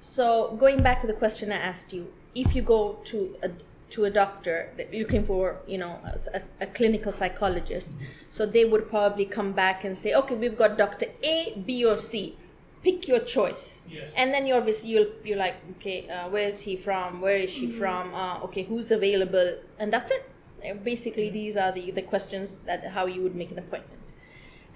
so 0.00 0.56
going 0.58 0.78
back 0.78 1.00
to 1.02 1.06
the 1.06 1.12
question 1.12 1.52
I 1.52 1.56
asked 1.56 1.92
you, 1.92 2.12
if 2.34 2.54
you 2.56 2.62
go 2.62 2.98
to 3.04 3.36
a 3.42 3.50
to 3.90 4.04
a 4.04 4.10
doctor 4.10 4.70
looking 4.92 5.24
for, 5.24 5.58
you 5.66 5.78
know, 5.78 6.00
a, 6.34 6.42
a 6.60 6.66
clinical 6.66 7.12
psychologist, 7.12 7.90
so 8.28 8.46
they 8.46 8.64
would 8.64 8.88
probably 8.88 9.24
come 9.24 9.52
back 9.52 9.84
and 9.84 9.96
say, 9.96 10.14
okay, 10.14 10.34
we've 10.34 10.56
got 10.56 10.78
Doctor 10.78 11.06
A, 11.22 11.62
B, 11.66 11.84
or 11.84 11.96
C. 11.96 12.36
Pick 12.82 13.06
your 13.08 13.20
choice. 13.20 13.84
Yes. 13.90 14.14
And 14.16 14.32
then 14.32 14.46
you're 14.46 14.56
obviously 14.56 14.88
you'll 14.90 15.08
you're 15.22 15.36
like, 15.36 15.56
okay, 15.72 16.08
uh, 16.08 16.30
where 16.30 16.48
is 16.48 16.62
he 16.62 16.76
from? 16.76 17.20
Where 17.20 17.36
is 17.36 17.50
she 17.50 17.68
from? 17.68 18.14
Uh, 18.14 18.38
okay, 18.44 18.62
who's 18.62 18.90
available? 18.90 19.58
And 19.78 19.92
that's 19.92 20.10
it. 20.10 20.30
Uh, 20.66 20.74
Basically, 20.74 21.28
these 21.28 21.58
are 21.58 21.72
the 21.72 21.90
the 21.90 22.00
questions 22.00 22.60
that 22.64 22.86
how 22.92 23.04
you 23.04 23.20
would 23.22 23.34
make 23.34 23.50
an 23.50 23.58
appointment 23.58 24.00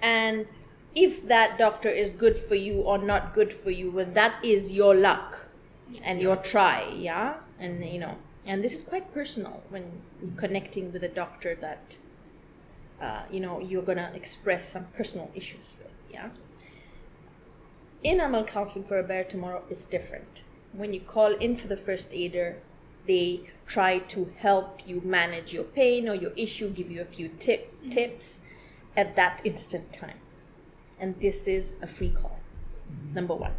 and 0.01 0.47
if 0.93 1.27
that 1.27 1.57
doctor 1.57 1.89
is 1.89 2.13
good 2.13 2.37
for 2.37 2.55
you 2.55 2.81
or 2.81 2.97
not 2.97 3.33
good 3.33 3.51
for 3.51 3.71
you 3.71 3.91
well 3.91 4.05
that 4.13 4.43
is 4.43 4.71
your 4.71 4.95
luck 4.95 5.47
and 6.03 6.21
your 6.21 6.35
try 6.35 6.87
yeah 6.95 7.35
and 7.59 7.83
you 7.85 7.99
know 7.99 8.17
and 8.45 8.63
this 8.63 8.71
is 8.71 8.81
quite 8.81 9.13
personal 9.13 9.63
when 9.69 10.01
you're 10.21 10.31
connecting 10.37 10.91
with 10.91 11.03
a 11.03 11.09
doctor 11.09 11.55
that 11.55 11.97
uh, 13.01 13.23
you 13.31 13.39
know 13.39 13.59
you're 13.59 13.81
gonna 13.81 14.11
express 14.13 14.69
some 14.69 14.85
personal 14.95 15.31
issues 15.33 15.75
with 15.79 15.91
yeah? 16.11 16.29
In 18.03 18.19
Amal 18.19 18.45
Counseling 18.45 18.85
for 18.85 18.99
a 18.99 19.03
Better 19.03 19.27
Tomorrow 19.27 19.63
it's 19.69 19.85
different. 19.85 20.43
When 20.73 20.93
you 20.93 20.99
call 20.99 21.33
in 21.33 21.55
for 21.55 21.67
the 21.67 21.77
first 21.77 22.09
aider 22.11 22.61
they 23.07 23.41
try 23.67 23.99
to 23.99 24.31
help 24.37 24.87
you 24.87 25.01
manage 25.03 25.53
your 25.53 25.63
pain 25.63 26.07
or 26.07 26.15
your 26.15 26.31
issue 26.31 26.69
give 26.69 26.89
you 26.89 27.01
a 27.01 27.05
few 27.05 27.29
tip, 27.39 27.73
tips 27.89 28.39
at 28.95 29.15
that 29.15 29.41
instant 29.43 29.91
time. 29.91 30.19
And 30.99 31.19
this 31.19 31.47
is 31.47 31.75
a 31.81 31.87
free 31.87 32.11
call 32.11 32.39
number 33.13 33.33
one. 33.33 33.53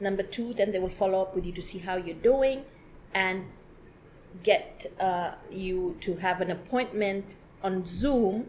Number 0.00 0.22
two 0.22 0.54
then 0.54 0.72
they 0.72 0.78
will 0.78 0.88
follow 0.88 1.22
up 1.22 1.34
with 1.34 1.44
you 1.46 1.52
to 1.52 1.62
see 1.62 1.78
how 1.78 1.96
you're 1.96 2.14
doing 2.14 2.64
and 3.14 3.46
get 4.42 4.86
uh, 5.00 5.32
you 5.50 5.96
to 6.00 6.16
have 6.16 6.40
an 6.40 6.50
appointment 6.50 7.36
on 7.62 7.84
zoom 7.84 8.46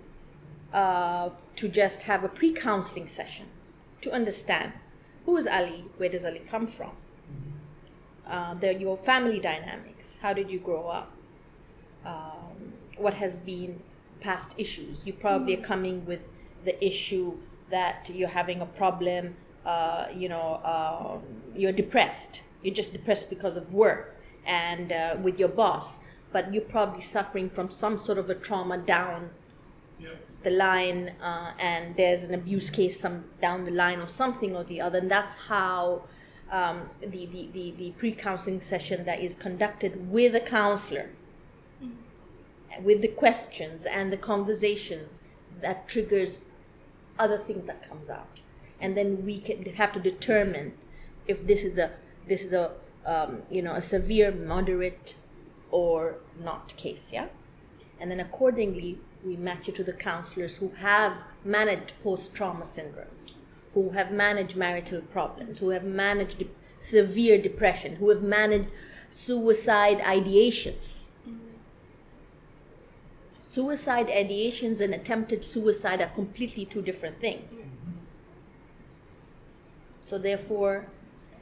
uh, 0.74 1.30
to 1.56 1.68
just 1.68 2.04
have 2.04 2.24
a 2.24 2.30
pre-counseling 2.30 3.08
session 3.08 3.48
to 4.02 4.12
understand 4.12 4.74
who 5.26 5.38
is 5.38 5.48
ali 5.48 5.86
where 5.98 6.10
does 6.10 6.26
ali 6.26 6.40
come 6.40 6.68
from 6.68 6.92
uh, 8.28 8.54
the, 8.56 8.74
your 8.76 8.98
family 8.98 9.40
dynamics 9.40 10.20
how 10.22 10.34
did 10.34 10.52
you 10.52 10.60
grow 10.60 10.88
up 10.88 11.12
um, 12.06 12.74
what 12.98 13.16
has 13.16 13.38
been 13.38 13.82
past 14.20 14.56
issues. 14.60 15.06
You 15.06 15.14
probably 15.14 15.54
are 15.56 15.62
coming 15.62 16.06
with 16.06 16.26
the 16.66 16.84
issue 16.86 17.38
that 17.70 18.10
you're 18.14 18.30
having 18.30 18.62
a 18.62 18.66
problem. 18.66 19.36
Uh, 19.66 20.08
you 20.16 20.30
know, 20.30 20.62
um 20.64 21.22
you're 21.56 21.72
depressed. 21.72 22.42
You're 22.62 22.74
just 22.76 22.94
depressed 22.94 23.30
because 23.30 23.58
of 23.58 23.74
work 23.74 24.17
and 24.48 24.92
uh, 24.92 25.18
with 25.22 25.40
your 25.40 25.50
boss, 25.50 26.00
but 26.32 26.54
you're 26.54 26.64
probably 26.64 27.02
suffering 27.02 27.50
from 27.50 27.70
some 27.70 27.98
sort 27.98 28.18
of 28.18 28.30
a 28.30 28.36
trauma 28.36 28.78
down 28.78 29.30
the 30.44 30.50
line, 30.52 31.14
uh, 31.22 31.52
and 31.60 31.96
there's 31.98 32.24
an 32.24 32.34
abuse 32.34 32.70
case 32.70 33.00
some 33.00 33.26
down 33.42 33.66
the 33.66 33.72
line 33.72 34.00
or 34.00 34.08
something 34.08 34.56
or 34.56 34.64
the 34.64 34.82
other, 34.82 35.00
and 35.00 35.12
that's 35.12 35.36
how. 35.36 36.04
Um, 36.50 36.92
the, 37.02 37.26
the, 37.26 37.50
the, 37.52 37.74
the 37.78 37.92
pre-counseling 37.98 38.62
session 38.62 39.04
that 39.04 39.20
is 39.20 39.36
conducted 39.36 40.10
with 40.10 40.34
a 40.34 40.40
counselor 40.40 41.10
with 42.82 43.02
the 43.02 43.10
questions 43.10 43.86
and 43.86 44.14
the 44.14 44.18
conversations 44.18 45.20
that 45.60 45.90
triggers 45.90 46.40
other 47.20 47.38
things 47.38 47.66
that 47.66 47.86
comes 47.86 48.10
out 48.10 48.40
and 48.80 48.96
then 48.96 49.26
we 49.26 49.40
can 49.40 49.64
have 49.66 49.92
to 49.92 50.00
determine 50.00 50.74
if 51.28 51.46
this 51.48 51.64
is 51.64 51.78
a 51.78 51.92
this 52.28 52.44
is 52.44 52.54
a 52.54 52.72
um, 53.08 53.42
you 53.50 53.62
know 53.62 53.74
a 53.74 53.82
severe 53.82 54.32
moderate 54.32 55.16
or 55.72 56.18
not 56.40 56.76
case 56.78 57.12
yeah? 57.12 57.28
And 58.00 58.12
then 58.12 58.20
accordingly 58.20 59.00
we 59.26 59.36
match 59.36 59.68
it 59.68 59.76
to 59.76 59.84
the 59.84 59.94
counselors 59.94 60.58
who 60.58 60.70
have 60.78 61.24
managed 61.44 61.94
post-trauma 62.04 62.66
syndromes 62.66 63.38
who 63.74 63.90
have 63.90 64.12
managed 64.12 64.56
marital 64.56 65.02
problems 65.02 65.60
who 65.60 65.70
have 65.70 65.84
managed 65.84 66.38
de- 66.38 66.50
severe 66.80 67.42
depression 67.42 67.96
who 67.96 68.10
have 68.10 68.22
managed 68.22 68.70
suicide 69.10 70.00
ideations. 70.00 71.10
Suicide 73.32 74.08
ideations 74.08 74.82
and 74.82 74.94
attempted 74.94 75.44
suicide 75.46 76.02
are 76.02 76.08
completely 76.10 76.66
two 76.66 76.82
different 76.82 77.20
things. 77.20 77.68
So 80.02 80.18
therefore, 80.18 80.88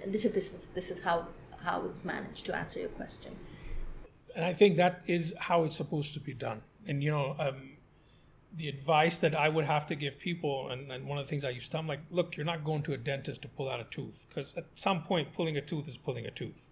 this 0.05 0.25
is 0.25 0.31
this 0.33 0.53
is 0.53 0.67
this 0.73 0.91
is 0.91 1.03
how 1.03 1.27
how 1.65 1.85
it's 1.85 2.05
managed 2.05 2.45
to 2.45 2.55
answer 2.55 2.79
your 2.79 2.89
question. 2.89 3.33
and 4.35 4.45
I 4.45 4.53
think 4.53 4.75
that 4.77 5.01
is 5.07 5.33
how 5.39 5.63
it's 5.63 5.75
supposed 5.75 6.13
to 6.13 6.19
be 6.19 6.33
done. 6.33 6.61
And 6.87 7.03
you 7.03 7.11
know, 7.11 7.35
um, 7.39 7.71
the 8.55 8.69
advice 8.69 9.17
that 9.19 9.35
I 9.35 9.49
would 9.49 9.65
have 9.65 9.85
to 9.87 9.95
give 9.95 10.19
people, 10.19 10.69
and, 10.69 10.91
and 10.91 11.07
one 11.07 11.17
of 11.17 11.25
the 11.25 11.29
things 11.29 11.43
I 11.43 11.49
used 11.49 11.67
to 11.67 11.71
tell 11.71 11.81
them, 11.81 11.87
like, 11.87 12.01
look, 12.09 12.37
you're 12.37 12.45
not 12.45 12.63
going 12.63 12.83
to 12.83 12.93
a 12.93 12.97
dentist 12.97 13.41
to 13.41 13.47
pull 13.47 13.69
out 13.69 13.79
a 13.79 13.85
tooth, 13.85 14.25
because 14.29 14.53
at 14.55 14.65
some 14.75 15.03
point, 15.03 15.33
pulling 15.33 15.57
a 15.57 15.61
tooth 15.61 15.87
is 15.87 15.97
pulling 15.97 16.25
a 16.25 16.31
tooth, 16.31 16.69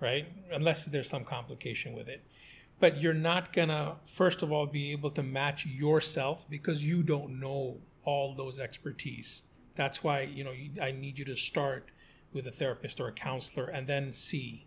right? 0.00 0.26
Unless 0.52 0.86
there's 0.86 1.08
some 1.08 1.24
complication 1.24 1.94
with 1.94 2.08
it. 2.08 2.22
But 2.78 3.00
you're 3.00 3.14
not 3.14 3.52
gonna, 3.52 3.96
first 4.04 4.42
of 4.42 4.52
all, 4.52 4.66
be 4.66 4.92
able 4.92 5.10
to 5.12 5.22
match 5.22 5.64
yourself 5.66 6.46
because 6.50 6.84
you 6.84 7.02
don't 7.02 7.40
know 7.40 7.78
all 8.04 8.34
those 8.34 8.60
expertise. 8.60 9.42
That's 9.74 10.04
why 10.04 10.20
you 10.22 10.44
know 10.44 10.52
I 10.80 10.92
need 10.92 11.18
you 11.18 11.24
to 11.24 11.36
start 11.36 11.90
with 12.32 12.46
a 12.46 12.52
therapist 12.52 13.00
or 13.00 13.08
a 13.08 13.12
counselor, 13.12 13.66
and 13.66 13.86
then 13.86 14.12
see 14.12 14.66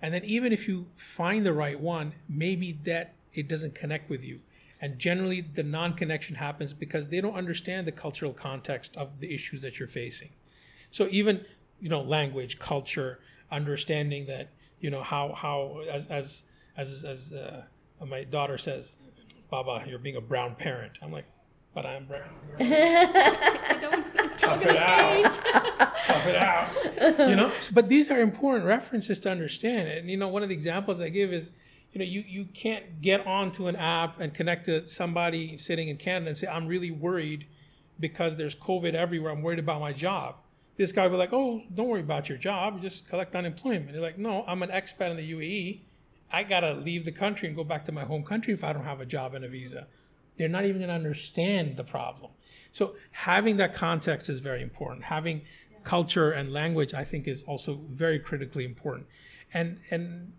and 0.00 0.14
then 0.14 0.24
even 0.24 0.52
if 0.52 0.68
you 0.68 0.86
find 0.94 1.44
the 1.44 1.52
right 1.52 1.78
one, 1.78 2.14
maybe 2.28 2.72
that 2.84 3.14
it 3.34 3.48
doesn't 3.48 3.74
connect 3.74 4.08
with 4.08 4.22
you. 4.22 4.40
And 4.80 4.98
generally 4.98 5.40
the 5.40 5.64
non-connection 5.64 6.36
happens 6.36 6.72
because 6.72 7.08
they 7.08 7.20
don't 7.20 7.34
understand 7.34 7.86
the 7.86 7.92
cultural 7.92 8.32
context 8.32 8.96
of 8.96 9.18
the 9.18 9.34
issues 9.34 9.60
that 9.62 9.78
you're 9.78 9.88
facing. 9.88 10.30
So 10.90 11.08
even, 11.10 11.44
you 11.80 11.88
know, 11.88 12.00
language, 12.00 12.60
culture, 12.60 13.18
understanding 13.50 14.26
that, 14.26 14.50
you 14.80 14.90
know, 14.90 15.02
how 15.02 15.32
how 15.32 15.80
as 15.90 16.06
as 16.06 16.44
as 16.76 17.04
as 17.04 17.32
uh, 17.32 17.64
my 18.06 18.22
daughter 18.22 18.56
says, 18.56 18.98
Baba, 19.50 19.84
you're 19.88 19.98
being 19.98 20.16
a 20.16 20.20
brown 20.20 20.54
parent. 20.54 20.98
I'm 21.02 21.10
like, 21.10 21.26
but 21.74 21.84
I'm 21.84 22.06
brown. 22.06 22.30
I 24.50 24.96
don't, 25.12 25.26
it's 25.26 25.54
not 25.54 25.78
Tough 26.02 26.26
it 26.26 26.36
out. 26.36 26.72
tough 26.72 26.96
it 26.98 27.18
out. 27.20 27.28
You 27.28 27.36
know, 27.36 27.52
but 27.72 27.88
these 27.88 28.10
are 28.10 28.20
important 28.20 28.64
references 28.64 29.18
to 29.20 29.30
understand. 29.30 29.88
And 29.88 30.10
you 30.10 30.16
know, 30.16 30.28
one 30.28 30.42
of 30.42 30.48
the 30.48 30.54
examples 30.54 31.00
I 31.00 31.10
give 31.10 31.32
is, 31.32 31.52
you 31.92 31.98
know, 31.98 32.04
you 32.04 32.24
you 32.26 32.46
can't 32.46 33.00
get 33.02 33.26
onto 33.26 33.66
an 33.66 33.76
app 33.76 34.20
and 34.20 34.32
connect 34.32 34.66
to 34.66 34.86
somebody 34.86 35.56
sitting 35.58 35.88
in 35.88 35.96
Canada 35.96 36.28
and 36.28 36.36
say, 36.36 36.46
I'm 36.46 36.66
really 36.66 36.90
worried 36.90 37.46
because 38.00 38.36
there's 38.36 38.54
COVID 38.54 38.94
everywhere. 38.94 39.32
I'm 39.32 39.42
worried 39.42 39.58
about 39.58 39.80
my 39.80 39.92
job. 39.92 40.36
This 40.76 40.92
guy 40.92 41.02
will 41.02 41.10
be 41.10 41.16
like, 41.16 41.32
oh, 41.32 41.62
don't 41.74 41.88
worry 41.88 42.00
about 42.00 42.28
your 42.28 42.38
job. 42.38 42.80
Just 42.80 43.08
collect 43.08 43.34
unemployment. 43.34 43.90
You're 43.92 44.00
like, 44.02 44.18
no, 44.18 44.44
I'm 44.46 44.62
an 44.62 44.70
expat 44.70 45.10
in 45.10 45.16
the 45.16 45.32
UAE. 45.32 45.80
I 46.30 46.42
gotta 46.44 46.74
leave 46.74 47.04
the 47.04 47.12
country 47.12 47.48
and 47.48 47.56
go 47.56 47.64
back 47.64 47.84
to 47.86 47.92
my 47.92 48.04
home 48.04 48.22
country 48.22 48.54
if 48.54 48.62
I 48.62 48.72
don't 48.72 48.84
have 48.84 49.00
a 49.00 49.06
job 49.06 49.34
and 49.34 49.44
a 49.44 49.48
visa. 49.48 49.86
They're 50.36 50.48
not 50.48 50.64
even 50.64 50.80
gonna 50.80 50.92
understand 50.92 51.76
the 51.76 51.84
problem. 51.84 52.30
So 52.70 52.94
having 53.10 53.56
that 53.56 53.74
context 53.74 54.28
is 54.28 54.40
very 54.40 54.62
important. 54.62 55.04
Having 55.04 55.42
culture 55.84 56.32
and 56.32 56.52
language, 56.52 56.94
I 56.94 57.04
think, 57.04 57.26
is 57.26 57.42
also 57.44 57.80
very 57.90 58.18
critically 58.18 58.64
important. 58.64 59.06
And 59.54 59.80
and 59.90 60.32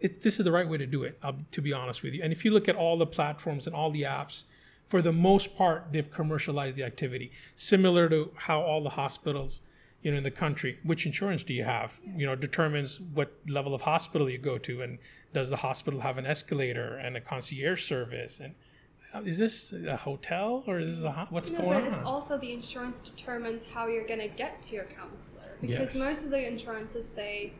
it, 0.00 0.22
this 0.22 0.38
is 0.38 0.44
the 0.44 0.52
right 0.52 0.68
way 0.68 0.78
to 0.78 0.86
do 0.86 1.04
it, 1.04 1.20
to 1.52 1.62
be 1.62 1.72
honest 1.72 2.02
with 2.02 2.14
you. 2.14 2.22
And 2.22 2.32
if 2.32 2.44
you 2.44 2.50
look 2.50 2.68
at 2.68 2.76
all 2.76 2.98
the 2.98 3.06
platforms 3.06 3.66
and 3.66 3.74
all 3.74 3.90
the 3.90 4.02
apps, 4.02 4.44
for 4.84 5.00
the 5.00 5.12
most 5.12 5.56
part, 5.56 5.88
they've 5.92 6.10
commercialized 6.10 6.76
the 6.76 6.84
activity, 6.84 7.32
similar 7.56 8.08
to 8.10 8.30
how 8.36 8.60
all 8.60 8.82
the 8.82 8.90
hospitals, 8.90 9.62
you 10.02 10.10
know, 10.10 10.18
in 10.18 10.22
the 10.22 10.30
country, 10.30 10.78
which 10.82 11.06
insurance 11.06 11.42
do 11.42 11.54
you 11.54 11.64
have, 11.64 11.98
you 12.14 12.26
know, 12.26 12.36
determines 12.36 13.00
what 13.00 13.32
level 13.48 13.74
of 13.74 13.80
hospital 13.80 14.28
you 14.28 14.36
go 14.36 14.58
to, 14.58 14.82
and 14.82 14.98
does 15.32 15.48
the 15.48 15.56
hospital 15.56 16.00
have 16.00 16.18
an 16.18 16.26
escalator 16.26 16.98
and 16.98 17.16
a 17.16 17.20
concierge 17.20 17.82
service, 17.82 18.40
and 18.40 18.54
is 19.24 19.38
this 19.38 19.72
a 19.72 19.96
hotel 19.96 20.64
or 20.66 20.78
is 20.78 20.96
this 20.96 21.04
a 21.04 21.12
ho- 21.12 21.26
what's 21.30 21.50
No, 21.52 21.58
going 21.60 21.84
but 21.90 21.98
on? 21.98 22.04
also 22.04 22.36
the 22.38 22.52
insurance 22.52 23.00
determines 23.00 23.64
how 23.64 23.86
you're 23.86 24.06
going 24.06 24.20
to 24.20 24.28
get 24.28 24.62
to 24.64 24.74
your 24.74 24.84
counselor 24.84 25.56
because 25.60 25.94
Yes. 25.94 25.96
most 25.96 26.24
of 26.24 26.30
the 26.30 26.46
insurances 26.46 27.08
say 27.08 27.52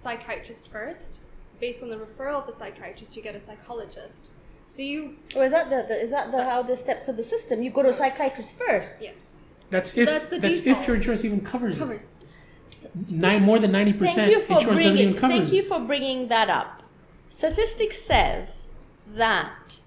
psychiatrist 0.00 0.68
first. 0.68 1.20
Based 1.60 1.82
on 1.82 1.88
the 1.88 1.96
referral 1.96 2.40
of 2.40 2.46
the 2.46 2.52
psychiatrist, 2.52 3.16
you 3.16 3.22
get 3.22 3.34
a 3.36 3.40
psychologist. 3.40 4.32
So 4.66 4.82
you 4.82 5.16
Or 5.36 5.44
is 5.44 5.52
that 5.52 5.70
the, 5.70 5.84
the 5.88 6.02
is 6.02 6.10
that 6.10 6.32
the 6.32 6.42
how 6.44 6.62
the 6.62 6.76
steps 6.76 7.06
of 7.08 7.16
the 7.16 7.24
system? 7.24 7.62
You 7.62 7.70
go 7.70 7.82
to 7.82 7.90
a 7.90 7.92
psychiatrist 7.92 8.58
first. 8.58 8.94
yes 9.00 9.16
That's 9.70 9.96
if 9.96 10.08
That's 10.08 10.28
that's, 10.28 10.60
if 10.66 10.86
your 10.86 10.96
insurance 10.96 11.24
even 11.24 11.40
covers, 11.42 11.78
covers. 11.78 12.20
Nine 13.08 13.42
more 13.42 13.58
than 13.58 13.72
ninety 13.72 13.92
percent 13.92 14.16
Thank 14.16 14.30
you 14.32 14.40
for 14.40 14.54
doesn't 14.54 14.74
bringing. 14.74 14.96
even 15.08 15.14
cover. 15.16 15.32
Thank 15.36 15.52
you 15.52 15.62
for 15.62 15.80
bringing 15.80 16.28
that 16.28 16.48
up. 16.50 16.82
Statistics 17.30 17.98
says 18.00 18.66
that. 19.14 19.78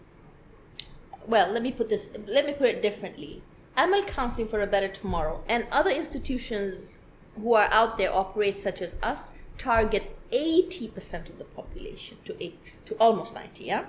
Well, 1.27 1.51
let 1.51 1.61
me 1.61 1.73
put 1.73 1.89
this. 1.89 2.09
Let 2.25 2.45
me 2.45 2.53
put 2.53 2.69
it 2.69 2.81
differently. 2.81 3.43
Amal 3.75 4.03
Counseling 4.03 4.47
for 4.47 4.61
a 4.61 4.67
Better 4.67 4.87
Tomorrow 4.87 5.43
and 5.47 5.67
other 5.71 5.91
institutions 5.91 6.99
who 7.35 7.53
are 7.53 7.69
out 7.71 7.97
there 7.97 8.11
operate 8.11 8.57
such 8.57 8.81
as 8.81 8.95
us 9.03 9.31
target 9.57 10.15
eighty 10.31 10.87
percent 10.87 11.29
of 11.29 11.37
the 11.37 11.43
population 11.43 12.17
to 12.25 12.41
eight 12.43 12.57
to 12.85 12.95
almost 12.95 13.35
ninety. 13.35 13.65
Yeah, 13.65 13.85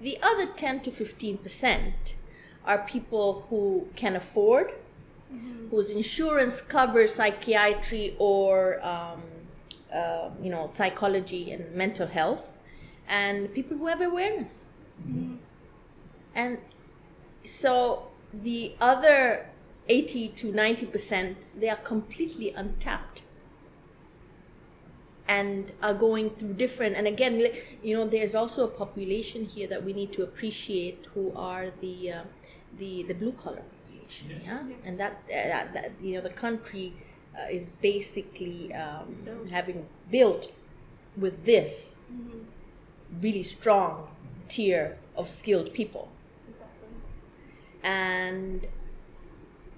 the 0.00 0.18
other 0.22 0.46
ten 0.46 0.80
to 0.80 0.90
fifteen 0.90 1.36
percent 1.36 2.16
are 2.64 2.78
people 2.78 3.46
who 3.50 3.88
can 3.94 4.16
afford 4.16 4.72
whose 5.70 5.90
insurance 5.90 6.60
covers 6.60 7.14
psychiatry 7.14 8.16
or 8.18 8.84
um, 8.84 9.22
uh, 9.94 10.30
you 10.42 10.50
know 10.50 10.68
psychology 10.72 11.52
and 11.52 11.72
mental 11.74 12.06
health, 12.06 12.56
and 13.06 13.52
people 13.54 13.76
who 13.76 13.86
have 13.86 14.00
awareness. 14.00 14.70
And 16.34 16.58
so 17.44 18.08
the 18.32 18.74
other 18.80 19.46
eighty 19.88 20.28
to 20.28 20.52
ninety 20.52 20.86
percent 20.86 21.36
they 21.58 21.68
are 21.68 21.76
completely 21.76 22.50
untapped 22.52 23.22
and 25.28 25.72
are 25.82 25.94
going 25.94 26.30
through 26.30 26.52
different 26.54 26.96
and 26.96 27.06
again 27.06 27.44
you 27.82 27.94
know 27.94 28.04
there's 28.06 28.34
also 28.34 28.64
a 28.64 28.68
population 28.68 29.44
here 29.44 29.66
that 29.66 29.84
we 29.84 29.92
need 29.92 30.12
to 30.12 30.22
appreciate 30.22 31.06
who 31.14 31.32
are 31.36 31.70
the 31.80 32.12
uh, 32.12 32.22
the 32.78 33.02
the 33.04 33.14
blue 33.14 33.32
collar 33.32 33.62
population 33.62 34.28
Yes. 34.30 34.46
yeah 34.46 34.62
and 34.84 34.98
that, 34.98 35.12
uh, 35.26 35.32
that 35.32 35.72
that 35.74 35.92
you 36.02 36.14
know 36.16 36.20
the 36.20 36.30
country 36.30 36.92
uh, 37.38 37.46
is 37.50 37.68
basically 37.68 38.74
um, 38.74 39.16
Built. 39.24 39.48
having 39.50 39.86
built 40.10 40.52
with 41.16 41.44
this 41.44 41.96
really 43.20 43.42
strong 43.42 44.08
tier 44.48 44.96
of 45.16 45.28
skilled 45.28 45.72
people 45.72 46.08
Exactly. 46.10 46.19
And 47.82 48.66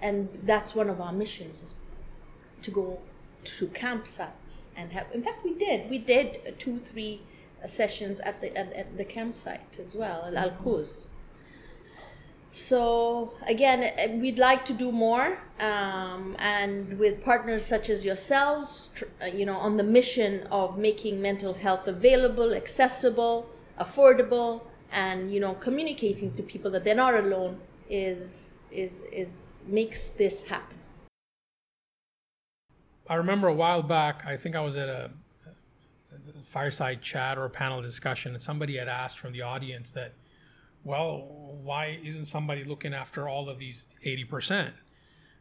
and 0.01 0.29
that's 0.43 0.75
one 0.75 0.91
of 0.91 1.01
our 1.01 1.13
missions 1.13 1.63
is 1.63 1.75
to 2.63 2.71
go 2.71 2.99
to 3.45 3.67
campsites 3.69 4.69
and 4.77 4.93
have 4.93 5.07
in 5.13 5.23
fact 5.23 5.45
we 5.45 5.55
did 5.55 5.89
we 5.91 5.99
did 5.99 6.55
two 6.59 6.79
three 6.79 7.21
sessions 7.65 8.21
at 8.21 8.41
the 8.41 8.57
at, 8.57 8.73
at 8.73 8.97
the 8.97 9.05
campsite 9.05 9.79
as 9.81 9.97
well 9.97 10.25
at 10.27 10.35
al 10.35 10.51
Quoz. 10.51 11.09
so 12.53 13.33
again 13.47 14.21
we'd 14.21 14.39
like 14.39 14.65
to 14.65 14.73
do 14.73 14.93
more 14.93 15.39
um, 15.59 16.37
and 16.39 16.99
with 16.99 17.23
partners 17.25 17.65
such 17.65 17.89
as 17.89 18.05
yourselves 18.05 18.91
tr- 18.95 19.05
uh, 19.23 19.27
you 19.27 19.47
know 19.47 19.57
on 19.57 19.77
the 19.77 19.85
mission 19.85 20.47
of 20.51 20.79
making 20.79 21.21
mental 21.21 21.55
health 21.55 21.87
available 21.89 22.53
accessible 22.55 23.49
affordable 23.79 24.63
and 24.93 25.33
you 25.33 25.41
know 25.41 25.55
communicating 25.55 26.33
to 26.35 26.43
people 26.43 26.71
that 26.71 26.85
they're 26.85 26.95
not 26.95 27.15
alone 27.15 27.59
is 27.89 28.59
is 28.71 29.05
is 29.13 29.61
makes 29.67 30.09
this 30.09 30.43
happen 30.43 30.79
I 33.09 33.17
remember 33.17 33.49
a 33.49 33.53
while 33.53 33.83
back, 33.83 34.25
I 34.25 34.37
think 34.37 34.57
I 34.57 34.61
was 34.61 34.77
at 34.77 34.89
a, 34.89 35.11
fireside 36.45 37.03
chat 37.03 37.37
or 37.37 37.45
a 37.45 37.51
panel 37.51 37.83
discussion, 37.83 38.33
and 38.33 38.43
somebody 38.43 38.77
had 38.77 38.89
asked 38.89 39.19
from 39.19 39.33
the 39.33 39.43
audience 39.43 39.91
that, 39.91 40.13
well, 40.85 41.29
why 41.63 41.99
isn't 42.03 42.27
somebody 42.27 42.65
looking 42.65 42.95
after 42.95 43.29
all 43.29 43.49
of 43.49 43.59
these 43.59 43.87
80%? 44.05 44.73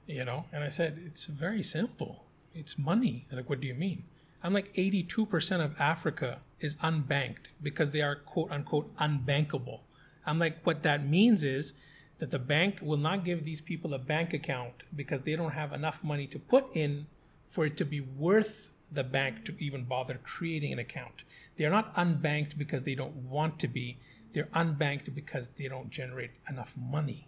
You 0.07 0.25
know, 0.25 0.45
and 0.51 0.63
I 0.63 0.69
said, 0.69 1.01
it's 1.05 1.25
very 1.25 1.63
simple. 1.63 2.25
It's 2.53 2.77
money. 2.77 3.25
They're 3.29 3.39
like, 3.39 3.49
what 3.49 3.61
do 3.61 3.67
you 3.67 3.73
mean? 3.73 4.03
I'm 4.43 4.53
like, 4.53 4.73
82% 4.73 5.63
of 5.63 5.79
Africa 5.79 6.39
is 6.59 6.75
unbanked 6.77 7.47
because 7.61 7.91
they 7.91 8.01
are 8.01 8.15
quote 8.15 8.51
unquote 8.51 8.93
unbankable. 8.97 9.81
I'm 10.25 10.39
like, 10.39 10.57
what 10.65 10.83
that 10.83 11.07
means 11.07 11.43
is 11.43 11.73
that 12.21 12.29
the 12.29 12.37
bank 12.37 12.77
will 12.83 12.97
not 12.97 13.25
give 13.25 13.43
these 13.43 13.61
people 13.61 13.95
a 13.95 13.97
bank 13.97 14.31
account 14.31 14.83
because 14.95 15.21
they 15.21 15.35
don't 15.35 15.53
have 15.53 15.73
enough 15.73 16.03
money 16.03 16.27
to 16.27 16.37
put 16.37 16.67
in 16.75 17.07
for 17.49 17.65
it 17.65 17.75
to 17.75 17.83
be 17.83 17.99
worth 17.99 18.69
the 18.91 19.03
bank 19.03 19.43
to 19.43 19.55
even 19.57 19.85
bother 19.85 20.19
creating 20.23 20.71
an 20.71 20.77
account. 20.77 21.23
They 21.57 21.65
are 21.65 21.71
not 21.71 21.95
unbanked 21.95 22.59
because 22.59 22.83
they 22.83 22.93
don't 22.93 23.15
want 23.15 23.57
to 23.61 23.67
be. 23.67 23.97
They're 24.33 24.49
unbanked 24.53 25.15
because 25.15 25.47
they 25.47 25.67
don't 25.67 25.89
generate 25.89 26.29
enough 26.47 26.75
money. 26.77 27.27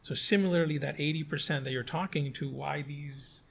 So 0.00 0.14
similarly, 0.14 0.78
that 0.78 0.96
80% 0.96 1.64
that 1.64 1.72
you're 1.72 1.82
talking 1.82 2.32
to, 2.34 2.48
why 2.48 2.82
these 2.82 3.42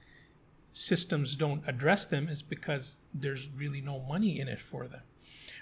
systems 0.72 1.36
don't 1.36 1.62
address 1.68 2.06
them 2.06 2.30
is 2.30 2.42
because 2.42 3.00
there's 3.14 3.50
really 3.50 3.82
no 3.82 4.00
money 4.00 4.40
in 4.40 4.48
it 4.48 4.62
for 4.62 4.88
them, 4.88 5.02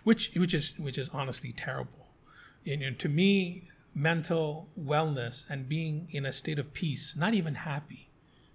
which 0.04 0.32
which 0.36 0.54
is 0.54 0.78
which 0.78 1.00
is 1.00 1.10
honestly 1.10 1.52
terrible. 1.52 2.10
And, 2.68 2.84
and 2.84 3.00
to 3.00 3.10
me, 3.10 3.64
mental 3.98 4.68
wellness 4.80 5.46
and 5.50 5.68
being 5.68 6.08
in 6.12 6.26
a 6.26 6.32
state 6.32 6.60
of 6.60 6.72
peace, 6.74 7.16
not 7.18 7.34
even 7.34 7.56
happy. 7.56 8.10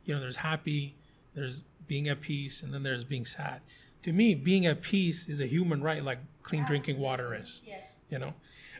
You 0.05 0.14
know, 0.14 0.20
there's 0.20 0.36
happy, 0.36 0.95
there's 1.34 1.62
being 1.88 2.09
at 2.09 2.20
peace, 2.20 2.62
and 2.62 2.72
then 2.72 2.82
there's 2.82 3.05
being 3.05 3.24
sad. 3.24 3.61
To 4.05 4.12
me, 4.12 4.34
being 4.34 4.66
at 4.66 4.82
peace 4.82 5.28
is 5.28 5.40
a 5.40 5.47
human 5.47 5.82
right, 5.82 6.03
like 6.03 6.18
clean 6.43 6.64
drinking 6.64 6.99
water 6.99 7.34
is 7.34 7.62
yes 7.66 8.05
you 8.11 8.18
know 8.18 8.34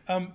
um, 0.09 0.33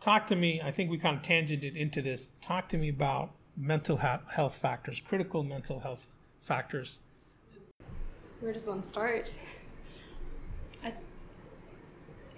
talk 0.00 0.26
to 0.26 0.36
me 0.36 0.60
i 0.62 0.70
think 0.70 0.90
we 0.90 0.98
kind 0.98 1.16
of 1.16 1.22
tangented 1.22 1.74
into 1.76 2.00
this 2.00 2.28
talk 2.40 2.68
to 2.68 2.78
me 2.78 2.88
about 2.88 3.30
mental 3.56 3.96
health 3.96 4.54
factors 4.54 5.00
critical 5.00 5.42
mental 5.42 5.80
health 5.80 6.06
factors 6.38 6.98
Where 8.40 8.52
does 8.52 8.68
one 8.68 8.84
start? 8.84 9.36
I, 10.84 10.92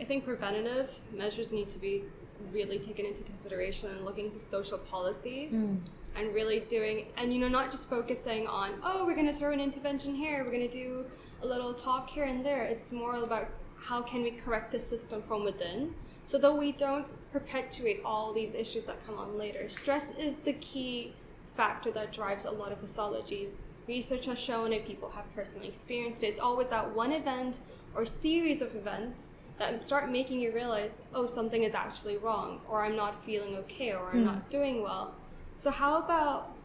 I 0.01 0.05
think 0.05 0.25
preventative 0.25 0.99
measures 1.13 1.53
need 1.53 1.69
to 1.71 1.79
be 1.79 2.05
really 2.53 2.79
taken 2.79 3.07
into 3.07 3.23
consideration 3.23 3.91
and 3.91 4.05
looking 4.05 4.31
to 4.31 4.41
social 4.41 4.79
policies 4.79 5.53
hmm. 5.53 5.77
and 6.17 6.35
really 6.35 6.61
doing, 6.61 7.07
and 7.17 7.33
you 7.33 7.41
know, 7.41 7.49
not 7.49 7.71
just 7.71 7.89
focusing 7.89 8.47
on, 8.47 8.73
oh, 8.83 9.05
we're 9.05 9.15
going 9.15 9.27
to 9.27 9.33
throw 9.33 9.53
an 9.53 9.61
intervention 9.61 10.15
here, 10.15 10.45
we're 10.45 10.51
going 10.51 10.69
to 10.69 10.77
do 10.85 11.05
a 11.43 11.47
little 11.47 11.75
talk 11.75 12.09
here 12.11 12.25
and 12.25 12.45
there. 12.45 12.63
It's 12.65 12.93
more 12.93 13.17
about 13.17 13.49
how 13.77 14.03
can 14.03 14.23
we 14.23 14.33
correct 14.33 14.73
the 14.73 14.79
system 14.79 15.23
from 15.23 15.45
within 15.45 15.95
so 16.27 16.39
that 16.39 16.53
we 16.53 16.73
don't 16.73 17.07
perpetuate 17.33 18.03
all 18.05 18.33
these 18.33 18.55
issues 18.55 18.85
that 18.85 19.05
come 19.07 19.19
on 19.19 19.39
later. 19.39 19.69
Stress 19.69 20.15
is 20.17 20.41
the 20.41 20.53
key 20.55 21.15
factor 21.57 21.91
that 21.91 22.13
drives 22.13 22.45
a 22.45 22.51
lot 22.51 22.73
of 22.73 22.81
pathologies. 22.81 23.63
Research 23.89 24.27
has 24.27 24.39
shown 24.39 24.73
it, 24.73 24.87
people 24.87 25.11
have 25.11 25.33
personally 25.35 25.69
experienced 25.69 26.23
it. 26.23 26.29
It's 26.29 26.41
always 26.41 26.69
that 26.69 26.95
one 26.95 27.13
event 27.13 27.59
or 27.95 28.07
series 28.07 28.63
of 28.63 28.75
events 28.77 29.31
that 29.61 29.85
start 29.85 30.11
making 30.11 30.41
you 30.41 30.53
realize, 30.53 31.01
oh, 31.15 31.27
something 31.27 31.63
is 31.63 31.75
actually 31.75 32.17
wrong, 32.17 32.61
or 32.69 32.83
I'm 32.83 32.97
not 32.97 33.23
feeling 33.25 33.55
okay, 33.59 33.93
or 33.93 34.11
I'm 34.11 34.25
not 34.25 34.51
doing 34.51 34.83
well. 34.83 35.15
So, 35.59 35.71
how 35.71 35.99
about 35.99 36.57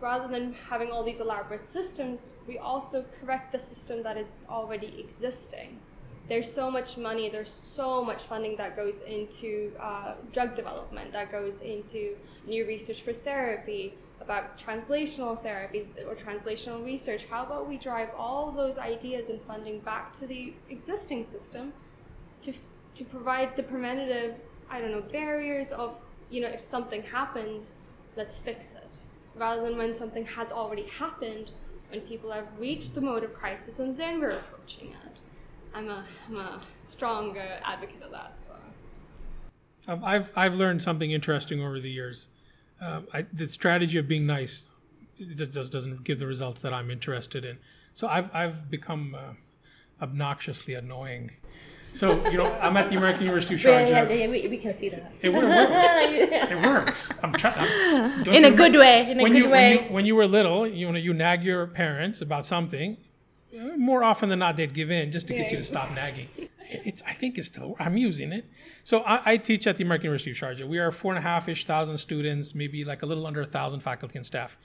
rather 0.00 0.28
than 0.28 0.54
having 0.70 0.90
all 0.92 1.02
these 1.02 1.20
elaborate 1.20 1.66
systems, 1.66 2.30
we 2.46 2.58
also 2.58 3.04
correct 3.20 3.50
the 3.52 3.58
system 3.58 4.02
that 4.04 4.16
is 4.16 4.44
already 4.48 4.94
existing? 4.98 5.80
there's 6.26 6.50
so 6.50 6.70
much 6.70 6.96
money, 6.96 7.28
there's 7.28 7.50
so 7.50 8.02
much 8.02 8.22
funding 8.22 8.56
that 8.56 8.76
goes 8.76 9.02
into 9.02 9.72
uh, 9.78 10.14
drug 10.32 10.54
development, 10.54 11.12
that 11.12 11.30
goes 11.30 11.60
into 11.60 12.16
new 12.46 12.66
research 12.66 13.02
for 13.02 13.12
therapy, 13.12 13.92
about 14.20 14.56
translational 14.56 15.38
therapy 15.38 15.86
or 16.08 16.14
translational 16.14 16.82
research. 16.82 17.26
How 17.26 17.44
about 17.44 17.68
we 17.68 17.76
drive 17.76 18.08
all 18.16 18.50
those 18.50 18.78
ideas 18.78 19.28
and 19.28 19.38
funding 19.42 19.80
back 19.80 20.14
to 20.14 20.26
the 20.26 20.54
existing 20.70 21.24
system 21.24 21.74
to, 22.44 22.52
to 22.94 23.04
provide 23.04 23.56
the 23.56 23.62
preventative, 23.62 24.36
I 24.70 24.80
don't 24.80 24.92
know, 24.92 25.02
barriers 25.02 25.72
of, 25.72 25.96
you 26.30 26.40
know, 26.40 26.48
if 26.48 26.60
something 26.60 27.02
happens, 27.02 27.72
let's 28.16 28.38
fix 28.38 28.74
it. 28.74 28.98
Rather 29.34 29.62
than 29.62 29.76
when 29.76 29.94
something 29.96 30.24
has 30.26 30.52
already 30.52 30.84
happened, 30.84 31.52
when 31.90 32.00
people 32.02 32.30
have 32.32 32.48
reached 32.58 32.94
the 32.94 33.00
mode 33.00 33.24
of 33.24 33.34
crisis 33.34 33.78
and 33.78 33.96
then 33.96 34.20
we're 34.20 34.30
approaching 34.30 34.94
it. 35.06 35.20
I'm 35.74 35.88
a, 35.88 36.04
I'm 36.28 36.36
a 36.36 36.60
strong 36.84 37.36
uh, 37.36 37.60
advocate 37.64 38.02
of 38.02 38.12
that. 38.12 38.40
So. 38.40 38.54
I've, 39.86 40.30
I've, 40.36 40.54
learned 40.54 40.82
something 40.82 41.10
interesting 41.10 41.60
over 41.60 41.80
the 41.80 41.90
years. 41.90 42.28
Um, 42.80 43.06
I, 43.12 43.26
the 43.32 43.46
strategy 43.46 43.98
of 43.98 44.08
being 44.08 44.26
nice 44.26 44.64
just 45.18 45.72
doesn't 45.72 46.04
give 46.04 46.18
the 46.18 46.26
results 46.26 46.62
that 46.62 46.72
I'm 46.72 46.90
interested 46.90 47.44
in. 47.44 47.58
So 47.92 48.08
I've, 48.08 48.34
I've 48.34 48.70
become 48.70 49.14
uh, 49.14 49.34
obnoxiously 50.02 50.74
annoying. 50.74 51.32
So, 51.94 52.28
you 52.30 52.38
know, 52.38 52.52
I'm 52.60 52.76
at 52.76 52.88
the 52.88 52.96
American 52.96 53.22
University 53.22 53.54
of 53.54 53.62
Yeah, 53.62 53.84
Sharjah. 53.86 53.88
yeah, 54.10 54.12
yeah, 54.12 54.28
we, 54.28 54.48
we 54.48 54.56
can 54.58 54.74
see 54.74 54.88
that. 54.88 55.12
It, 55.22 55.28
would 55.28 55.44
work. 55.44 55.68
it 55.70 56.66
works. 56.66 57.08
I'm 57.22 57.32
trying. 57.32 58.26
In 58.26 58.44
a 58.44 58.50
good 58.50 58.74
way, 58.74 59.10
in 59.10 59.20
a 59.20 59.22
when 59.22 59.32
good 59.32 59.38
you, 59.38 59.48
way. 59.48 59.76
When 59.76 59.84
you, 59.86 59.92
when 59.94 60.06
you 60.06 60.16
were 60.16 60.26
little, 60.26 60.66
you 60.66 60.90
know, 60.90 60.98
you 60.98 61.14
nag 61.14 61.44
your 61.44 61.66
parents 61.68 62.20
about 62.20 62.46
something. 62.46 62.96
uh, 63.56 63.76
More 63.76 64.02
often 64.02 64.28
than 64.28 64.40
not, 64.40 64.56
they'd 64.56 64.74
give 64.74 64.90
in 64.90 65.12
just 65.12 65.28
to 65.28 65.34
get 65.34 65.52
you 65.52 65.56
to 65.58 65.64
stop 65.64 65.88
nagging. 65.94 66.28
It's. 66.68 67.02
I 67.06 67.12
think 67.12 67.38
it's 67.38 67.46
still. 67.46 67.76
I'm 67.78 67.96
using 67.96 68.32
it. 68.32 68.44
So 68.82 69.00
I, 69.02 69.32
I 69.32 69.36
teach 69.36 69.66
at 69.68 69.76
the 69.76 69.84
American 69.84 70.06
University 70.06 70.32
of 70.32 70.36
Sharjah. 70.36 70.66
We 70.66 70.78
are 70.78 70.90
four 70.90 71.12
and 71.12 71.18
a 71.18 71.22
half 71.22 71.48
ish 71.48 71.64
thousand 71.64 71.98
students, 71.98 72.54
maybe 72.56 72.84
like 72.84 73.02
a 73.02 73.06
little 73.06 73.26
under 73.26 73.42
a 73.42 73.46
thousand 73.46 73.80
faculty 73.80 74.16
and 74.18 74.26
staff. 74.26 74.58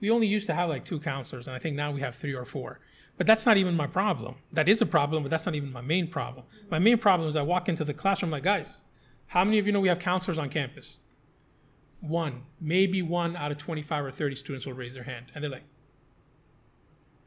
We 0.00 0.10
only 0.10 0.26
used 0.26 0.46
to 0.46 0.54
have 0.54 0.68
like 0.68 0.84
two 0.84 0.98
counselors, 0.98 1.46
and 1.46 1.54
I 1.54 1.60
think 1.60 1.76
now 1.76 1.92
we 1.92 2.00
have 2.00 2.14
three 2.16 2.34
or 2.34 2.44
four. 2.44 2.80
But 3.16 3.26
that's 3.26 3.46
not 3.46 3.56
even 3.56 3.76
my 3.76 3.86
problem. 3.86 4.36
That 4.52 4.68
is 4.68 4.82
a 4.82 4.86
problem, 4.86 5.22
but 5.22 5.30
that's 5.30 5.46
not 5.46 5.54
even 5.54 5.72
my 5.72 5.80
main 5.80 6.08
problem. 6.08 6.46
My 6.70 6.78
main 6.78 6.98
problem 6.98 7.28
is 7.28 7.36
I 7.36 7.42
walk 7.42 7.68
into 7.68 7.84
the 7.84 7.94
classroom 7.94 8.32
like, 8.32 8.42
guys, 8.42 8.82
how 9.28 9.44
many 9.44 9.58
of 9.58 9.66
you 9.66 9.72
know 9.72 9.80
we 9.80 9.88
have 9.88 9.98
counselors 10.00 10.38
on 10.38 10.48
campus? 10.48 10.98
One, 12.00 12.42
maybe 12.60 13.02
one 13.02 13.36
out 13.36 13.52
of 13.52 13.58
25 13.58 14.04
or 14.06 14.10
30 14.10 14.34
students 14.34 14.66
will 14.66 14.74
raise 14.74 14.94
their 14.94 15.04
hand. 15.04 15.26
And 15.34 15.42
they're 15.42 15.50
like, 15.50 15.64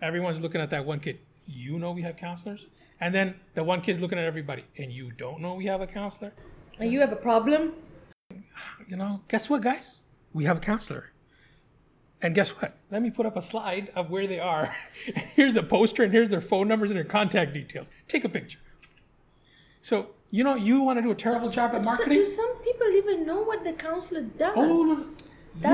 everyone's 0.01 0.41
looking 0.41 0.61
at 0.61 0.69
that 0.71 0.85
one 0.85 0.99
kid. 0.99 1.19
You 1.45 1.79
know 1.79 1.91
we 1.91 2.01
have 2.01 2.17
counselors? 2.17 2.67
And 2.99 3.15
then 3.15 3.35
the 3.53 3.63
one 3.63 3.81
kid's 3.81 4.01
looking 4.01 4.17
at 4.17 4.25
everybody, 4.25 4.65
and 4.77 4.91
you 4.91 5.11
don't 5.11 5.39
know 5.39 5.53
we 5.53 5.65
have 5.65 5.81
a 5.81 5.87
counselor? 5.87 6.33
And 6.79 6.91
you 6.91 6.99
have 6.99 7.11
a 7.11 7.17
problem? 7.17 7.73
You 8.87 8.97
know, 8.97 9.21
guess 9.27 9.49
what, 9.49 9.61
guys? 9.61 10.03
We 10.33 10.43
have 10.43 10.57
a 10.57 10.59
counselor. 10.59 11.11
And 12.21 12.33
guess 12.33 12.49
what? 12.61 12.75
Let 12.91 13.01
me 13.01 13.11
put 13.11 13.25
up 13.25 13.37
a 13.37 13.41
slide 13.41 13.89
of 13.95 14.09
where 14.09 14.25
they 14.25 14.39
are. 14.39 14.75
here's 15.35 15.53
the 15.53 15.63
poster, 15.63 16.03
and 16.03 16.11
here's 16.11 16.29
their 16.29 16.41
phone 16.41 16.67
numbers 16.67 16.89
and 16.89 16.97
their 16.97 17.03
contact 17.05 17.53
details. 17.53 17.89
Take 18.07 18.23
a 18.23 18.29
picture. 18.29 18.59
So, 19.81 20.07
you 20.31 20.43
know, 20.43 20.55
you 20.55 20.81
want 20.81 20.97
to 20.97 21.03
do 21.03 21.11
a 21.11 21.15
terrible 21.15 21.49
job 21.49 21.73
at 21.75 21.83
So, 21.85 21.91
marketing? 21.91 22.17
do 22.17 22.25
some 22.25 22.55
people 22.63 22.87
even 22.87 23.25
know 23.25 23.43
what 23.43 23.63
the 23.63 23.73
counselor 23.73 24.21
does? 24.21 24.53
Oh. 24.55 24.95
That's, 24.95 25.23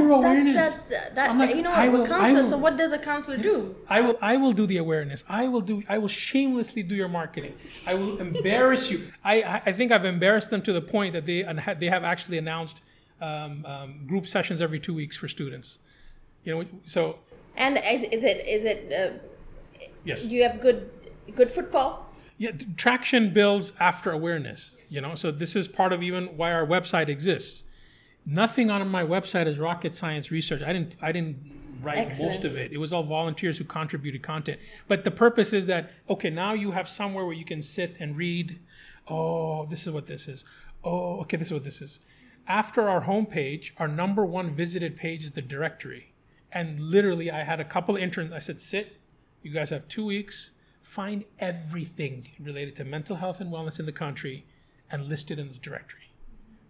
Zero 0.01 0.07
that's, 0.09 0.17
awareness. 0.19 0.55
That's, 0.75 1.09
So 1.09 1.15
that, 1.15 1.29
I'm 1.31 1.39
like, 1.39 1.55
you 1.55 1.61
know, 1.61 1.71
I 1.71 1.85
I'm 1.85 1.91
will- 1.93 2.03
a 2.03 2.07
counselor, 2.07 2.41
will- 2.43 2.49
so 2.49 2.57
what 2.57 2.77
does 2.77 2.91
a 2.93 2.99
counselor 2.99 3.37
do? 3.37 3.75
I 3.89 4.01
will 4.01 4.17
I 4.21 4.37
will 4.37 4.53
do 4.53 4.65
the 4.67 4.77
awareness. 4.77 5.23
I 5.27 5.47
will 5.47 5.61
do 5.61 5.81
I 5.89 5.97
will 5.97 6.07
shamelessly 6.07 6.83
do 6.83 6.93
your 6.95 7.09
marketing. 7.09 7.55
I 7.87 7.95
will 7.95 8.17
embarrass 8.21 8.91
you. 8.91 9.11
I 9.25 9.61
I- 9.65 9.71
think 9.73 9.91
I've 9.91 10.05
embarrassed 10.05 10.51
them 10.51 10.61
to 10.61 10.73
the 10.73 10.79
point 10.81 11.13
that 11.13 11.25
they 11.25 11.41
and 11.41 11.59
they 11.79 11.87
have 11.87 12.03
actually 12.03 12.37
announced 12.37 12.81
um, 13.19 13.65
um, 13.65 14.05
group 14.07 14.25
sessions 14.27 14.61
every 14.61 14.79
two 14.79 14.93
weeks 14.93 15.17
for 15.17 15.27
students. 15.27 15.79
You 16.43 16.55
know, 16.55 16.65
so 16.85 17.19
And 17.55 17.77
is, 17.77 18.23
it, 18.23 18.45
is 18.45 18.65
it, 18.65 18.93
uh, 18.93 19.87
yes, 20.03 20.23
do 20.23 20.29
you 20.29 20.43
have 20.43 20.59
good, 20.61 20.89
good 21.35 21.49
footfall? 21.49 22.09
yeah. 22.37 22.51
Traction 22.75 23.33
builds 23.33 23.73
after 23.79 24.11
awareness. 24.11 24.71
You 24.89 25.01
know, 25.01 25.15
so 25.15 25.31
this 25.31 25.55
is 25.55 25.67
part 25.67 25.93
of 25.93 26.03
even 26.03 26.37
why 26.37 26.51
our 26.53 26.65
website 26.65 27.07
exists. 27.07 27.63
Nothing 28.25 28.69
on 28.69 28.87
my 28.87 29.03
website 29.03 29.47
is 29.47 29.57
rocket 29.57 29.95
science 29.95 30.31
research. 30.31 30.61
I 30.61 30.71
didn't 30.73 30.95
I 31.01 31.11
didn't 31.11 31.37
write 31.81 32.17
most 32.19 32.45
of 32.45 32.55
it. 32.55 32.71
It 32.71 32.77
was 32.77 32.93
all 32.93 33.03
volunteers 33.03 33.57
who 33.57 33.63
contributed 33.65 34.21
content. 34.21 34.59
But 34.87 35.03
the 35.03 35.11
purpose 35.11 35.51
is 35.53 35.65
that 35.65 35.91
okay, 36.09 36.29
now 36.29 36.53
you 36.53 36.71
have 36.71 36.87
somewhere 36.87 37.25
where 37.25 37.35
you 37.35 37.45
can 37.45 37.61
sit 37.61 37.97
and 37.99 38.15
read. 38.15 38.59
Oh, 39.07 39.65
this 39.65 39.85
is 39.85 39.91
what 39.91 40.07
this 40.07 40.27
is. 40.27 40.45
Oh, 40.83 41.19
okay, 41.21 41.37
this 41.37 41.47
is 41.47 41.53
what 41.53 41.63
this 41.63 41.81
is. 41.81 41.99
After 42.47 42.89
our 42.89 43.03
homepage, 43.03 43.71
our 43.77 43.87
number 43.87 44.25
one 44.25 44.53
visited 44.53 44.95
page 44.95 45.23
is 45.25 45.31
the 45.31 45.41
directory. 45.41 46.12
And 46.53 46.79
literally, 46.79 47.31
I 47.31 47.43
had 47.43 47.59
a 47.59 47.65
couple 47.65 47.95
interns. 47.95 48.31
I 48.31 48.39
said, 48.39 48.61
sit. 48.61 48.97
You 49.41 49.51
guys 49.51 49.71
have 49.71 49.87
two 49.87 50.05
weeks. 50.05 50.51
Find 50.81 51.25
everything 51.39 52.27
related 52.39 52.75
to 52.77 52.85
mental 52.85 53.17
health 53.17 53.41
and 53.41 53.51
wellness 53.51 53.79
in 53.79 53.85
the 53.85 53.91
country 53.91 54.45
and 54.91 55.07
list 55.07 55.31
it 55.31 55.39
in 55.39 55.47
this 55.47 55.57
directory 55.57 56.03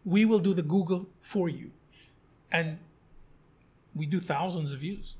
we 0.05 0.25
will 0.25 0.39
do 0.39 0.53
the 0.53 0.61
Google 0.61 1.09
for 1.21 1.49
you. 1.49 1.71
And 2.51 2.77
we 3.95 4.05
do 4.05 4.19
thousands 4.19 4.71
of 4.71 4.79
views. 4.79 5.15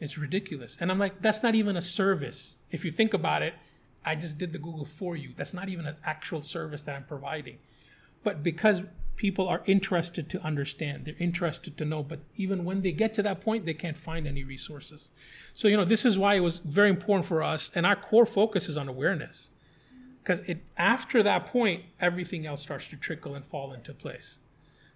It's 0.00 0.18
ridiculous. 0.18 0.76
And 0.80 0.90
I'm 0.90 0.98
like, 0.98 1.22
that's 1.22 1.42
not 1.42 1.54
even 1.54 1.76
a 1.76 1.80
service. 1.80 2.58
If 2.70 2.84
you 2.84 2.90
think 2.90 3.14
about 3.14 3.42
it, 3.42 3.54
I 4.04 4.14
just 4.14 4.38
did 4.38 4.52
the 4.52 4.58
Google 4.58 4.84
for 4.84 5.16
you. 5.16 5.32
That's 5.34 5.54
not 5.54 5.68
even 5.68 5.86
an 5.86 5.96
actual 6.04 6.42
service 6.42 6.82
that 6.82 6.94
I'm 6.94 7.04
providing. 7.04 7.58
But 8.22 8.42
because 8.42 8.82
people 9.16 9.48
are 9.48 9.62
interested 9.66 10.28
to 10.30 10.40
understand, 10.42 11.06
they're 11.06 11.14
interested 11.18 11.76
to 11.78 11.84
know, 11.84 12.02
but 12.02 12.20
even 12.36 12.64
when 12.64 12.82
they 12.82 12.92
get 12.92 13.14
to 13.14 13.22
that 13.22 13.40
point, 13.40 13.64
they 13.64 13.74
can't 13.74 13.96
find 13.96 14.26
any 14.26 14.44
resources. 14.44 15.10
So, 15.54 15.68
you 15.68 15.76
know, 15.76 15.84
this 15.84 16.04
is 16.04 16.18
why 16.18 16.34
it 16.34 16.40
was 16.40 16.58
very 16.58 16.90
important 16.90 17.26
for 17.26 17.42
us. 17.42 17.70
And 17.74 17.86
our 17.86 17.96
core 17.96 18.26
focus 18.26 18.68
is 18.68 18.76
on 18.76 18.88
awareness 18.88 19.50
because 20.26 20.40
it 20.40 20.58
after 20.76 21.22
that 21.22 21.46
point 21.46 21.84
everything 22.00 22.46
else 22.46 22.60
starts 22.60 22.88
to 22.88 22.96
trickle 22.96 23.34
and 23.34 23.44
fall 23.44 23.72
into 23.72 23.94
place 23.94 24.40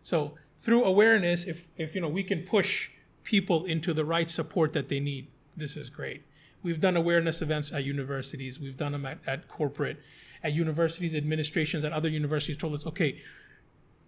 so 0.02 0.34
through 0.56 0.84
awareness 0.84 1.44
if 1.44 1.68
if 1.76 1.94
you 1.94 2.00
know 2.00 2.08
we 2.08 2.24
can 2.24 2.42
push 2.42 2.90
people 3.22 3.64
into 3.64 3.94
the 3.94 4.04
right 4.04 4.28
support 4.28 4.72
that 4.72 4.88
they 4.88 4.98
need 4.98 5.28
this 5.56 5.76
is 5.76 5.88
great 5.88 6.24
we've 6.62 6.80
done 6.80 6.96
awareness 6.96 7.40
events 7.40 7.72
at 7.72 7.84
universities 7.84 8.58
we've 8.58 8.76
done 8.76 8.92
them 8.92 9.06
at, 9.06 9.18
at 9.26 9.46
corporate 9.46 10.00
at 10.42 10.52
universities 10.52 11.14
administrations 11.14 11.84
at 11.84 11.92
other 11.92 12.08
universities 12.08 12.56
told 12.56 12.74
us 12.74 12.84
okay 12.84 13.20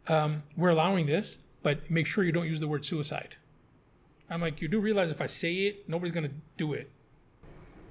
um, 0.09 0.43
we're 0.57 0.71
allowing 0.71 1.07
this 1.07 1.39
but 1.63 1.91
make 1.91 2.07
sure 2.07 2.25
you 2.25 2.33
don't 2.33 2.49
use 2.49 2.61
the 2.61 2.69
word 2.69 2.85
suicide 2.85 3.37
i'm 4.31 4.41
like 4.41 4.61
you 4.61 4.69
do 4.69 4.81
realize 4.81 5.11
if 5.11 5.21
i 5.21 5.27
say 5.27 5.53
it 5.55 5.89
nobody's 5.89 6.13
to 6.13 6.31
do 6.57 6.73
it 6.73 6.91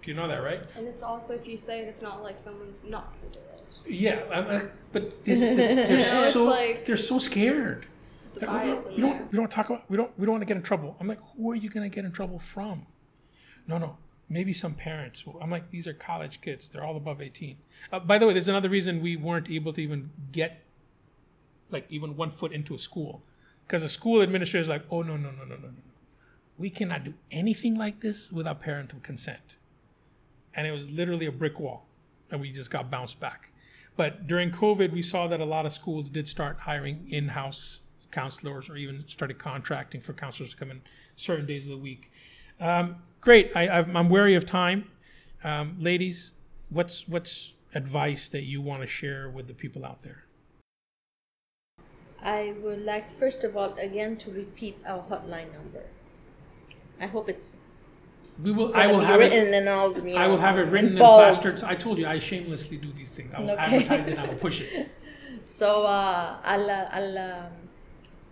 Do 0.02 0.12
you 0.12 0.18
know 0.18 0.28
that 0.28 0.44
right 0.44 0.62
And 0.76 0.88
it's 0.88 1.04
also, 1.04 1.34
if 1.34 1.48
you 1.48 1.58
say 1.58 1.80
it, 1.82 1.88
it's 1.88 2.02
not 2.02 2.24
like 2.24 2.40
someone's 2.40 2.84
not 2.84 3.16
to 3.18 3.28
do 3.28 3.40
it. 3.40 3.64
Yeah, 3.88 4.24
I'm, 4.32 4.72
but 4.92 5.24
this, 5.26 5.40
this 5.40 5.76
they're 5.76 6.32
so 6.32 6.46
like- 6.46 6.86
they're 6.86 6.98
so 6.98 7.20
scared. 7.20 7.86
The 8.34 8.46
bias 8.46 8.86
we, 8.96 9.02
don't, 9.02 9.32
we 9.32 9.38
don't 9.38 9.52
talk 9.52 9.70
about 9.70 9.84
we 9.90 9.98
don't 9.98 10.12
we 10.18 10.26
don't 10.26 10.34
want 10.34 10.42
to 10.42 10.46
get 10.46 10.56
in 10.58 10.64
trouble. 10.64 10.96
I'm 11.00 11.08
like, 11.08 11.20
who 11.36 11.52
are 11.52 11.56
you 11.56 11.70
gonna 11.70 11.90
get 11.90 12.06
in 12.06 12.12
trouble 12.12 12.40
from? 12.40 12.88
No, 13.68 13.78
no, 13.78 13.98
maybe 14.30 14.54
some 14.54 14.74
parents. 14.74 15.26
Will. 15.26 15.38
I'm 15.42 15.52
like, 15.52 15.70
these 15.70 15.88
are 15.88 15.94
college 15.94 16.40
kids. 16.42 16.70
They're 16.70 16.84
all 16.84 16.96
above 16.96 17.22
18. 17.22 17.58
Uh, 17.92 18.00
by 18.00 18.18
the 18.18 18.26
way, 18.26 18.34
there's 18.34 18.48
another 18.48 18.70
reason 18.70 19.02
we 19.02 19.18
weren't 19.18 19.50
able 19.50 19.74
to 19.74 19.82
even 19.82 20.10
get 20.32 20.64
like 21.72 21.86
even 21.90 22.16
one 22.16 22.32
foot 22.32 22.52
into 22.52 22.74
a 22.74 22.78
school. 22.78 23.24
Because 23.66 23.84
the 23.84 23.90
school 23.90 24.22
administrator 24.22 24.62
is 24.62 24.68
like, 24.68 24.84
oh 24.92 25.02
no 25.02 25.18
no 25.18 25.32
no 25.32 25.46
no 25.46 25.56
no 25.56 25.68
no 25.68 25.92
we 26.62 26.70
cannot 26.70 27.04
do 27.04 27.16
anything 27.32 27.76
like 27.76 28.02
this 28.02 28.32
without 28.32 28.62
parental 28.62 29.00
consent. 29.02 29.58
And 30.54 30.68
it 30.68 30.72
was 30.72 30.90
literally 30.90 31.26
a 31.26 31.32
brick 31.32 31.60
wall 31.60 31.88
and 32.30 32.40
we 32.40 32.52
just 32.52 32.70
got 32.70 32.92
bounced 32.92 33.20
back. 33.20 33.52
But 33.98 34.28
during 34.28 34.52
covid 34.52 34.92
we 34.92 35.02
saw 35.02 35.28
that 35.28 35.42
a 35.42 35.46
lot 35.46 35.66
of 35.66 35.74
schools 35.74 36.10
did 36.10 36.28
start 36.28 36.60
hiring 36.62 37.08
in-house 37.10 37.82
counselors 38.12 38.70
or 38.70 38.78
even 38.78 39.04
started 39.08 39.40
contracting 39.40 40.02
for 40.02 40.14
counselors 40.14 40.52
to 40.52 40.58
come 40.58 40.70
in 40.70 40.82
certain 41.16 41.46
days 41.46 41.66
of 41.66 41.72
the 41.72 41.78
week. 41.78 42.12
Um, 42.60 42.98
great. 43.20 43.52
I, 43.56 43.68
i'm 43.68 44.10
wary 44.10 44.36
of 44.36 44.46
time. 44.46 44.92
Um, 45.44 45.78
ladies 45.80 46.34
what's 46.70 47.08
what's 47.08 47.54
advice 47.74 48.30
that 48.30 48.44
you 48.44 48.62
want 48.62 48.82
to 48.82 48.88
share 48.88 49.30
with 49.30 49.48
the 49.48 49.54
people 49.54 49.84
out 49.86 50.04
there 50.04 50.26
I 52.24 52.54
would 52.62 52.86
like, 52.86 53.12
first 53.18 53.44
of 53.44 53.58
all, 53.58 53.74
again 53.74 54.18
to 54.18 54.32
repeat 54.32 54.78
our 54.86 55.00
hotline 55.04 55.52
number. 55.54 55.86
I 57.00 57.08
hope 57.08 57.30
it's 57.30 57.58
we 58.42 58.52
will 58.52 58.74
i 58.76 58.88
will 58.88 59.02
have 59.02 59.20
written 59.20 59.54
it 59.54 59.68
all. 59.68 59.94
You 59.94 60.14
know, 60.14 60.18
i 60.22 60.28
will 60.28 60.38
have 60.38 60.58
it 60.58 60.64
written 60.64 60.92
in 60.92 60.98
and 60.98 61.06
plastered 61.06 61.62
i 61.64 61.76
told 61.76 61.98
you 62.00 62.08
i 62.08 62.18
shamelessly 62.18 62.78
do 62.78 62.90
these 62.94 63.12
things 63.12 63.32
i 63.36 63.42
will 63.42 63.52
Okay. 63.52 63.62
advertise 63.76 64.08
it 64.08 64.18
i 64.18 64.26
will 64.26 64.36
push 64.36 64.62
it 64.62 64.90
So 65.46 65.84
uh, 65.84 66.38
I'll 66.44 66.70
uh, 66.70 66.88
I'll 66.92 67.18
um, 67.18 67.52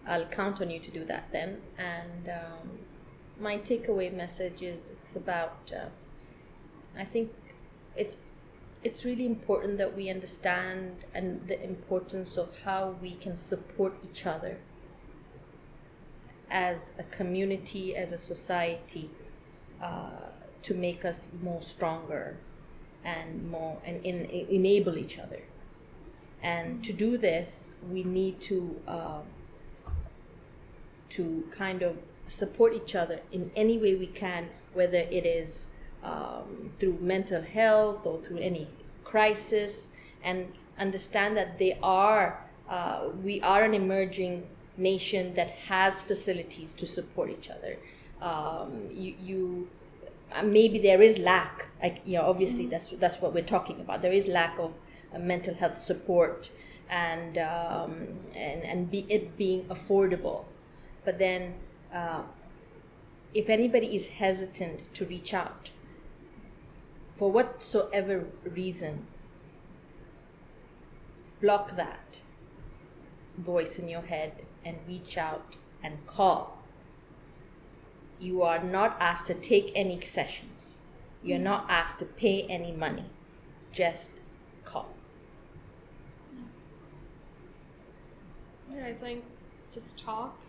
I'll 0.07 0.25
count 0.25 0.61
on 0.61 0.69
you 0.69 0.79
to 0.79 0.91
do 0.91 1.03
that 1.05 1.31
then. 1.31 1.57
And 1.77 2.29
um, 2.29 2.69
my 3.39 3.57
takeaway 3.57 4.13
message 4.13 4.61
is 4.61 4.91
it's 4.91 5.15
about. 5.15 5.71
Uh, 5.75 5.89
I 6.97 7.05
think 7.05 7.31
it 7.95 8.17
it's 8.83 9.03
really 9.03 9.25
important 9.25 9.77
that 9.77 9.95
we 9.95 10.09
understand 10.09 11.03
and 11.13 11.47
the 11.47 11.61
importance 11.63 12.37
of 12.37 12.49
how 12.63 12.95
we 13.01 13.11
can 13.15 13.35
support 13.35 13.93
each 14.03 14.25
other 14.25 14.59
as 16.49 16.91
a 16.97 17.03
community, 17.03 17.95
as 17.95 18.11
a 18.11 18.17
society, 18.17 19.09
uh, 19.81 20.09
to 20.63 20.73
make 20.73 21.05
us 21.05 21.29
more 21.41 21.61
stronger 21.61 22.37
and 23.03 23.49
more 23.49 23.77
and 23.85 24.03
in, 24.05 24.25
enable 24.25 24.97
each 24.97 25.19
other. 25.19 25.41
And 26.41 26.83
to 26.85 26.93
do 26.93 27.17
this, 27.17 27.71
we 27.89 28.03
need 28.03 28.39
to 28.41 28.79
uh, 28.87 29.19
to 31.09 31.43
kind 31.51 31.81
of 31.81 31.97
support 32.27 32.73
each 32.73 32.95
other 32.95 33.21
in 33.31 33.51
any 33.55 33.77
way 33.77 33.95
we 33.95 34.07
can, 34.07 34.49
whether 34.73 34.99
it 34.99 35.25
is 35.25 35.69
um, 36.03 36.71
through 36.79 36.97
mental 37.01 37.41
health 37.41 38.05
or 38.05 38.19
through 38.21 38.37
any 38.37 38.67
crisis, 39.03 39.89
and 40.23 40.51
understand 40.77 41.35
that 41.37 41.59
they 41.59 41.77
are 41.81 42.45
uh, 42.69 43.09
we 43.23 43.41
are 43.41 43.63
an 43.63 43.73
emerging 43.73 44.47
nation 44.77 45.33
that 45.33 45.49
has 45.49 46.01
facilities 46.01 46.73
to 46.75 46.85
support 46.85 47.29
each 47.29 47.49
other. 47.49 47.77
Um, 48.21 48.87
you, 48.91 49.15
you 49.19 49.67
uh, 50.33 50.43
maybe 50.43 50.77
there 50.77 51.01
is 51.01 51.17
lack, 51.17 51.67
like 51.81 52.01
you 52.05 52.17
know, 52.17 52.25
obviously 52.25 52.67
that's 52.67 52.89
that's 52.89 53.21
what 53.21 53.33
we're 53.33 53.43
talking 53.43 53.79
about. 53.81 54.01
There 54.01 54.11
is 54.11 54.27
lack 54.27 54.59
of 54.59 54.75
uh, 55.13 55.19
mental 55.19 55.55
health 55.55 55.81
support 55.81 56.51
and 56.89 57.37
um, 57.37 58.19
and 58.35 58.63
and 58.63 58.91
be 58.91 59.05
it 59.09 59.37
being 59.37 59.65
affordable, 59.65 60.45
but 61.03 61.17
then 61.17 61.55
uh, 61.93 62.21
if 63.33 63.49
anybody 63.49 63.95
is 63.95 64.07
hesitant 64.07 64.93
to 64.93 65.05
reach 65.05 65.33
out 65.33 65.71
for 67.19 67.29
whatsoever 67.29 68.27
reason, 68.45 69.05
block 71.41 71.75
that 71.75 72.21
voice 73.37 73.77
in 73.77 73.89
your 73.89 74.03
head 74.03 74.45
and 74.63 74.77
reach 74.87 75.17
out 75.17 75.57
and 75.83 76.07
call. 76.07 76.57
You 78.21 78.41
are 78.41 78.63
not 78.63 78.95
asked 79.01 79.27
to 79.27 79.33
take 79.33 79.73
any 79.75 79.99
sessions. 79.99 80.85
You're 81.21 81.39
not 81.39 81.65
asked 81.67 81.99
to 81.99 82.05
pay 82.05 82.43
any 82.43 82.71
money. 82.71 83.05
Just 83.73 84.21
call. 84.63 84.93
Yeah, 88.73 88.85
I 88.85 88.93
think 88.93 89.25
just 89.73 89.99
talk. 89.99 90.39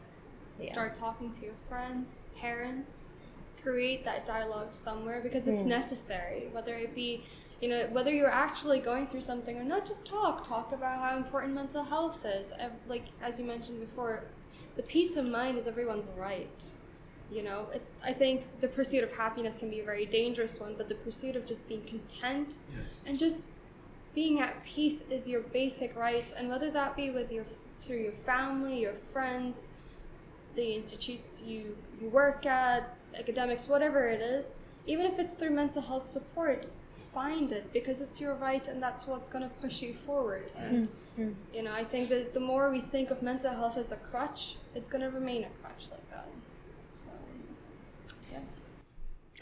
Yeah. 0.61 0.71
Start 0.71 0.95
talking 0.95 1.33
to 1.33 1.45
your 1.47 1.59
friends, 1.69 2.21
parents. 2.37 3.10
Create 3.63 4.05
that 4.05 4.25
dialogue 4.25 4.73
somewhere 4.75 5.21
because 5.21 5.47
it's 5.47 5.63
Mm. 5.63 5.67
necessary. 5.67 6.49
Whether 6.53 6.75
it 6.77 6.95
be, 6.95 7.25
you 7.61 7.69
know, 7.69 7.87
whether 7.93 8.11
you're 8.11 8.31
actually 8.31 8.81
going 8.81 9.07
through 9.07 9.21
something 9.21 9.57
or 9.59 9.65
not, 9.65 9.85
just 9.87 10.07
talk. 10.07 10.47
Talk 10.47 10.73
about 10.73 10.99
how 10.99 11.17
important 11.17 11.55
mental 11.55 11.85
health 11.85 12.25
is. 12.25 12.53
Ev- 12.59 12.73
Like 12.89 13.05
as 13.23 13.39
you 13.39 13.45
mentioned 13.45 13.81
before, 13.81 14.25
the 14.77 14.83
peace 14.83 15.17
of 15.17 15.27
mind 15.27 15.59
is 15.59 15.67
everyone's 15.67 16.07
right. 16.17 16.65
You 17.31 17.43
know, 17.43 17.67
it's. 17.73 17.95
I 18.03 18.13
think 18.13 18.45
the 18.61 18.67
pursuit 18.69 19.05
of 19.05 19.13
happiness 19.15 19.59
can 19.59 19.71
be 19.71 19.81
a 19.81 19.85
very 19.85 20.07
dangerous 20.07 20.59
one, 20.59 20.75
but 20.77 20.89
the 20.89 20.97
pursuit 20.97 21.37
of 21.37 21.47
just 21.47 21.69
being 21.69 21.85
content 21.85 22.59
Yes. 22.77 23.01
and 23.07 23.19
just 23.19 23.45
being 24.15 24.41
at 24.41 24.65
peace 24.65 25.03
is 25.11 25.29
your 25.29 25.41
basic 25.41 25.95
right 25.95 26.33
and 26.37 26.49
whether 26.49 26.69
that 26.71 26.97
be 26.97 27.11
with 27.11 27.31
your 27.31 27.45
through 27.81 27.99
your 27.99 28.13
family 28.27 28.81
your 28.81 28.95
friends 29.13 29.75
the 30.57 30.75
institutes 30.75 31.41
you 31.41 31.77
you 32.01 32.09
work 32.09 32.45
at 32.45 32.97
academics 33.19 33.69
whatever 33.69 34.09
it 34.09 34.21
is 34.21 34.55
even 34.87 35.07
if 35.07 35.19
it's 35.19 35.35
through 35.35 35.51
mental 35.51 35.83
health 35.83 36.07
support 36.07 36.67
find 37.13 37.53
it 37.53 37.73
because 37.73 38.01
it's 38.01 38.21
your 38.21 38.35
right 38.35 38.69
and 38.69 38.83
that's 38.83 39.07
what's 39.07 39.29
going 39.29 39.43
to 39.43 39.51
push 39.57 39.83
you 39.83 39.95
forward. 40.07 40.53
And 40.57 40.89
mm-hmm. 41.19 41.31
you 41.53 41.63
know 41.63 41.73
i 41.73 41.83
think 41.83 42.09
that 42.09 42.35
the 42.35 42.41
more 42.41 42.71
we 42.71 42.81
think 42.81 43.11
of 43.11 43.21
mental 43.21 43.51
health 43.51 43.77
as 43.77 43.91
a 43.91 43.97
crutch 43.97 44.57
it's 44.75 44.89
going 44.89 45.03
to 45.03 45.11
remain 45.11 45.45
a 45.45 45.49
crutch 45.63 45.91
like 45.91 46.11
that. 46.11 46.27
So 46.95 47.09
yeah. 48.33 48.39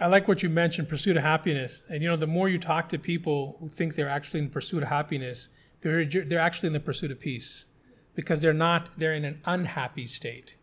I 0.01 0.07
like 0.07 0.29
what 0.29 0.43
you 0.43 0.49
mentioned, 0.49 0.89
pursuit 0.89 1.17
of 1.17 1.23
happiness. 1.23 1.83
And 1.89 2.03
you 2.03 2.09
know, 2.09 2.17
the 2.17 2.27
more 2.27 2.49
you 2.49 2.59
talk 2.59 2.89
to 2.91 2.99
people 2.99 3.57
who 3.61 3.69
think 3.69 3.95
they're 3.95 4.09
actually 4.09 4.41
in 4.41 4.49
pursuit 4.49 4.83
of 4.83 4.89
happiness, 4.89 5.49
they're 5.81 6.05
they're 6.05 6.41
actually 6.41 6.69
in 6.69 6.73
the 6.73 6.81
pursuit 6.81 7.11
of 7.11 7.21
peace, 7.21 7.67
because 8.15 8.41
they're 8.41 8.53
not. 8.53 8.89
They're 8.97 9.15
in 9.15 9.25
an 9.25 9.41
unhappy 9.45 10.07
state, 10.07 10.55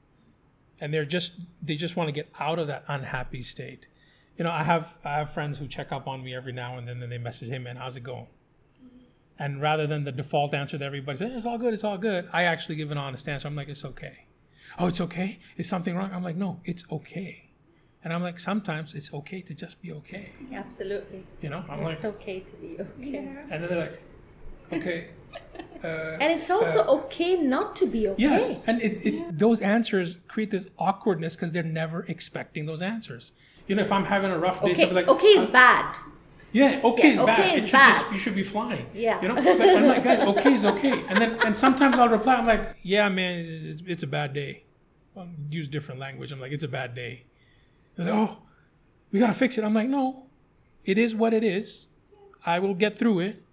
and 0.79 0.93
they're 0.93 1.05
just 1.05 1.39
they 1.61 1.75
just 1.75 1.95
want 1.95 2.07
to 2.07 2.11
get 2.11 2.29
out 2.39 2.59
of 2.59 2.67
that 2.67 2.83
unhappy 2.87 3.41
state. 3.41 3.87
You 4.37 4.43
know, 4.43 4.51
I 4.51 4.63
have 4.63 4.97
I 5.03 5.15
have 5.19 5.29
friends 5.33 5.57
who 5.57 5.67
check 5.67 5.91
up 5.91 6.07
on 6.07 6.23
me 6.23 6.35
every 6.35 6.51
now 6.53 6.77
and 6.77 6.87
then, 6.87 7.01
and 7.01 7.11
they 7.11 7.17
message, 7.17 7.49
"Hey 7.49 7.59
man, 7.59 7.75
how's 7.77 7.95
it 7.97 8.01
going?" 8.03 8.27
And 9.37 9.61
rather 9.61 9.85
than 9.85 10.05
the 10.05 10.11
default 10.13 10.53
answer 10.53 10.77
that 10.77 10.85
everybody 10.85 11.17
says, 11.17 11.31
"It's 11.35 11.45
all 11.45 11.57
good, 11.57 11.73
it's 11.73 11.83
all 11.83 11.97
good," 11.97 12.29
I 12.31 12.43
actually 12.43 12.75
give 12.75 12.91
an 12.91 12.97
honest 12.97 13.27
answer. 13.27 13.47
I'm 13.47 13.55
like, 13.55 13.69
"It's 13.69 13.85
okay." 13.85 14.25
Oh, 14.79 14.87
it's 14.87 14.99
okay. 15.01 15.39
Is 15.57 15.69
something 15.69 15.95
wrong? 15.95 16.11
I'm 16.13 16.23
like, 16.23 16.35
"No, 16.35 16.59
it's 16.65 16.83
okay." 16.91 17.41
And 18.03 18.13
I'm 18.13 18.21
like, 18.21 18.37
sometimes 18.37 18.93
it's 18.93 19.11
okay 19.15 19.41
to 19.41 19.55
just 19.55 19.81
be 19.81 19.91
okay. 19.93 20.29
Absolutely. 20.53 21.25
You 21.41 21.49
know, 21.49 21.65
I'm 21.67 21.79
It's 21.87 22.03
like, 22.03 22.13
okay 22.17 22.39
to 22.41 22.55
be 22.57 22.77
okay. 22.79 23.17
and 23.49 23.63
then 23.63 23.67
they're 23.67 23.79
like, 23.79 24.01
okay. 24.71 25.07
Uh, 25.85 26.17
And 26.21 26.31
it's 26.37 26.49
also 26.49 26.79
uh, 26.79 26.97
okay 26.99 27.35
not 27.55 27.75
to 27.77 27.85
be 27.85 28.07
okay. 28.09 28.21
yes, 28.21 28.61
and 28.67 28.81
it, 28.81 28.93
it's 29.07 29.21
those 29.31 29.61
answers 29.61 30.17
create 30.27 30.49
this 30.51 30.67
awkwardness 30.77 31.35
because 31.35 31.51
they're 31.51 31.71
never 31.81 31.99
expecting 32.07 32.65
those 32.65 32.81
answers. 32.81 33.31
You 33.67 33.75
know, 33.75 33.81
if 33.81 33.91
I'm 33.91 34.05
having 34.05 34.31
a 34.31 34.37
rough 34.37 34.61
day, 34.61 34.71
Okay, 34.71 34.81
somebody 34.85 35.05
like, 35.05 35.09
okay 35.15 35.27
is 35.39 35.45
uh, 35.49 35.51
bad. 35.51 35.95
yeah, 36.51 36.81
okay 36.83 37.07
Yeah, 37.07 37.13
is 37.13 37.19
okay 37.19 37.35
bad. 37.35 37.57
is 37.57 37.63
it 37.63 37.67
should 37.67 37.71
bad. 37.73 37.93
just 37.99 38.11
you 38.11 38.17
should 38.17 38.35
be 38.35 38.43
flying. 38.43 38.85
Yeah. 38.93 39.21
you 39.21 39.27
know. 39.29 39.35
But 39.35 39.61
I'm 39.77 39.87
like, 39.93 40.03
guys, 40.03 40.19
okay 40.33 40.53
is 40.53 40.65
okay, 40.65 40.95
and 41.09 41.17
then 41.21 41.31
and 41.45 41.55
sometimes 41.55 41.97
I'll 41.99 42.09
reply, 42.09 42.35
I'm 42.35 42.47
like, 42.47 42.75
yeah, 42.83 43.07
man, 43.09 43.39
it's, 43.39 43.49
it's, 43.49 43.81
it's 43.93 44.03
a 44.03 44.07
bad 44.07 44.33
day. 44.33 44.63
I'll 45.17 45.29
use 45.49 45.67
different 45.69 45.99
language. 45.99 46.31
I'm 46.33 46.39
like, 46.39 46.51
it's 46.51 46.63
a 46.63 46.73
bad 46.79 46.93
day. 46.95 47.25
They're 47.95 48.05
like, 48.11 48.15
oh, 48.29 48.37
we 49.11 49.19
gotta 49.19 49.33
fix 49.33 49.57
it. 49.57 49.63
I'm 49.63 49.73
like, 49.73 49.87
no, 49.87 50.25
it 50.83 50.97
is 50.97 51.15
what 51.15 51.33
it 51.33 51.43
is. 51.43 51.87
I 52.45 52.59
will 52.59 52.75
get 52.75 52.97
through 52.99 53.19
it, 53.21 53.43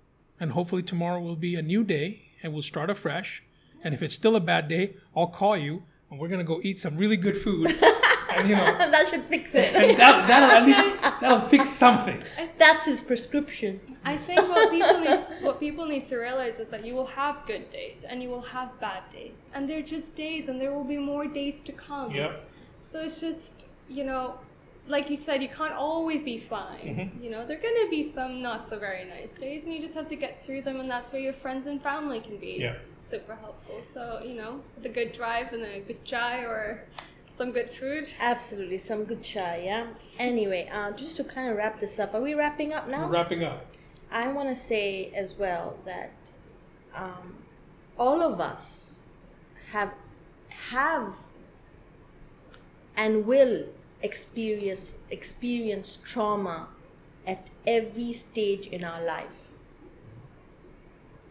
and 0.40 0.52
hopefully 0.52 0.82
tomorrow 0.82 1.20
will 1.20 1.36
be 1.36 1.56
a 1.56 1.62
new 1.62 1.84
day, 1.84 2.22
and 2.42 2.52
we'll 2.52 2.62
start 2.62 2.90
afresh. 2.90 3.42
And 3.84 3.94
if 3.94 4.02
it's 4.02 4.14
still 4.14 4.36
a 4.36 4.40
bad 4.40 4.68
day, 4.68 4.94
I'll 5.16 5.26
call 5.26 5.56
you, 5.56 5.82
and 6.10 6.18
we're 6.18 6.28
gonna 6.28 6.44
go 6.44 6.60
eat 6.62 6.78
some 6.78 6.96
really 6.96 7.16
good 7.16 7.36
food, 7.36 7.70
and 8.36 8.48
you 8.48 8.56
know, 8.56 8.64
that 8.78 9.08
should 9.08 9.24
fix 9.24 9.54
it. 9.54 9.74
and 9.74 9.96
that, 9.98 10.26
that'll 10.26 10.50
at 10.50 10.64
least 10.66 11.02
that'll 11.20 11.40
fix 11.40 11.70
something. 11.70 12.22
That's 12.58 12.84
his 12.86 13.00
prescription. 13.00 13.80
I 14.04 14.16
think 14.16 14.40
what 14.40 14.70
people 14.70 15.00
need 15.00 15.20
what 15.40 15.60
people 15.60 15.86
need 15.86 16.06
to 16.08 16.16
realize 16.16 16.58
is 16.58 16.70
that 16.70 16.84
you 16.84 16.94
will 16.94 17.06
have 17.06 17.44
good 17.46 17.70
days 17.70 18.04
and 18.08 18.22
you 18.22 18.28
will 18.28 18.40
have 18.40 18.78
bad 18.80 19.02
days. 19.10 19.44
And 19.54 19.68
they're 19.68 19.82
just 19.82 20.14
days 20.16 20.48
and 20.48 20.60
there 20.60 20.72
will 20.72 20.84
be 20.84 20.98
more 20.98 21.26
days 21.26 21.62
to 21.64 21.72
come. 21.72 22.12
Yep. 22.12 22.48
So 22.80 23.00
it's 23.00 23.20
just, 23.20 23.66
you 23.88 24.04
know, 24.04 24.38
like 24.88 25.08
you 25.10 25.16
said, 25.16 25.42
you 25.42 25.48
can't 25.48 25.72
always 25.74 26.22
be 26.22 26.38
fine. 26.38 27.12
You 27.22 27.30
know, 27.30 27.46
there 27.46 27.56
are 27.58 27.60
gonna 27.62 27.88
be 27.88 28.02
some 28.12 28.42
not 28.42 28.66
so 28.66 28.78
very 28.78 29.04
nice 29.04 29.32
days 29.32 29.64
and 29.64 29.72
you 29.72 29.80
just 29.80 29.94
have 29.94 30.08
to 30.08 30.16
get 30.16 30.44
through 30.44 30.62
them 30.62 30.80
and 30.80 30.90
that's 30.90 31.12
where 31.12 31.22
your 31.22 31.32
friends 31.32 31.66
and 31.66 31.80
family 31.80 32.20
can 32.20 32.36
be 32.36 32.58
Yeah. 32.60 32.74
super 33.00 33.36
helpful. 33.36 33.80
So, 33.94 34.20
you 34.24 34.34
know, 34.34 34.60
the 34.80 34.88
good 34.88 35.12
drive 35.12 35.52
and 35.52 35.62
a 35.64 35.80
good 35.80 36.04
chai 36.04 36.40
or 36.44 36.84
some 37.36 37.52
good 37.52 37.70
food. 37.70 38.08
Absolutely, 38.20 38.78
some 38.78 39.04
good 39.04 39.22
chai, 39.22 39.62
yeah. 39.64 39.86
Anyway, 40.18 40.68
uh, 40.72 40.90
just 40.92 41.16
to 41.16 41.24
kind 41.24 41.48
of 41.50 41.56
wrap 41.56 41.78
this 41.80 41.98
up, 41.98 42.12
are 42.14 42.20
we 42.20 42.34
wrapping 42.34 42.72
up 42.72 42.88
now? 42.88 43.06
We're 43.06 43.12
wrapping 43.12 43.44
up. 43.44 43.66
I 44.10 44.28
want 44.28 44.48
to 44.50 44.56
say 44.56 45.10
as 45.14 45.36
well 45.38 45.78
that 45.86 46.12
um, 46.94 47.36
all 47.98 48.20
of 48.20 48.40
us 48.40 48.98
have 49.70 49.92
have 50.70 51.14
and 52.96 53.24
will 53.26 53.64
experience 54.02 54.98
experience 55.10 55.98
trauma 56.04 56.68
at 57.26 57.50
every 57.66 58.12
stage 58.12 58.66
in 58.66 58.84
our 58.84 59.02
life, 59.02 59.52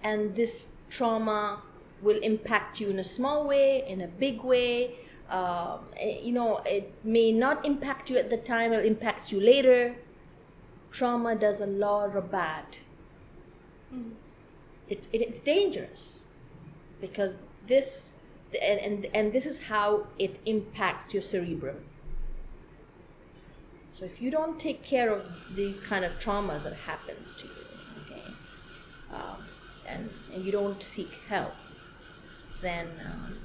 and 0.04 0.36
this 0.36 0.70
trauma 0.90 1.62
will 2.02 2.20
impact 2.20 2.80
you 2.80 2.90
in 2.90 3.00
a 3.00 3.04
small 3.04 3.48
way, 3.48 3.84
in 3.88 4.02
a 4.02 4.08
big 4.08 4.42
way. 4.42 4.96
Um, 5.30 5.80
eh, 5.98 6.20
you 6.22 6.34
know, 6.34 6.62
it 6.66 6.94
may 7.04 7.32
not 7.32 7.66
impact 7.66 8.10
you 8.10 8.18
at 8.18 8.30
the 8.30 8.38
time; 8.38 8.74
it 8.74 8.86
impacts 8.86 9.32
you 9.32 9.40
later 9.40 9.96
trauma 10.92 11.36
does 11.36 11.62
a 11.62 11.66
lot 11.66 12.16
of 12.16 12.30
bad. 12.30 12.66
It's 14.88 15.08
it, 15.12 15.22
it's 15.22 15.40
dangerous 15.40 16.28
because 17.00 17.36
this 17.68 18.14
and, 18.62 18.80
and 18.80 19.08
and 19.14 19.34
this 19.34 19.46
is 19.46 19.64
how 19.64 20.08
it 20.20 20.40
impacts 20.46 21.14
your 21.14 21.24
cerebrum. 21.24 21.86
So 23.92 24.06
if 24.06 24.22
you 24.22 24.32
don't 24.32 24.60
take 24.60 24.84
care 24.84 25.12
of 25.12 25.30
these 25.56 25.80
kind 25.80 26.06
of 26.06 26.14
traumas 26.14 26.64
that 26.64 26.74
happens 26.74 27.34
to 27.36 27.46
you, 27.46 27.66
okay, 28.02 28.24
um, 29.14 29.46
and 29.86 30.10
and 30.34 30.46
you 30.46 30.52
don't 30.52 30.82
seek 30.82 31.20
help, 31.28 31.54
then 32.62 32.88
um, 33.06 33.38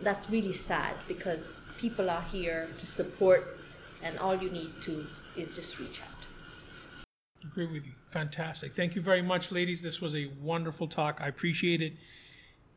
that's 0.00 0.30
really 0.30 0.52
sad 0.52 0.94
because 1.08 1.58
people 1.76 2.08
are 2.08 2.22
here 2.22 2.68
to 2.78 2.86
support, 2.86 3.58
and 4.02 4.18
all 4.18 4.36
you 4.36 4.50
need 4.50 4.80
to 4.82 5.06
is 5.36 5.56
just 5.56 5.78
reach 5.80 6.00
out. 6.02 6.26
Agree 7.44 7.66
with 7.66 7.84
you. 7.84 7.92
Fantastic. 8.10 8.74
Thank 8.74 8.94
you 8.94 9.02
very 9.02 9.22
much, 9.22 9.50
ladies. 9.50 9.82
This 9.82 10.00
was 10.00 10.14
a 10.14 10.30
wonderful 10.40 10.86
talk. 10.86 11.20
I 11.20 11.28
appreciate 11.28 11.82
it. 11.82 11.94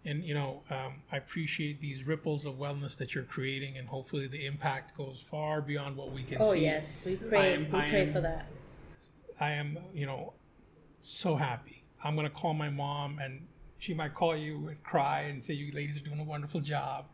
And, 0.07 0.23
you 0.23 0.33
know, 0.33 0.61
um, 0.69 1.01
I 1.11 1.17
appreciate 1.17 1.81
these 1.81 2.07
ripples 2.07 2.45
of 2.45 2.53
wellness 2.55 2.95
that 2.97 3.13
you're 3.13 3.25
creating, 3.25 3.77
and 3.77 3.89
hopefully 3.89 4.25
the 4.25 4.45
impact 4.45 4.95
goes 4.95 5.21
far 5.21 5.61
beyond 5.61 5.97
what 5.97 6.13
we 6.13 6.23
can 6.23 6.41
see. 6.41 6.47
Oh 6.47 6.53
yes, 6.53 7.03
we 7.05 7.17
pray. 7.17 7.55
am- 7.55 7.65
we 7.65 7.69
pray 7.71 8.03
am- 8.07 8.13
for 8.13 8.21
that. 8.21 8.47
I 9.37 9.51
am, 9.51 9.77
you 9.93 10.05
know, 10.05 10.31
so 11.01 11.35
happy. 11.35 11.83
I'm 12.01 12.15
going 12.15 12.25
to 12.25 12.33
call 12.33 12.53
my 12.53 12.69
mom, 12.69 13.19
and 13.19 13.45
she 13.79 13.93
might 13.93 14.15
call 14.15 14.35
you 14.37 14.69
and 14.69 14.81
cry 14.81 15.23
and 15.23 15.43
say, 15.43 15.53
You 15.55 15.73
ladies 15.73 15.97
are 15.97 16.05
doing 16.05 16.21
a 16.21 16.23
wonderful 16.23 16.61
job. 16.61 17.07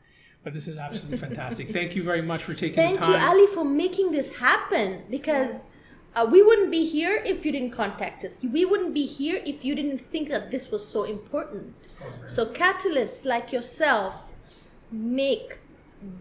But 0.44 0.54
this 0.54 0.68
is 0.68 0.78
absolutely 0.78 1.18
fantastic. 1.18 1.72
Thank 1.72 1.96
you 1.96 2.04
very 2.04 2.22
much 2.22 2.44
for 2.44 2.54
taking 2.54 2.76
Thank 2.76 3.00
the 3.00 3.08
you. 3.08 3.16
Ali, 3.16 3.48
for 3.48 3.64
making 3.66 4.12
this 4.12 4.36
happen 4.36 5.02
because 5.10 5.70
uh, 6.16 6.28
we 6.30 6.42
wouldn't 6.44 6.72
be 6.72 6.86
here 6.86 7.22
if 7.26 7.46
you 7.46 7.52
didn't 7.52 7.72
contact 7.72 8.24
us. 8.24 8.42
We 8.44 8.66
wouldn't 8.66 8.94
be 8.94 9.06
here 9.06 9.42
if 9.46 9.66
you 9.66 9.76
didn't 9.76 10.00
think 10.00 10.30
that 10.30 10.52
this 10.52 10.70
was 10.70 10.88
so 10.88 11.04
important. 11.04 11.74
So 12.28 12.46
catalysts 12.46 13.26
like 13.26 13.52
yourself 13.52 14.34
make 14.92 15.60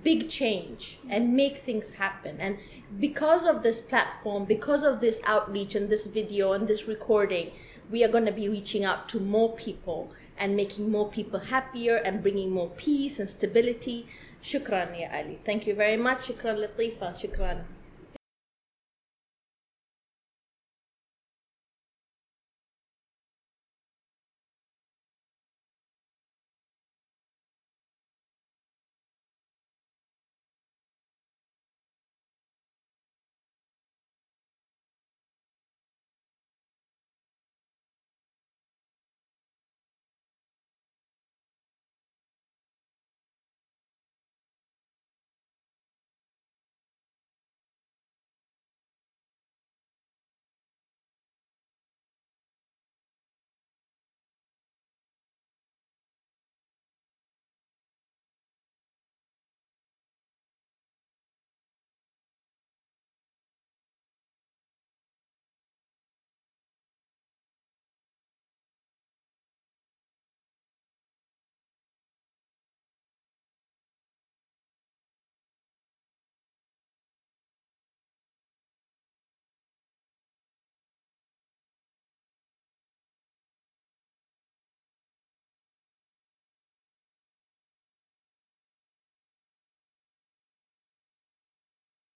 big 0.02 0.28
change 0.28 0.98
and 1.08 1.34
make 1.34 1.58
things 1.58 1.90
happen. 1.90 2.36
And 2.40 2.58
because 3.00 3.44
of 3.44 3.62
this 3.62 3.80
platform, 3.80 4.44
because 4.44 4.82
of 4.82 5.00
this 5.00 5.20
outreach 5.26 5.74
and 5.74 5.90
this 5.90 6.06
video 6.06 6.52
and 6.52 6.66
this 6.66 6.88
recording, 6.88 7.50
we 7.90 8.02
are 8.02 8.08
going 8.08 8.24
to 8.24 8.32
be 8.32 8.48
reaching 8.48 8.84
out 8.84 9.08
to 9.10 9.20
more 9.20 9.54
people 9.54 10.12
and 10.38 10.56
making 10.56 10.90
more 10.90 11.10
people 11.10 11.40
happier 11.40 11.96
and 11.96 12.22
bringing 12.22 12.50
more 12.50 12.70
peace 12.70 13.18
and 13.18 13.28
stability. 13.28 14.06
Shukran, 14.42 14.98
ya 14.98 15.08
Ali. 15.12 15.38
Thank 15.44 15.66
you 15.66 15.74
very 15.74 15.96
much. 15.96 16.28
Shukran, 16.28 16.66
Latifa. 16.66 17.14
Shukran. 17.14 17.64